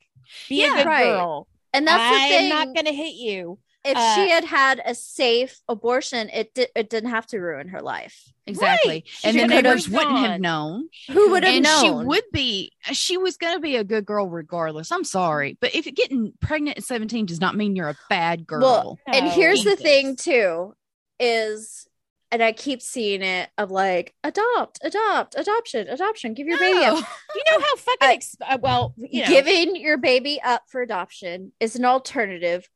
[0.48, 1.04] be Yeah, a good right.
[1.04, 4.44] girl and that's i the am not going to hit you if uh, she had
[4.44, 8.32] had a safe abortion, it di- it didn't have to ruin her life.
[8.46, 8.90] Exactly.
[8.92, 9.04] Right.
[9.24, 10.88] And the She could've neighbors wouldn't have known.
[11.10, 11.82] Who would have and known?
[11.82, 15.74] she would be she was going to be a good girl regardless i'm sorry but
[15.74, 19.30] if getting pregnant at 17 does not mean you're a bad girl Well, and No,
[19.32, 19.82] here's the Jesus.
[19.82, 20.74] thing too,
[21.18, 21.86] is
[22.30, 26.96] and I keep seeing it of like adopt, adopt, adoption, adoption, give your baby up.
[27.34, 30.82] You know how fucking I- ex- uh, well you know Giving your baby up for
[30.82, 32.68] adoption is an alternative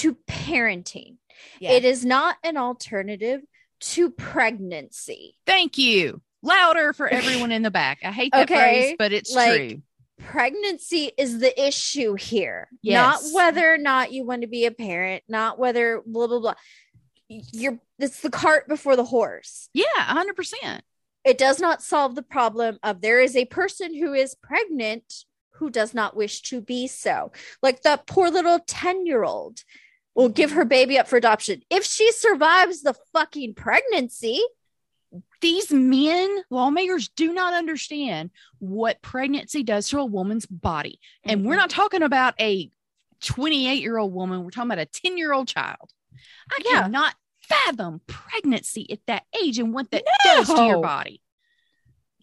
[0.00, 1.16] to parenting.
[1.60, 1.72] yeah.
[1.72, 3.40] It is not an alternative
[3.80, 5.36] to pregnancy.
[5.46, 9.32] thank you louder for everyone in the back i hate that Okay, phrase but it's
[9.34, 9.82] like, true
[10.24, 13.24] Pregnancy is the issue here, Yes.
[13.24, 16.54] not whether or not you want to be a parent, not whether blah blah blah.
[17.28, 19.68] You're it's the cart before the horse.
[19.74, 20.80] yeah 100%
[21.24, 25.24] It does not solve the problem of there is a person who is pregnant
[25.54, 27.32] who does not wish to be so.
[27.62, 29.60] Like that poor little 10 year old
[30.14, 30.58] will give mm-hmm.
[30.58, 31.62] her baby up for adoption.
[31.70, 34.42] If she survives the fucking pregnancy,
[35.40, 40.98] these men lawmakers do not understand what pregnancy does to a woman's body.
[41.24, 41.60] And we're mm-hmm.
[41.60, 42.70] not talking about a
[43.22, 44.42] 28 year old woman.
[44.42, 45.90] We're talking about a 10 year old child.
[46.50, 46.82] I Yeah.
[46.82, 51.20] cannot fathom pregnancy at that age and what that does to your body.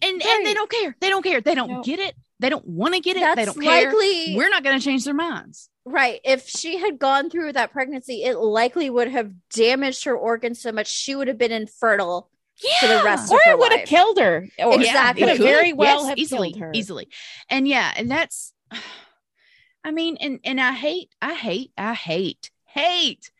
[0.02, 0.96] And and they don't care.
[1.00, 1.40] They don't care.
[1.40, 1.82] They don't No.
[1.82, 3.20] get it they don't want to get it.
[3.20, 3.84] That's they don't care.
[3.92, 5.68] likely we're not going to change their minds.
[5.84, 6.20] Right.
[6.24, 10.72] If she had gone through that pregnancy, it likely would have damaged her organs so
[10.72, 12.28] much she would have been infertile
[12.62, 14.46] yeah for the rest of or her it would have killed her.
[14.58, 15.22] Or Exactly.
[15.22, 16.72] could it have very well Yes, have easily killed her.
[16.74, 17.08] easily.
[17.48, 18.52] And yeah and that's
[19.84, 23.30] i mean and and i hate i hate i hate hate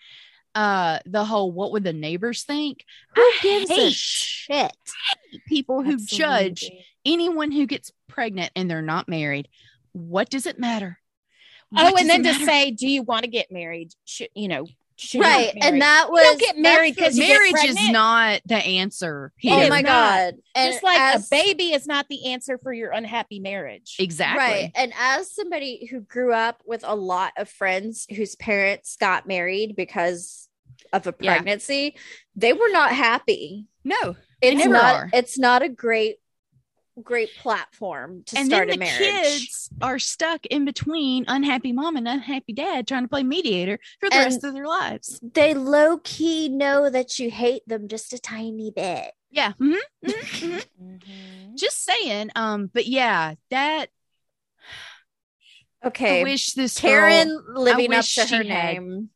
[0.54, 2.84] uh the whole what would the neighbors think?
[3.14, 4.72] Who I gives a hate shit?
[5.46, 6.70] people who judge
[7.04, 9.48] anyone who gets pregnant and they're not married
[9.92, 10.98] what does it matter
[11.72, 13.92] Oh, What does and then to say, do you want to get married?
[14.04, 14.66] Should you know?
[14.96, 15.54] should right.
[15.54, 15.64] get.
[15.64, 19.32] And that was you don't get married because Marriage is not the answer.
[19.42, 20.34] It Oh my god.
[20.54, 23.96] And just like as- a baby is not the answer for your unhappy marriage.
[23.98, 24.42] Exactly.
[24.42, 24.72] Right.
[24.74, 29.74] And as somebody who grew up with a lot of friends whose parents got married
[29.76, 30.48] because
[30.92, 31.34] of a Yeah.
[31.34, 31.96] pregnancy,
[32.36, 33.66] they were not happy.
[33.84, 34.16] No.
[34.42, 35.10] It's never not are.
[35.12, 36.16] it's not a great
[37.00, 39.00] great platform to and start then a the marriage.
[39.00, 44.08] kids are stuck in between unhappy mom and unhappy dad trying to play mediator for
[44.08, 45.18] the And- rest of their lives.
[45.22, 49.12] They low key know that you hate them just a tiny bit.
[49.30, 49.52] Yeah.
[49.60, 50.64] Mhm, mhm, mhm.
[50.82, 51.56] Mhm.
[51.56, 52.30] Just saying.
[52.36, 53.90] Um, but yeah, that
[55.84, 56.20] Okay.
[56.20, 59.10] I wish this girl, Karen living up to her she had- name.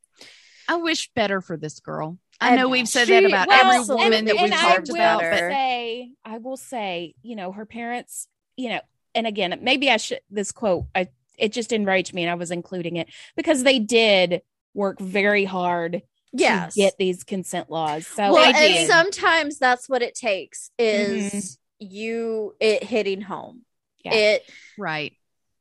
[0.67, 2.19] I wish better for this girl.
[2.41, 4.57] I And know we've said she- that about well, every and- woman that we've I
[4.77, 8.81] talked will about, say- but say, I will say, you know, her parents, you know,
[9.15, 11.09] and again, maybe I should this quote, I
[11.39, 14.43] it just enraged me and I was including it because they did
[14.73, 16.03] work very hard
[16.33, 16.75] Yes.
[16.75, 18.07] to get these consent laws.
[18.07, 21.33] So well, I and sometimes that's what it takes is
[21.81, 21.87] Mm-hmm.
[21.95, 23.63] you it hitting home.
[24.05, 24.15] Yeah.
[24.15, 25.13] It right.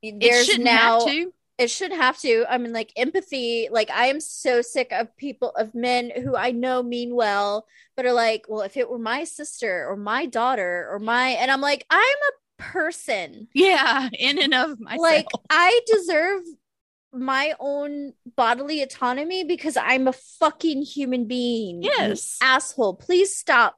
[0.02, 1.32] It there's shouldn't now have to.
[1.58, 2.44] It shouldn't have to.
[2.48, 3.68] I mean, like empathy.
[3.70, 7.66] Like I am so sick of people of men who I know mean well,
[7.96, 11.50] but are like, well, if it were my sister or my daughter or my, and
[11.50, 13.48] I'm like, I'm a person.
[13.54, 15.02] Yeah, in and of myself.
[15.02, 16.42] Like I deserve
[17.12, 21.82] my own bodily autonomy because I'm a fucking human being.
[21.82, 22.38] Yes.
[22.42, 22.94] asshole.
[22.94, 23.76] Please stop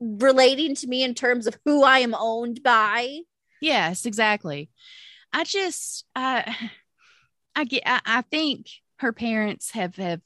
[0.00, 3.20] relating to me in terms of who I am owned by.
[3.60, 4.70] Yes, exactly.
[5.32, 6.70] I just I
[7.56, 8.66] I get I, I think
[8.98, 10.20] her parents have have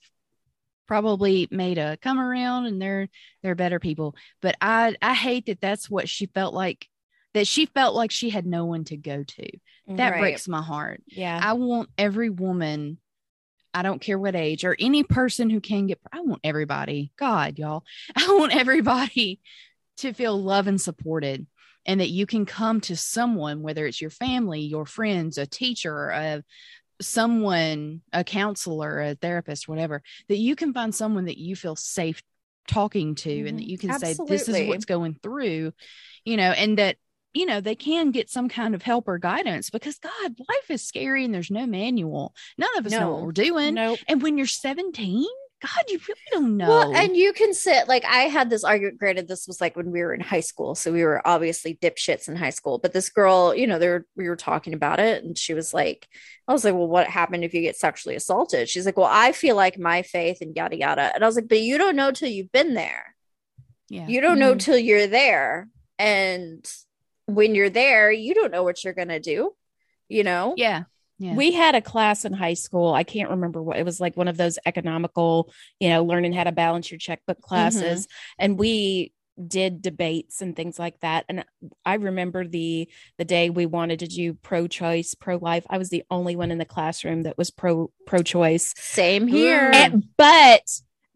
[0.87, 3.09] probably made a come around and they're
[3.43, 4.15] they're better people.
[4.41, 6.87] But I I hate that that's what she felt like
[7.35, 9.49] that she felt like she had no one to go to.
[9.89, 10.21] That Right.
[10.21, 11.03] breaks my heart.
[11.07, 11.39] yeah.
[11.43, 12.99] I want every woman
[13.75, 17.13] I don't care what age or any person who can get I want everybody.
[17.19, 17.85] God, y'all.
[18.17, 19.41] I want everybody
[19.99, 21.47] to feel loved and supported
[21.87, 26.11] and that you can come to someone whether it's your family, your friends, a teacher,
[26.11, 26.43] a
[27.01, 32.23] someone, a counselor, a therapist, whatever, that you can find someone that you feel safe
[32.69, 33.71] talking to and that mm-hmm.
[33.71, 35.73] you can say this is what's going through,
[36.25, 36.97] you know, and that
[37.33, 40.83] you know they can get some kind of help or guidance because god life is
[40.83, 42.35] scary and there's no manual.
[42.59, 43.75] None of us know what we're doing.
[43.75, 43.99] Nope.
[44.09, 45.27] and when you're 17
[45.63, 48.99] god you really don't know Well, and you can sit like I had this argument.
[48.99, 52.29] Granted, this was like when we were in high school, so we were obviously dipshits
[52.29, 52.79] in high school.
[52.79, 56.07] But this girl, you know, there we were talking about it, and she was like,
[56.47, 59.33] "I was like, well, what happened if you get sexually assaulted?" She's like, "Well, I
[59.33, 62.11] feel like my faith and yada yada," and I was like, "But you don't know
[62.13, 63.15] till you've been there.
[63.89, 64.61] yeah You don't know Mhm.
[64.61, 65.69] till you're there,
[65.99, 66.65] and
[67.27, 69.55] when you're there, you don't know what you're gonna do.
[70.09, 70.55] You know?
[70.57, 70.85] yeah
[71.19, 72.93] yeah We had a class in high school.
[72.93, 76.45] I can't remember what it was like one of those economical, you know, learning how
[76.45, 78.07] to balance your checkbook classes.
[78.39, 79.13] And we
[79.45, 81.25] did debates and things like that.
[81.29, 81.45] And
[81.85, 82.89] I remember the
[83.19, 85.67] the day we wanted to do pro choice, pro life.
[85.69, 88.73] I was the only one in the classroom that was pro pro choice.
[88.77, 89.71] Same here.
[89.73, 90.03] Mm.
[90.17, 90.63] but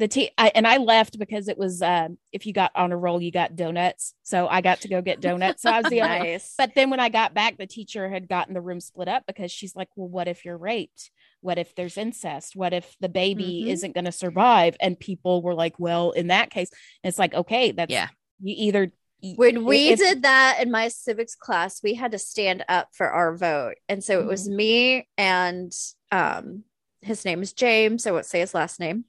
[0.01, 2.97] the te- I, and I left because it was um, if you got on a
[2.97, 4.14] roll, you got donuts.
[4.24, 5.62] So I got to go get donuts.
[5.62, 8.55] So I was the only but then when I got back, the teacher had gotten
[8.55, 11.10] the room split up because she's like, well, what if you're raped?
[11.43, 12.56] What if there's incest?
[12.56, 13.72] What if the baby Mhm.
[13.72, 14.77] isn't going to survive?
[14.81, 16.70] And people were like, well, in that case,
[17.05, 18.09] it's like, okay, that's Yeah.
[18.43, 18.90] you either.
[19.36, 23.06] when we if- did that in my civics class we had to stand up for
[23.10, 24.56] our vote and so it was Mm-hmm.
[24.56, 25.72] me and
[26.10, 26.64] um
[27.02, 29.05] his name is james i won't say his last name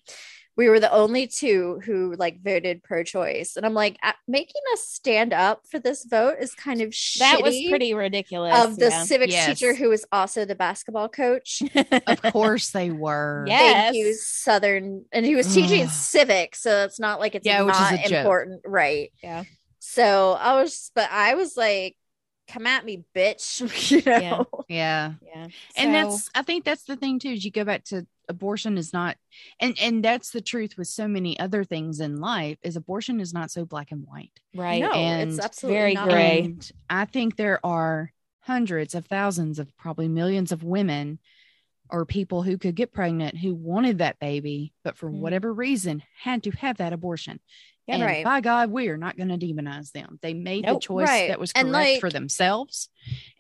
[0.58, 4.82] we were the only two who like voted pro-choice and i'm like "Uh, making us
[4.88, 8.54] stand up for this vote is kind of that was pretty ridiculous.
[8.66, 9.04] of the yeah.
[9.04, 9.48] civics Yes.
[9.48, 11.62] teacher who was also the basketball coach
[12.08, 13.58] of course they were Yeah.
[13.58, 15.90] Thank you, southern and he was teaching Ugh.
[15.90, 18.12] civics so it's not like it's Yeah, which is not a joke.
[18.20, 19.44] important right Yeah.
[19.80, 21.96] so i was but i was like
[22.48, 23.62] come at me bitch
[23.92, 24.64] you know Yeah.
[24.68, 25.48] yeah Yeah.
[25.78, 28.78] and So- that's i think that's the thing too is you go back to abortion
[28.78, 29.18] is not
[29.60, 33.34] and and that's the truth with so many other things in life is abortion is
[33.34, 34.82] not so black and white right.
[34.82, 36.08] no And it's absolutely very not.
[36.10, 36.42] gray.
[36.46, 41.20] and i think there are hundreds of thousands of probably millions of women
[41.90, 45.20] or people who could get pregnant who wanted that baby but for Mm.
[45.20, 47.40] whatever reason had to have that abortion
[47.88, 48.24] Yeah, and right.
[48.24, 51.28] by god we are not going to demonize them they made the choice Right.
[51.30, 52.88] that was correct like- for themselves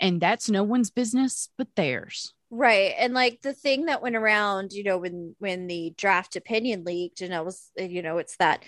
[0.01, 4.71] and that's no one's business but theirs right and like the thing that went around
[4.73, 8.37] you know when when the draft opinion leaked and i was uh, you know it's
[8.37, 8.63] that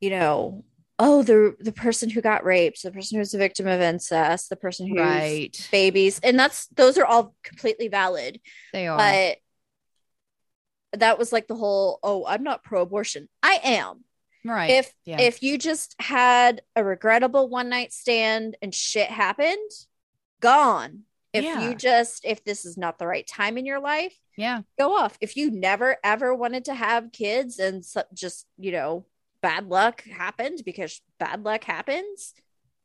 [0.00, 0.64] you know
[0.98, 4.56] oh the the person who got raped the person who's a victim of incest the
[4.56, 8.40] person who's right babies and that's those are all completely valid
[8.72, 9.38] they are but
[10.94, 13.28] that was like the whole, oh, I'm not pro abortion.
[13.42, 14.04] I am.
[14.44, 14.70] Right.
[14.70, 15.20] If Yeah.
[15.20, 19.70] if you just had a regrettable one night stand and shit happened,
[20.40, 21.02] gone.
[21.38, 21.68] If Yeah.
[21.68, 24.62] you just if this is not the right time in your life, yeah.
[24.78, 25.16] go off.
[25.20, 29.06] If you never ever wanted to have kids and so, just, you know,
[29.40, 32.34] bad luck happened because bad luck happens,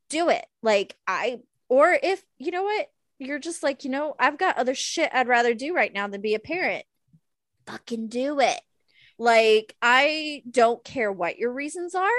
[0.10, 0.46] do it.
[0.62, 1.40] Like I
[1.70, 2.88] or if, you know what,
[3.20, 6.22] you're just like, you know, I've got other shit I'd rather do right now than
[6.22, 6.86] be a parent.
[7.68, 8.60] Fucking do it.
[9.18, 12.10] Like I don't care what your reasons are.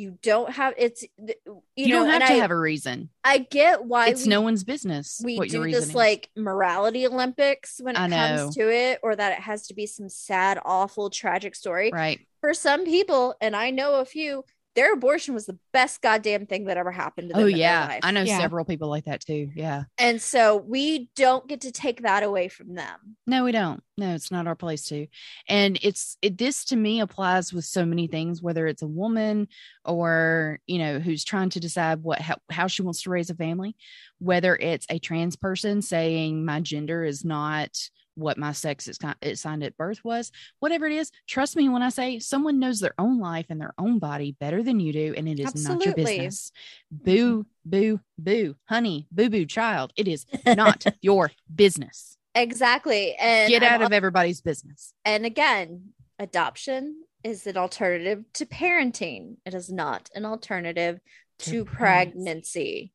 [0.00, 1.34] You don't have it's you,
[1.76, 3.10] You, know, don't have to I, have a reason.
[3.22, 5.20] I get why It's we no one's business.
[5.22, 5.94] we what do this is.
[5.94, 10.08] like morality Olympics when it comes to it, or that it has to be some
[10.08, 11.90] sad, awful, tragic story.
[11.92, 12.18] right.
[12.40, 14.44] For some people, and I know a few,
[14.76, 17.42] their abortion was the best goddamn thing that ever happened to them.
[17.42, 18.00] Oh in their yeah, life.
[18.02, 18.38] I know Yeah.
[18.38, 19.50] several people like that too.
[19.54, 19.84] Yeah.
[19.98, 23.16] And so we don't get to take that away from them.
[23.26, 23.82] No, we don't.
[23.96, 25.06] No, it's not our place to.
[25.48, 29.48] And it's it, this to me applies with so many things, whether it's a woman
[29.84, 33.34] or you know who's trying to decide what how, how she wants to raise a
[33.34, 33.76] family,
[34.18, 37.76] whether it's a trans person saying my gender is not
[38.20, 40.30] what my sex is kind it signed at birth was,
[40.60, 41.10] whatever it is.
[41.26, 44.62] Trust me when I say someone knows their own life and their own body better
[44.62, 46.52] than you do, and it is not your business.
[46.90, 49.92] Boo, boo, boo, honey, boo, boo, child.
[49.96, 52.16] It is not your business.
[52.34, 53.14] Exactly.
[53.16, 54.92] And Get I'm out of everybody's business.
[55.04, 59.36] and again, adoption is an alternative to parenting.
[59.44, 61.00] It is not an alternative
[61.40, 62.92] To to pregnancy.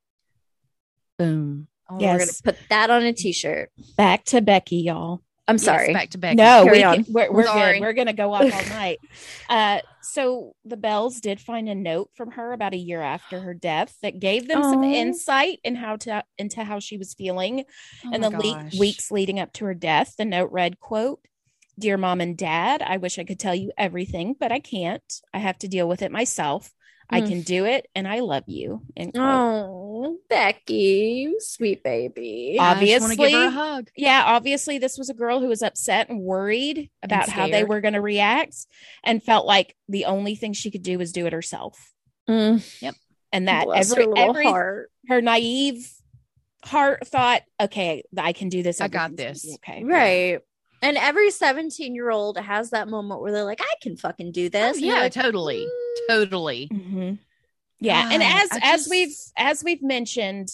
[1.20, 1.68] Boom.
[1.90, 2.42] Oh, We're gonna Yes.
[2.42, 3.72] put that on a t-shirt.
[3.98, 5.22] Back to Becky, y'all.
[5.48, 5.94] I'm Yes, sorry.
[5.94, 6.38] back to Becky.
[6.38, 7.06] No, Carry we, on.
[7.08, 7.74] we're, we're Sorry.
[7.74, 7.82] good.
[7.82, 9.00] We're gonna go off all night.
[9.48, 13.54] Uh, so the Bells did find a note from her about a year after her
[13.54, 17.66] death that gave them some insight in how to into how she was feeling
[18.08, 20.16] Oh in the le- weeks leading up to her death.
[20.18, 21.20] The note read, "quote
[21.78, 25.04] Dear mom and dad, I wish I could tell you everything, but I can't.
[25.34, 26.74] I have to deal with it myself.
[27.10, 27.28] I Mm.
[27.28, 29.24] can do it, and I love you." End quote.
[29.26, 32.58] Oh, Becky, sweet baby.
[32.60, 33.90] I just give her a obviously- hug.
[33.96, 37.82] yeah, obviously, this was a girl who was upset and worried about how they were
[37.82, 38.56] going to react
[39.04, 41.94] and felt like the only thing she could do was do it herself.
[42.30, 42.64] Mm,
[43.32, 44.92] And that bless every, her every heart.
[45.08, 45.92] her naive
[46.64, 48.82] heart thought, okay, I can do this.
[48.82, 49.46] I got this.
[49.56, 49.84] Okay.
[49.84, 50.40] Right.
[50.86, 54.46] And every 17 year old has that moment where they're like, I can fucking do
[54.46, 54.78] Oh, this.
[54.78, 55.66] And you're yeah, like, totally.
[55.66, 55.70] "Mm."
[56.10, 56.70] Totally.
[56.72, 57.20] Mhm.
[57.80, 60.50] Yeah, and as I as we've as we've mentioned,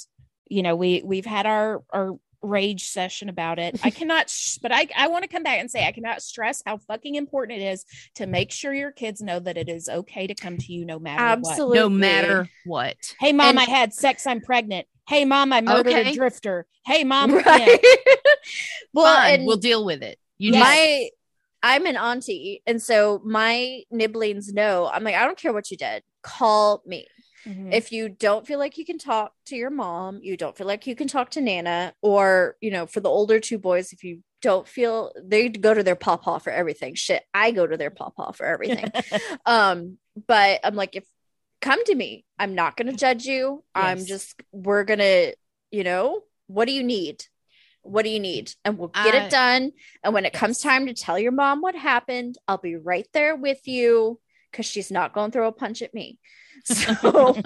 [0.49, 3.79] you know, we we've had our our rage session about it.
[3.83, 6.63] I cannot, sh- but I I want to come back and say I cannot stress
[6.65, 7.85] how fucking important it is
[8.15, 10.97] to make sure your kids know that it is okay to come to you no
[10.97, 11.51] matter what.
[11.51, 11.77] Absolutely.
[11.79, 12.95] No matter what.
[13.19, 14.25] Hey, mom, And- I had sex.
[14.25, 14.87] I'm pregnant.
[15.07, 16.11] Hey, mom, I murdered Okay.
[16.11, 16.65] a drifter.
[16.85, 17.79] Hey, mom, Right.
[18.93, 20.17] well, Fine, and we'll deal with it.
[20.37, 20.63] You Yes.
[20.63, 21.09] my
[21.63, 24.89] I'm an auntie, and so my nibblings know.
[24.91, 26.03] I'm like, I don't care what you did.
[26.23, 27.07] Call me.
[27.47, 27.73] Mhm.
[27.73, 30.87] If you don't feel like you can talk to your mom, you don't feel like
[30.87, 34.23] you can talk to Nana, or you know, for the older two boys, if you
[34.41, 36.95] don't feel they go to their pawpaw for everything.
[36.95, 38.91] Shit, I go to their pawpaw for everything.
[39.45, 39.97] um,
[40.27, 41.05] but I'm like, if
[41.61, 43.63] come to me, I'm not gonna judge you.
[43.73, 45.31] I'm just we're gonna,
[45.71, 47.25] you know, what do you need?
[47.83, 48.53] What do you need?
[48.65, 49.71] And we'll get I- it done.
[50.03, 53.35] And when it comes time to tell your mom what happened, I'll be right there
[53.35, 54.19] with you
[54.51, 56.19] because she's not going to throw a punch at me.
[56.63, 57.41] So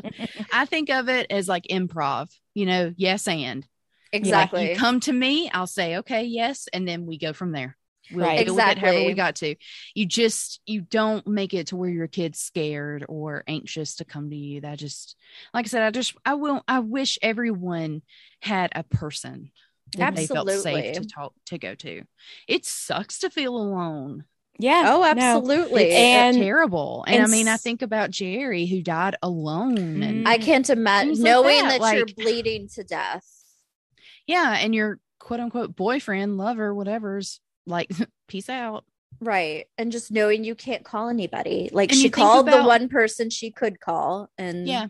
[0.51, 3.65] I think of it as like improv, you know, yes and.
[4.11, 4.71] exactly.
[4.71, 7.77] You come to me, I'll say, okay, yes, and then we go from there.
[8.11, 8.45] We'll Right.
[8.45, 9.07] deal with however Exactly.
[9.07, 9.55] we got to.
[9.95, 14.29] You just you don't make it to where your kid's scared or anxious to come
[14.29, 14.61] to you.
[14.61, 15.15] That just
[15.53, 18.01] like I said, I just I will I wish everyone
[18.41, 19.51] had a person
[19.97, 22.03] that they felt safe to talk to go to.
[22.47, 24.25] It sucks to feel alone.
[24.59, 24.83] yeah.
[24.87, 25.05] oh, no.
[25.05, 25.83] absolutely.
[25.85, 27.03] It's And- terrible.
[27.07, 30.01] And, I mean, I think about Gerri who died alone.
[30.03, 30.27] And.
[30.27, 33.25] I can't imagine Things like knowing that, that, you're bleeding to death.
[34.27, 37.89] yeah, and your quote unquote boyfriend, lover, whatever's like,
[38.27, 38.85] peace out.
[39.21, 39.65] Right.
[39.77, 41.69] And just knowing you can't call anybody.
[41.71, 44.29] Like And she called the one person she could call.
[44.37, 44.87] And Yeah.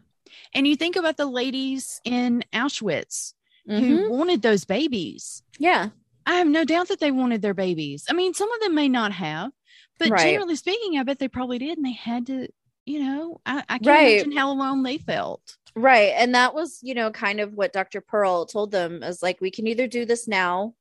[0.54, 3.34] And you think about the ladies in Auschwitz
[3.70, 3.80] Mhm.
[3.80, 5.44] who wanted those babies.
[5.60, 5.90] yeah.
[6.28, 8.06] I have no doubt that they wanted their babies.
[8.10, 9.52] I mean, some of them may not have,
[10.00, 10.22] but Right.
[10.32, 11.78] generally speaking, I bet they probably did.
[11.78, 12.48] And they had to,
[12.88, 14.14] you know, I, I can't Right.
[14.16, 15.58] imagine how alone they felt.
[15.76, 16.14] Right.
[16.18, 18.02] And that was, you know, kind of what Dr.
[18.02, 20.74] Perl told them is like, we can either do this now,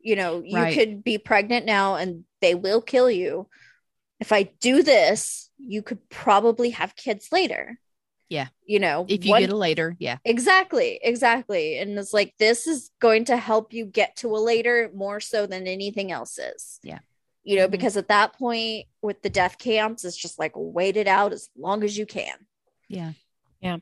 [0.00, 0.74] you know, you Right.
[0.74, 3.48] could be pregnant now and they will kill you.
[4.20, 7.78] If I do this, you could probably have kids later.
[8.28, 8.48] Yeah.
[8.64, 10.18] You know, If you one- get a later, yeah.
[10.24, 11.78] Exactly, exactly.
[11.78, 15.46] And it's like this is going to help you get to a later more so
[15.46, 16.80] than anything else is.
[16.82, 16.98] Yeah.
[17.44, 17.72] You know, Mhm.
[17.72, 21.48] because at that point with the death camps, it's just like wait it out as
[21.56, 22.46] long as you can.
[22.88, 23.12] Yeah
[23.60, 23.78] yeah.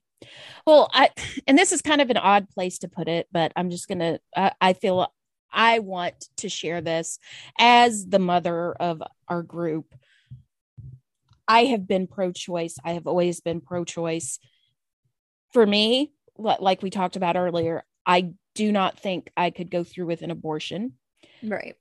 [0.67, 1.11] Well, I
[1.47, 4.21] and this is kind of an odd place to put it, but I'm just gonna.
[4.37, 5.13] I I feel
[5.55, 7.19] I want to share this
[7.59, 9.95] as the mother of our group.
[11.47, 12.77] I have been pro-choice.
[12.85, 14.39] I have always been pro-choice.
[15.53, 20.07] For me, like we talked about earlier, I do not think I could go through
[20.07, 20.95] with an abortion.
[21.43, 21.77] Right.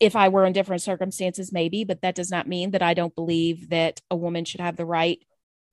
[0.00, 3.14] if I were in different circumstances, maybe, but that does not mean that I don't
[3.14, 5.18] believe that a woman should have the right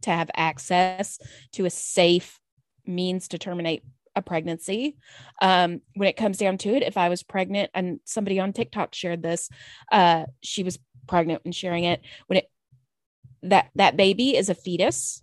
[0.02, 1.20] to have access
[1.54, 2.40] to a safe
[2.86, 3.84] means to terminate
[4.16, 4.96] a pregnancy.
[5.42, 8.94] Um, when it comes down to it, if I was pregnant and somebody on TikTok
[8.94, 9.50] shared this,
[9.92, 12.50] uh, she was pregnant and sharing it when it
[13.44, 15.22] that that baby is a fetus,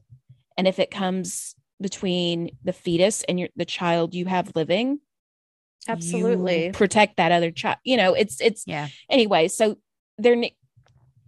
[0.56, 5.01] and if it comes between the fetus and your the child you have living,
[5.89, 6.70] Absolutely.
[6.73, 7.78] protect that other child.
[7.85, 8.89] You know, it's it's Yeah.
[9.10, 9.77] anyway so
[10.19, 10.56] there ne-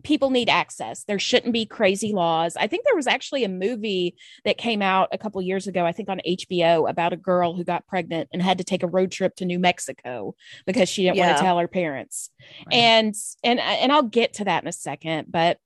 [0.04, 4.14] people need access there shouldn't be crazy laws i think there was actually a movie
[4.44, 7.64] that came out a couple years ago i think on hbo about a girl who
[7.64, 10.34] got pregnant and had to take a road trip to new mexico
[10.66, 12.30] because she didn't want to tell her parents
[12.66, 12.74] Right.
[12.74, 15.58] and and and i'll get to that in a second but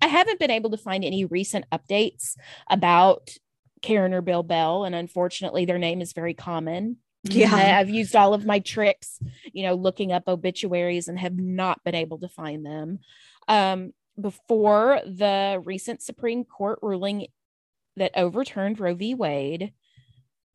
[0.00, 2.36] i haven't been able to find any recent updates
[2.70, 3.30] about
[3.82, 7.50] karen or bill bell and unfortunately their name is very common Yeah.
[7.54, 9.20] I- I've used all of my tricks,
[9.52, 13.00] you know, looking up obituaries and have not been able to find them.
[13.48, 17.26] Um, before the recent Supreme Court ruling
[17.96, 19.14] that overturned Roe v.
[19.14, 19.72] Wade,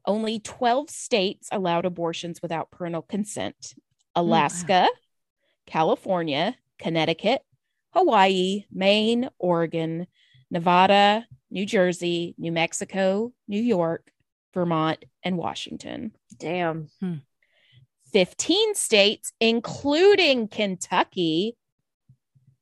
[0.06, 3.74] only 12 states allowed abortions without parental consent
[4.16, 4.88] Alaska,
[5.66, 7.42] California, Connecticut,
[7.92, 10.08] Hawaii, Maine, Oregon,
[10.52, 14.10] Nevada, New Jersey, New Mexico, New York,
[14.54, 16.12] Vermont, and Washington.
[16.38, 16.90] Damn.
[18.14, 21.58] 15 states, including Kentucky,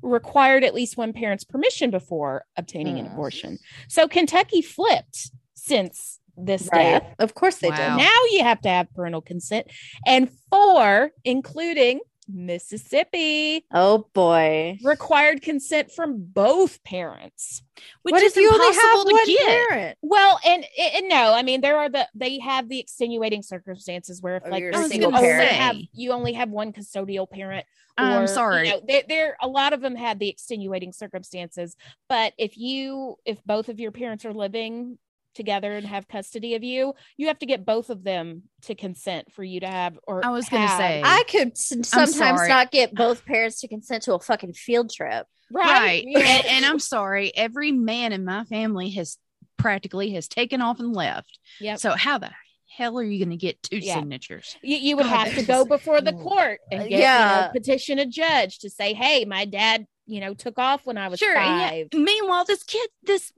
[0.03, 3.13] required at least one parent's permission before obtaining an Mm.
[3.13, 3.59] abortion.
[3.87, 7.01] So Kentucky flipped since this Right.
[7.01, 7.15] death.
[7.19, 7.97] Of course they Wow.
[7.97, 8.03] did.
[8.03, 9.67] Now you have to have parental consent,
[10.05, 14.77] and four, including Mississippi, Oh boy.
[14.83, 17.61] required consent from both parents.
[18.03, 19.69] Which what is if you only have impossible to one get.
[19.69, 19.97] parent?
[20.01, 24.37] Well, and, and no, I mean there are the they have the extenuating circumstances where
[24.37, 25.49] if Oh, like you're a you single only parent.
[25.51, 27.65] have you only have one custodial parent.
[27.95, 28.67] I'm sorry.
[28.67, 31.75] You know, there, there a lot of them had the extenuating circumstances,
[32.09, 34.97] but if you if both of your parents are living
[35.33, 39.31] together and have custody of you, you have to get both of them to consent
[39.33, 41.01] for you to have or I was gonna say.
[41.03, 45.25] I could s- sometimes not get both parents to consent to a fucking field trip.
[45.51, 46.25] right, right.
[46.25, 47.35] and, and I'm sorry.
[47.35, 49.17] Every man in my family has
[49.57, 51.37] practically has taken off and left.
[51.59, 51.75] Yeah.
[51.75, 52.31] So how the
[52.75, 53.95] hell are you going to get two Yeah.
[53.95, 54.57] signatures?
[54.63, 57.35] you, you would God, have to go before the court and Uh, get, yeah.
[57.35, 60.97] you know, petition a judge to say, "Hey, my dad, you know, took off when
[60.97, 61.35] I was Sure.
[61.35, 61.83] yeah.
[61.93, 63.31] Meanwhile, this kid, this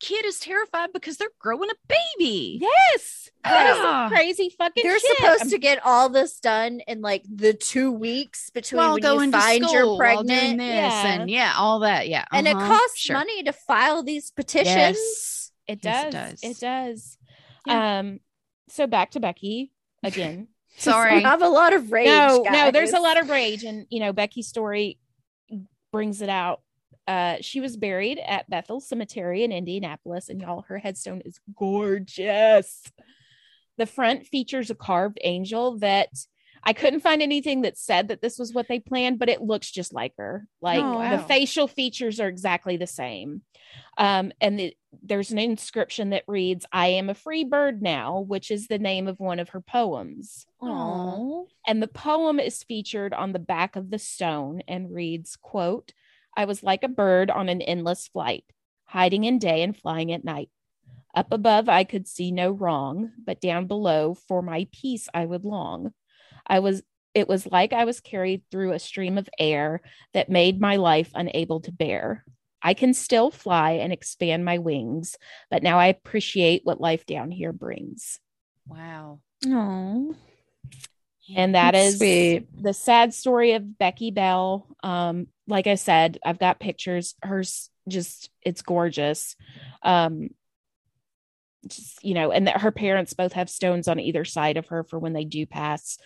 [0.00, 1.74] kid is terrified because they're growing a
[2.18, 2.58] baby.
[2.60, 4.08] Yes, that is Ah.
[4.08, 4.82] some crazy fucking.
[4.84, 5.16] They're shit.
[5.18, 9.32] supposed to get all this done in like the two weeks between While when going
[9.32, 10.58] you find you're pregnant.
[10.58, 11.06] this Yeah.
[11.06, 12.08] and yeah, all that.
[12.08, 12.24] Yeah.
[12.32, 13.16] And it uh-huh, costs sure.
[13.16, 14.66] money to file these petitions.
[14.66, 15.52] Yes.
[15.66, 16.12] It Yes, does.
[16.12, 16.42] it does.
[16.42, 17.18] It does.
[17.66, 17.98] Yeah.
[17.98, 18.20] Um.
[18.68, 19.72] So back to Becky
[20.02, 20.48] again.
[20.78, 21.12] Sorry.
[21.12, 22.06] I have a lot of rage.
[22.08, 24.98] no, no, there's a lot of rage, and you know Becky's story
[25.90, 26.60] brings it out.
[27.06, 32.82] Uh, she was buried at Bethel Cemetery in Indianapolis, and y'all, her headstone is gorgeous.
[33.78, 36.08] The front features a carved angel that
[36.62, 39.70] I couldn't find anything that said that this was what they planned, but it looks
[39.70, 40.48] just like her.
[40.60, 43.42] Like Oh, the facial features are exactly the same.
[43.98, 48.50] Um, and the, there's an inscription that reads, I am a free bird now, which
[48.50, 50.44] is the name of one of her poems.
[50.60, 51.44] Aw.
[51.68, 55.92] And the poem is featured on the back of the stone and reads, quote,
[56.36, 58.44] I was like a bird on an endless flight,
[58.84, 60.50] hiding in day and flying at night.
[61.14, 65.44] Up above I could see no wrong, but down below for my peace I would
[65.44, 65.92] long.
[66.46, 66.82] I was
[67.14, 69.80] it was like I was carried through a stream of air
[70.12, 72.26] that made my life unable to bear.
[72.60, 75.16] I can still fly and expand my wings,
[75.50, 78.20] but now I appreciate what life down here brings.
[78.66, 79.20] Wow.
[79.46, 80.12] Aw.
[81.34, 82.62] And that That's is sweet.
[82.62, 84.66] the sad story of Becky Bell.
[84.82, 87.14] Um, like I said, I've got pictures.
[87.22, 89.36] Hers just it's gorgeous.
[89.82, 90.30] Um,
[91.66, 94.84] just you know, and that her parents both have stones on either side of her
[94.84, 95.98] for when they do pass.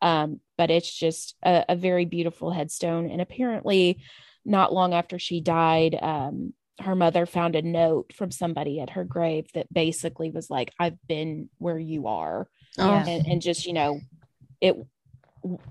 [0.00, 3.10] Um, but it's just a, a very beautiful headstone.
[3.10, 4.02] And apparently,
[4.44, 9.02] not long after she died, um, her mother found a note from somebody at her
[9.04, 12.48] grave that basically was like, "I've been where you are."
[12.78, 12.92] Oh.
[12.92, 14.00] and, and just you know
[14.60, 14.76] it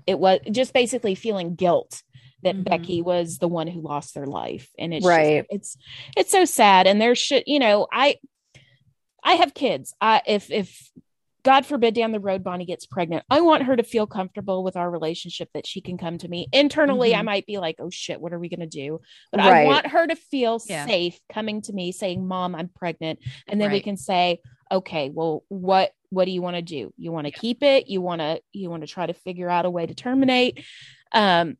[0.06, 2.02] it was just basically feeling guilt
[2.42, 2.64] that Mhm.
[2.64, 4.70] Becky was the one who lost their life.
[4.78, 5.46] And it's Right.
[5.50, 5.76] just, it's
[6.16, 6.86] it's so sad.
[6.86, 8.16] And there should, you know, I
[9.22, 9.94] I have kids.
[10.00, 10.90] I if if
[11.44, 14.76] God forbid down the road Bonnie gets pregnant, I want her to feel comfortable with
[14.76, 16.48] our relationship that she can come to me.
[16.52, 17.24] Internally, I Mhm.
[17.24, 19.00] might be like, oh shit, what are we gonna do?
[19.30, 20.86] But I want her to feel Yeah.
[20.86, 23.20] safe coming to me saying, Mom, I'm pregnant.
[23.46, 24.40] And then we can say,
[24.70, 26.92] okay, well, what what do you want to do?
[26.96, 27.38] You want to Yeah.
[27.38, 27.88] keep it?
[27.88, 30.64] You want to you want to try to figure out a way to terminate?
[31.12, 31.56] Um,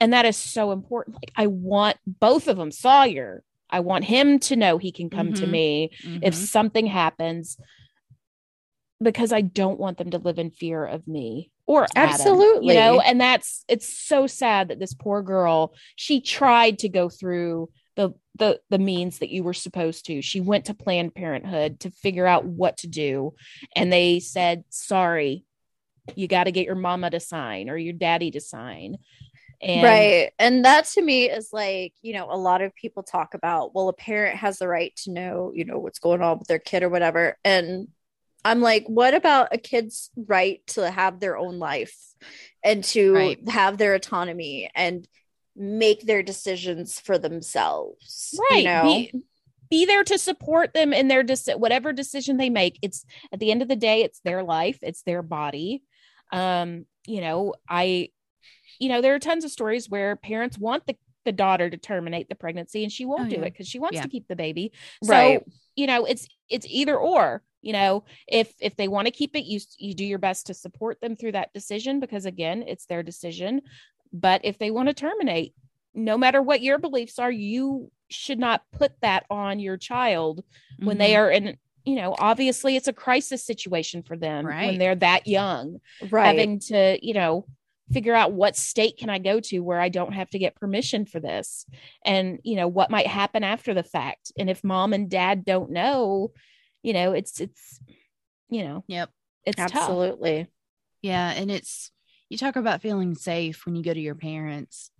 [0.00, 1.16] and that is so important.
[1.16, 3.42] Like I want both of them, Sawyer.
[3.70, 5.50] I want him to know he can come to Mhm.
[5.50, 5.90] me
[6.22, 6.46] if Mhm.
[6.46, 7.56] something happens
[9.02, 12.74] because I don't want them to live in fear of me or Adam, Absolutely.
[12.74, 17.08] you know, and that's it's so sad that this poor girl, she tried to go
[17.08, 20.22] through the the the means that you were supposed to.
[20.22, 23.34] She went to Planned Parenthood to figure out what to do
[23.76, 25.44] and they said, "Sorry,
[26.16, 28.98] you got to get your mama to sign or your daddy to sign."
[29.62, 30.32] And right.
[30.38, 33.88] And that to me is like, you know, a lot of people talk about, well,
[33.88, 36.82] a parent has the right to know, you know, what's going on with their kid
[36.82, 37.36] or whatever.
[37.44, 37.88] And
[38.44, 41.96] I'm like, what about a kid's right to have their own life
[42.62, 43.48] and to Right.
[43.48, 45.08] have their autonomy and
[45.56, 48.34] make their decisions for themselves?
[48.50, 48.82] right You know?
[48.82, 49.12] be,
[49.70, 53.50] be there to support them in their deci- whatever decision they make it's at the
[53.50, 55.82] end of the day it's their life it's their body
[56.32, 58.08] um you know i
[58.78, 62.28] you know there are tons of stories where parents want the the daughter to terminate
[62.28, 63.42] the pregnancy and she won't Oh, do yeah.
[63.46, 64.02] it because she wants Yeah.
[64.02, 64.72] to keep the baby
[65.02, 65.42] so Right.
[65.74, 69.44] you know it's it's either or you know if if they want to keep it
[69.44, 73.02] you you do your best to support them through that decision because again it's their
[73.02, 73.62] decision
[74.14, 75.52] but if they want to terminate
[75.92, 80.42] no matter what your beliefs are you should not put that on your child
[80.78, 81.18] when they Mhm.
[81.18, 85.80] are in you know obviously it's a crisis situation for them when they're that young
[86.10, 86.26] Right.
[86.26, 87.46] having to you know
[87.92, 91.04] figure out what state can i go to where i don't have to get permission
[91.04, 91.66] for this
[92.04, 95.70] and you know what might happen after the fact and if mom and dad don't
[95.70, 96.30] know
[96.82, 97.80] you know it's it's
[98.48, 99.10] you know Yep.
[99.44, 100.46] it's tough Absolutely.
[101.02, 101.90] Yeah, and it's
[102.34, 104.90] you talk about feeling safe when you go to your parents.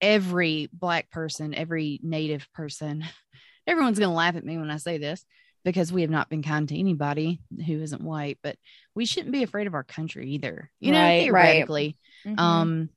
[0.00, 3.04] Every black person, every native person,
[3.66, 5.24] everyone's going to laugh at me when I say this
[5.64, 8.56] because we have not been kind to anybody who isn't white, but
[8.94, 10.68] we shouldn't be afraid of our country either.
[10.80, 11.52] You know, Right, right.
[11.52, 11.96] theoretically,
[12.26, 12.38] Mhm.
[12.38, 12.90] um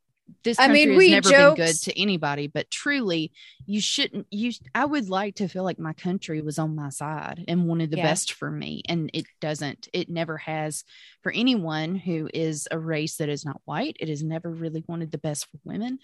[0.44, 3.32] this I country mean, has we never been good to anybody but truly
[3.66, 7.45] you shouldn't you i would like to feel like my country was on my side
[7.48, 8.04] and wanted the Yeah.
[8.04, 9.88] best for me and it doesn't.
[9.94, 10.84] It never has.
[11.24, 15.12] For anyone who is a race that is not white it has never really wanted
[15.12, 15.99] the best for women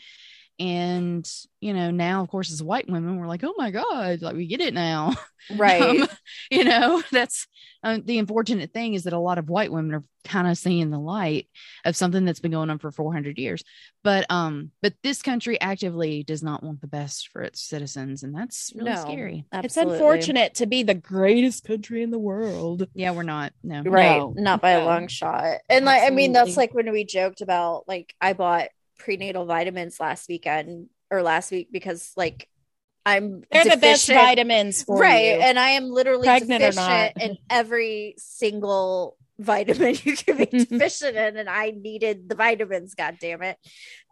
[0.63, 1.29] and
[1.59, 4.47] you know now of course as white women we're like oh my god like we
[4.47, 5.13] get it now.
[5.57, 5.81] Right.
[5.81, 6.07] um,
[6.49, 7.47] you know that's
[7.83, 10.89] um, the unfortunate thing is that a lot of white women are kind of seeing
[10.89, 11.49] the light
[11.83, 13.61] of something that's been going on for 400 years.
[14.05, 18.33] But um but this country actively does not want the best for its citizens and
[18.33, 19.01] that's really No.
[19.01, 19.45] scary.
[19.51, 22.87] it's unfortunate to be the greatest country in the world.
[22.93, 23.51] Yeah we're not.
[23.63, 23.81] No.
[23.81, 24.19] Right.
[24.19, 24.83] No, not by no.
[24.83, 25.57] a long shot.
[25.67, 28.69] And like i mean that's like when we joked about like i bought
[29.03, 32.47] prenatal vitamins last weekend or last week because like
[33.05, 35.41] i'm they're the best vitamins for right you.
[35.41, 41.35] and i am literally Pregnant deficient in every single vitamin you can be deficient in
[41.35, 43.57] and i needed the vitamins god damn it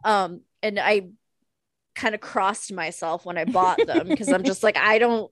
[0.04, 1.08] um and i
[1.94, 5.30] kind of crossed myself when i bought them because i'm just like i don't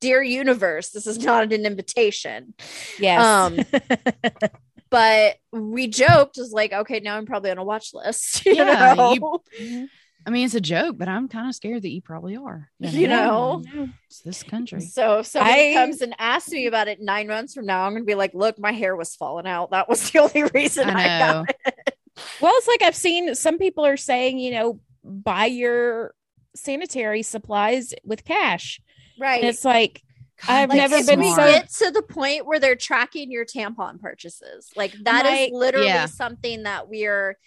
[0.00, 2.54] dear universe this is not an invitation.
[2.98, 3.22] Yes.
[3.22, 3.58] Um,
[4.90, 8.94] but we joked was like okay now i'm probably on a watch list you Yeah,
[8.94, 9.40] know?
[9.58, 9.88] you-
[10.26, 12.68] i mean it's a joke but i'm kind of scared that you probably are.
[12.78, 13.62] You know?
[14.06, 14.80] it's this country.
[14.80, 17.92] So if somebody I- comes and asks me about it nine months from now i'm
[17.94, 19.70] gonna be like look my hair was falling out.
[19.70, 21.96] That was the only reason i, i got it.
[22.40, 26.14] Well, it's like I've seen some people are saying, you know, buy your
[26.54, 28.78] sanitary supplies with cash.
[29.18, 29.40] right.
[29.40, 30.02] And it's like,
[30.48, 33.44] I've Like, never if been we so- get to the point where they're tracking your
[33.44, 36.06] tampon purchases like that is Like- literally Yeah.
[36.06, 37.38] something that we're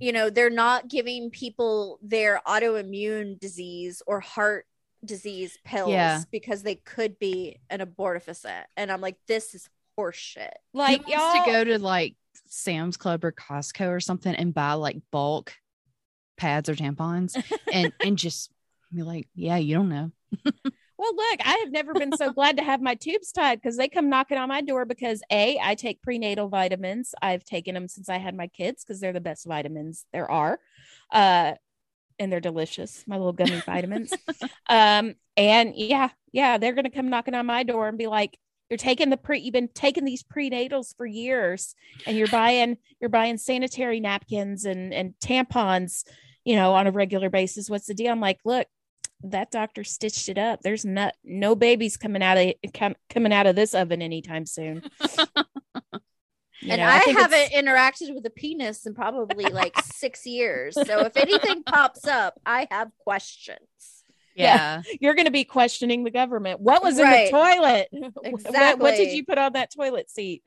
[0.00, 4.66] you know they're not giving people their autoimmune disease or heart
[5.04, 6.22] disease pills Yeah.
[6.32, 9.68] because they could be an abortifacient and i'm like this is
[9.98, 14.72] horseshit like y'all to go to like Sam's Club or Costco or something and buy
[14.72, 15.54] like bulk
[16.36, 17.36] pads or tampons
[17.72, 18.50] and and just
[18.92, 20.10] be like, yeah, you don't know.
[21.04, 23.90] Well, look, I have never been so glad to have my tubes tied because they
[23.90, 27.14] come knocking on my door because A, I take prenatal vitamins.
[27.20, 30.58] I've taken them since I had my kids because they're the best vitamins there are.
[31.12, 31.56] Uh,
[32.18, 34.14] and they're delicious, my little gummy vitamins.
[34.70, 38.38] Um, and yeah, yeah, they're gonna come knocking on my door and be like,
[38.70, 41.74] you're taking the pre you've been taking these prenatals for years
[42.06, 46.04] and you're buying you're buying sanitary napkins and and tampons
[46.44, 48.66] you know on a regular basis what's the deal i'm like look
[49.30, 52.54] that doctor stitched it up there's not no babies coming out of
[53.08, 54.82] coming out of this oven anytime soon
[56.64, 60.74] You and know, I, I haven't interacted with a penis in probably like six years.
[60.74, 63.58] So if anything pops up, I have questions.
[64.34, 64.82] Yeah.
[64.86, 64.96] yeah.
[65.00, 66.60] You're going to be questioning the government.
[66.60, 67.18] What was right.
[67.18, 67.88] in the toilet?
[68.24, 68.60] Exactly.
[68.60, 70.42] What, what, did you put on that toilet seat?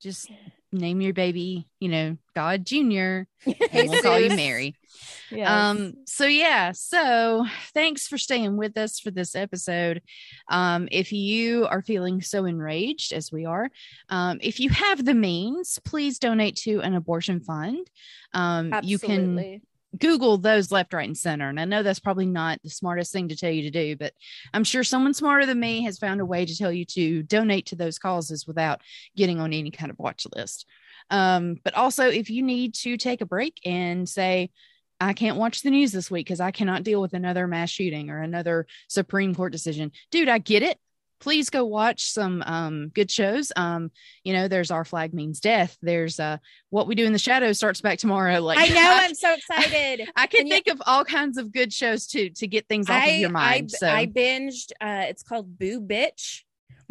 [0.00, 0.30] Just
[0.72, 3.26] name your baby, you know, God Junior.
[3.46, 4.74] we'll call you Mary.
[5.30, 5.48] Yes.
[5.48, 10.02] Um, so yeah, so thanks for staying with us for this episode.
[10.48, 13.70] Um, if you are feeling so enraged as we are,
[14.08, 17.88] um, if you have the means, please donate to an abortion fund.
[18.34, 19.60] Um, you can
[19.98, 21.48] Google those left, right, and center.
[21.48, 24.12] And I know that's probably not the smartest thing to tell you to do, but
[24.54, 27.66] I'm sure someone smarter than me has found a way to tell you to donate
[27.66, 28.80] to those causes without
[29.16, 30.66] getting on any kind of watch list.
[31.10, 34.50] Um, but also, if you need to take a break and say,
[35.00, 38.08] I can't watch the news this week because I cannot deal with another mass shooting
[38.08, 39.90] or another Supreme Court decision.
[40.12, 40.78] Dude, I get it
[41.22, 43.52] please go watch some um, good shows.
[43.54, 43.92] Um,
[44.24, 45.78] you know, there's Our Flag Means Death.
[45.80, 46.38] There's uh,
[46.70, 48.40] What We Do in the Shadows starts back tomorrow.
[48.40, 50.08] Like I know, I, am so excited.
[50.16, 53.02] I can and think of all kinds of good shows too to get things off
[53.02, 53.70] I, of your mind.
[53.74, 54.72] I, so I binged.
[54.80, 56.42] Uh, it's called Boo Bitch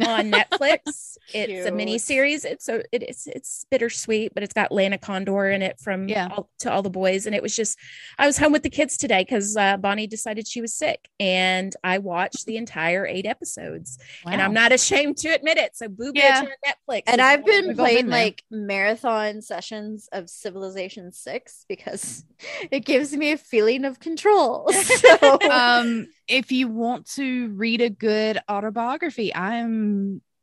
[0.06, 1.16] on Netflix.
[1.34, 2.44] it's a mini series.
[2.44, 6.28] It's so it is it's bittersweet, but it's got Lana Condor in it from yeah.
[6.30, 7.26] all, to all the boys.
[7.26, 7.78] And it was just
[8.18, 11.74] I was home with the kids today because uh, Bonnie decided she was sick, and
[11.84, 13.98] I watched the entire eight episodes.
[14.24, 14.32] Wow.
[14.32, 15.76] And I'm not ashamed to admit it.
[15.76, 16.44] So Boo yeah.
[16.44, 17.02] On Netflix.
[17.06, 22.24] And I've been playing like marathon sessions of Civilization Six because
[22.70, 24.70] it gives me a feeling of control.
[25.02, 25.38] So.
[25.50, 29.91] um if you want to read a good autobiography, I'm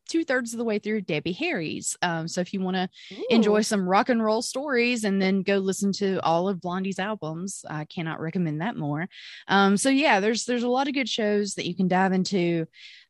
[0.09, 1.95] two thirds of the way through Debbie Harry's.
[2.01, 2.89] Um, so if you want to
[3.29, 7.63] enjoy some rock and roll stories and then go listen to all of Blondie's albums,
[7.69, 9.07] I cannot recommend that more.
[9.47, 12.65] Um, so yeah, there's there's a lot of good shows that you can dive into.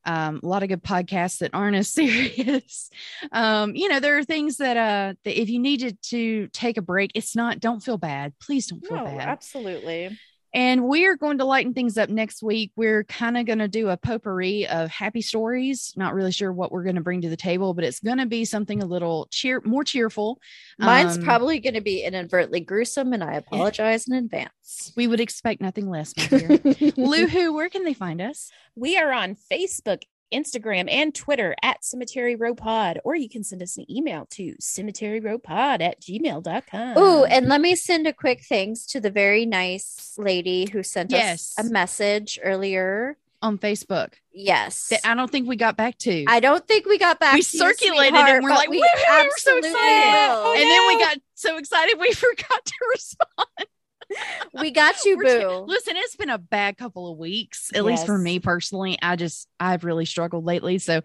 [0.05, 2.89] Um, a lot of good podcasts that aren't as serious.
[3.31, 6.81] um, you know, there are things that uh that if you needed to take a
[6.81, 7.59] break, it's not.
[7.59, 8.33] Don't feel bad.
[8.41, 9.27] Please don't feel no, bad.
[9.27, 10.17] Absolutely.
[10.53, 12.71] And we're going to lighten things up next week.
[12.75, 15.93] We're kind of going to do a potpourri of happy stories.
[15.95, 18.25] Not really sure what we're going to bring to the table, but it's going to
[18.25, 20.39] be something a little cheer, more cheerful.
[20.79, 24.93] Mine's um, probably going to be inadvertently gruesome, and I apologize in advance.
[24.95, 26.49] We would expect nothing less, my dear.
[26.49, 28.51] Luhu, where can they find us?
[28.75, 30.01] We are on Facebook
[30.33, 34.55] Instagram, and Twitter at Cemetery Row Pod, or you can send us an email to
[34.61, 36.93] cemeteryrowpod at gmail.com.
[36.95, 41.11] Oh, and let me send a quick thanks to the very nice lady who sent
[41.11, 41.55] yes.
[41.57, 44.13] us a message earlier on Facebook.
[44.31, 44.87] Yes.
[44.89, 46.25] That I don't think we got back to.
[46.27, 49.29] I don't think we got back we circulated it and we're like, we, we were
[49.37, 49.75] so excited.
[49.75, 50.69] Oh, and no.
[50.69, 53.67] then we got so excited we forgot to respond
[54.59, 55.65] we got you, boo.
[55.67, 57.85] Listen, it's been a bad couple of weeks, at yes.
[57.85, 58.97] least for me personally.
[59.01, 60.77] I just, I've really struggled lately.
[60.79, 61.01] So,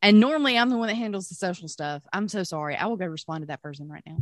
[0.00, 2.02] and normally I'm the one that handles the social stuff.
[2.12, 2.76] I'm so sorry.
[2.76, 4.18] I will go respond to that person right now.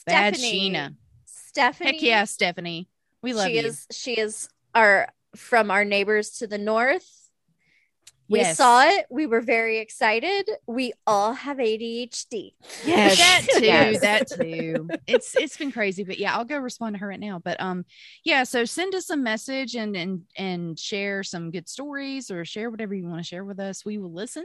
[0.00, 0.96] Stephanie, bad Sheena.
[1.24, 1.92] Stephanie.
[1.92, 2.88] Heck yeah, Stephanie.
[3.22, 3.66] We love she you.
[3.66, 7.19] Is, she is our from our neighbors to the north
[8.30, 8.56] we yes.
[8.56, 9.06] saw it.
[9.10, 10.48] We were very excited.
[10.68, 12.52] We all have ADHD.
[12.84, 13.64] Yes, that too.
[13.64, 14.00] Yes.
[14.00, 14.88] That too.
[15.08, 17.40] It's it's been crazy, but yeah, I'll go respond to her right now.
[17.40, 17.84] But um,
[18.24, 18.44] yeah.
[18.44, 22.94] So send us a message and and and share some good stories or share whatever
[22.94, 23.84] you want to share with us.
[23.84, 24.44] We will listen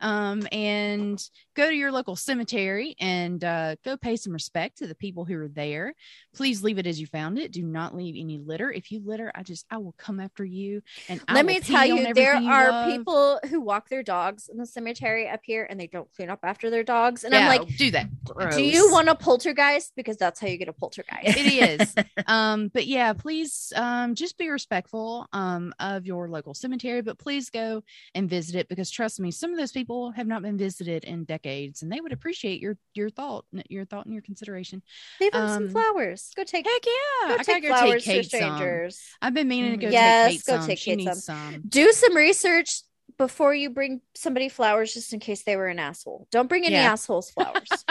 [0.00, 1.22] um, and
[1.54, 5.38] go to your local cemetery and uh, go pay some respect to the people who
[5.38, 5.94] are there.
[6.34, 7.52] Please leave it as you found it.
[7.52, 8.70] Do not leave any litter.
[8.70, 10.82] If you litter, I just I will come after you.
[11.08, 12.90] And let me tell you, there you are love.
[12.90, 16.40] people who walk their dogs in the cemetery up here and they don't clean up
[16.42, 17.24] after their dogs.
[17.24, 18.08] And yeah, I'm like, do that.
[18.24, 18.54] Gross.
[18.54, 19.92] Do you want a poltergeist?
[19.96, 21.36] Because that's how you get a poltergeist.
[21.36, 21.94] it is.
[22.26, 27.50] um, but yeah, please um, just be respectful um, of your local cemetery, but please
[27.50, 27.82] go
[28.14, 31.24] and visit it because trust me, some of those people have not been visited in
[31.24, 34.82] decades, and they would appreciate your your thought, your thought, and your consideration.
[35.20, 36.30] Leave them um, some flowers.
[36.36, 36.66] Go take.
[36.66, 37.36] Heck yeah!
[37.36, 38.96] Go take flowers take to strangers.
[38.98, 39.18] Some.
[39.22, 39.90] I've been meaning to go.
[39.90, 40.66] Yes, take Kate go some.
[40.66, 41.14] take Kate some.
[41.14, 41.62] some.
[41.68, 42.82] Do some research
[43.18, 46.26] before you bring somebody flowers, just in case they were an asshole.
[46.30, 46.92] Don't bring any yeah.
[46.92, 47.84] assholes flowers.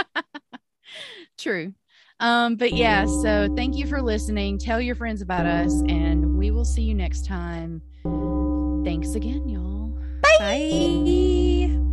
[1.37, 1.73] True.
[2.19, 4.57] Um, but yeah, so thank you for listening.
[4.57, 7.81] Tell your friends about us, and we will see you next time.
[8.83, 9.76] Thanks again, y'all.
[10.39, 10.67] Bye.
[10.69, 11.86] Bye.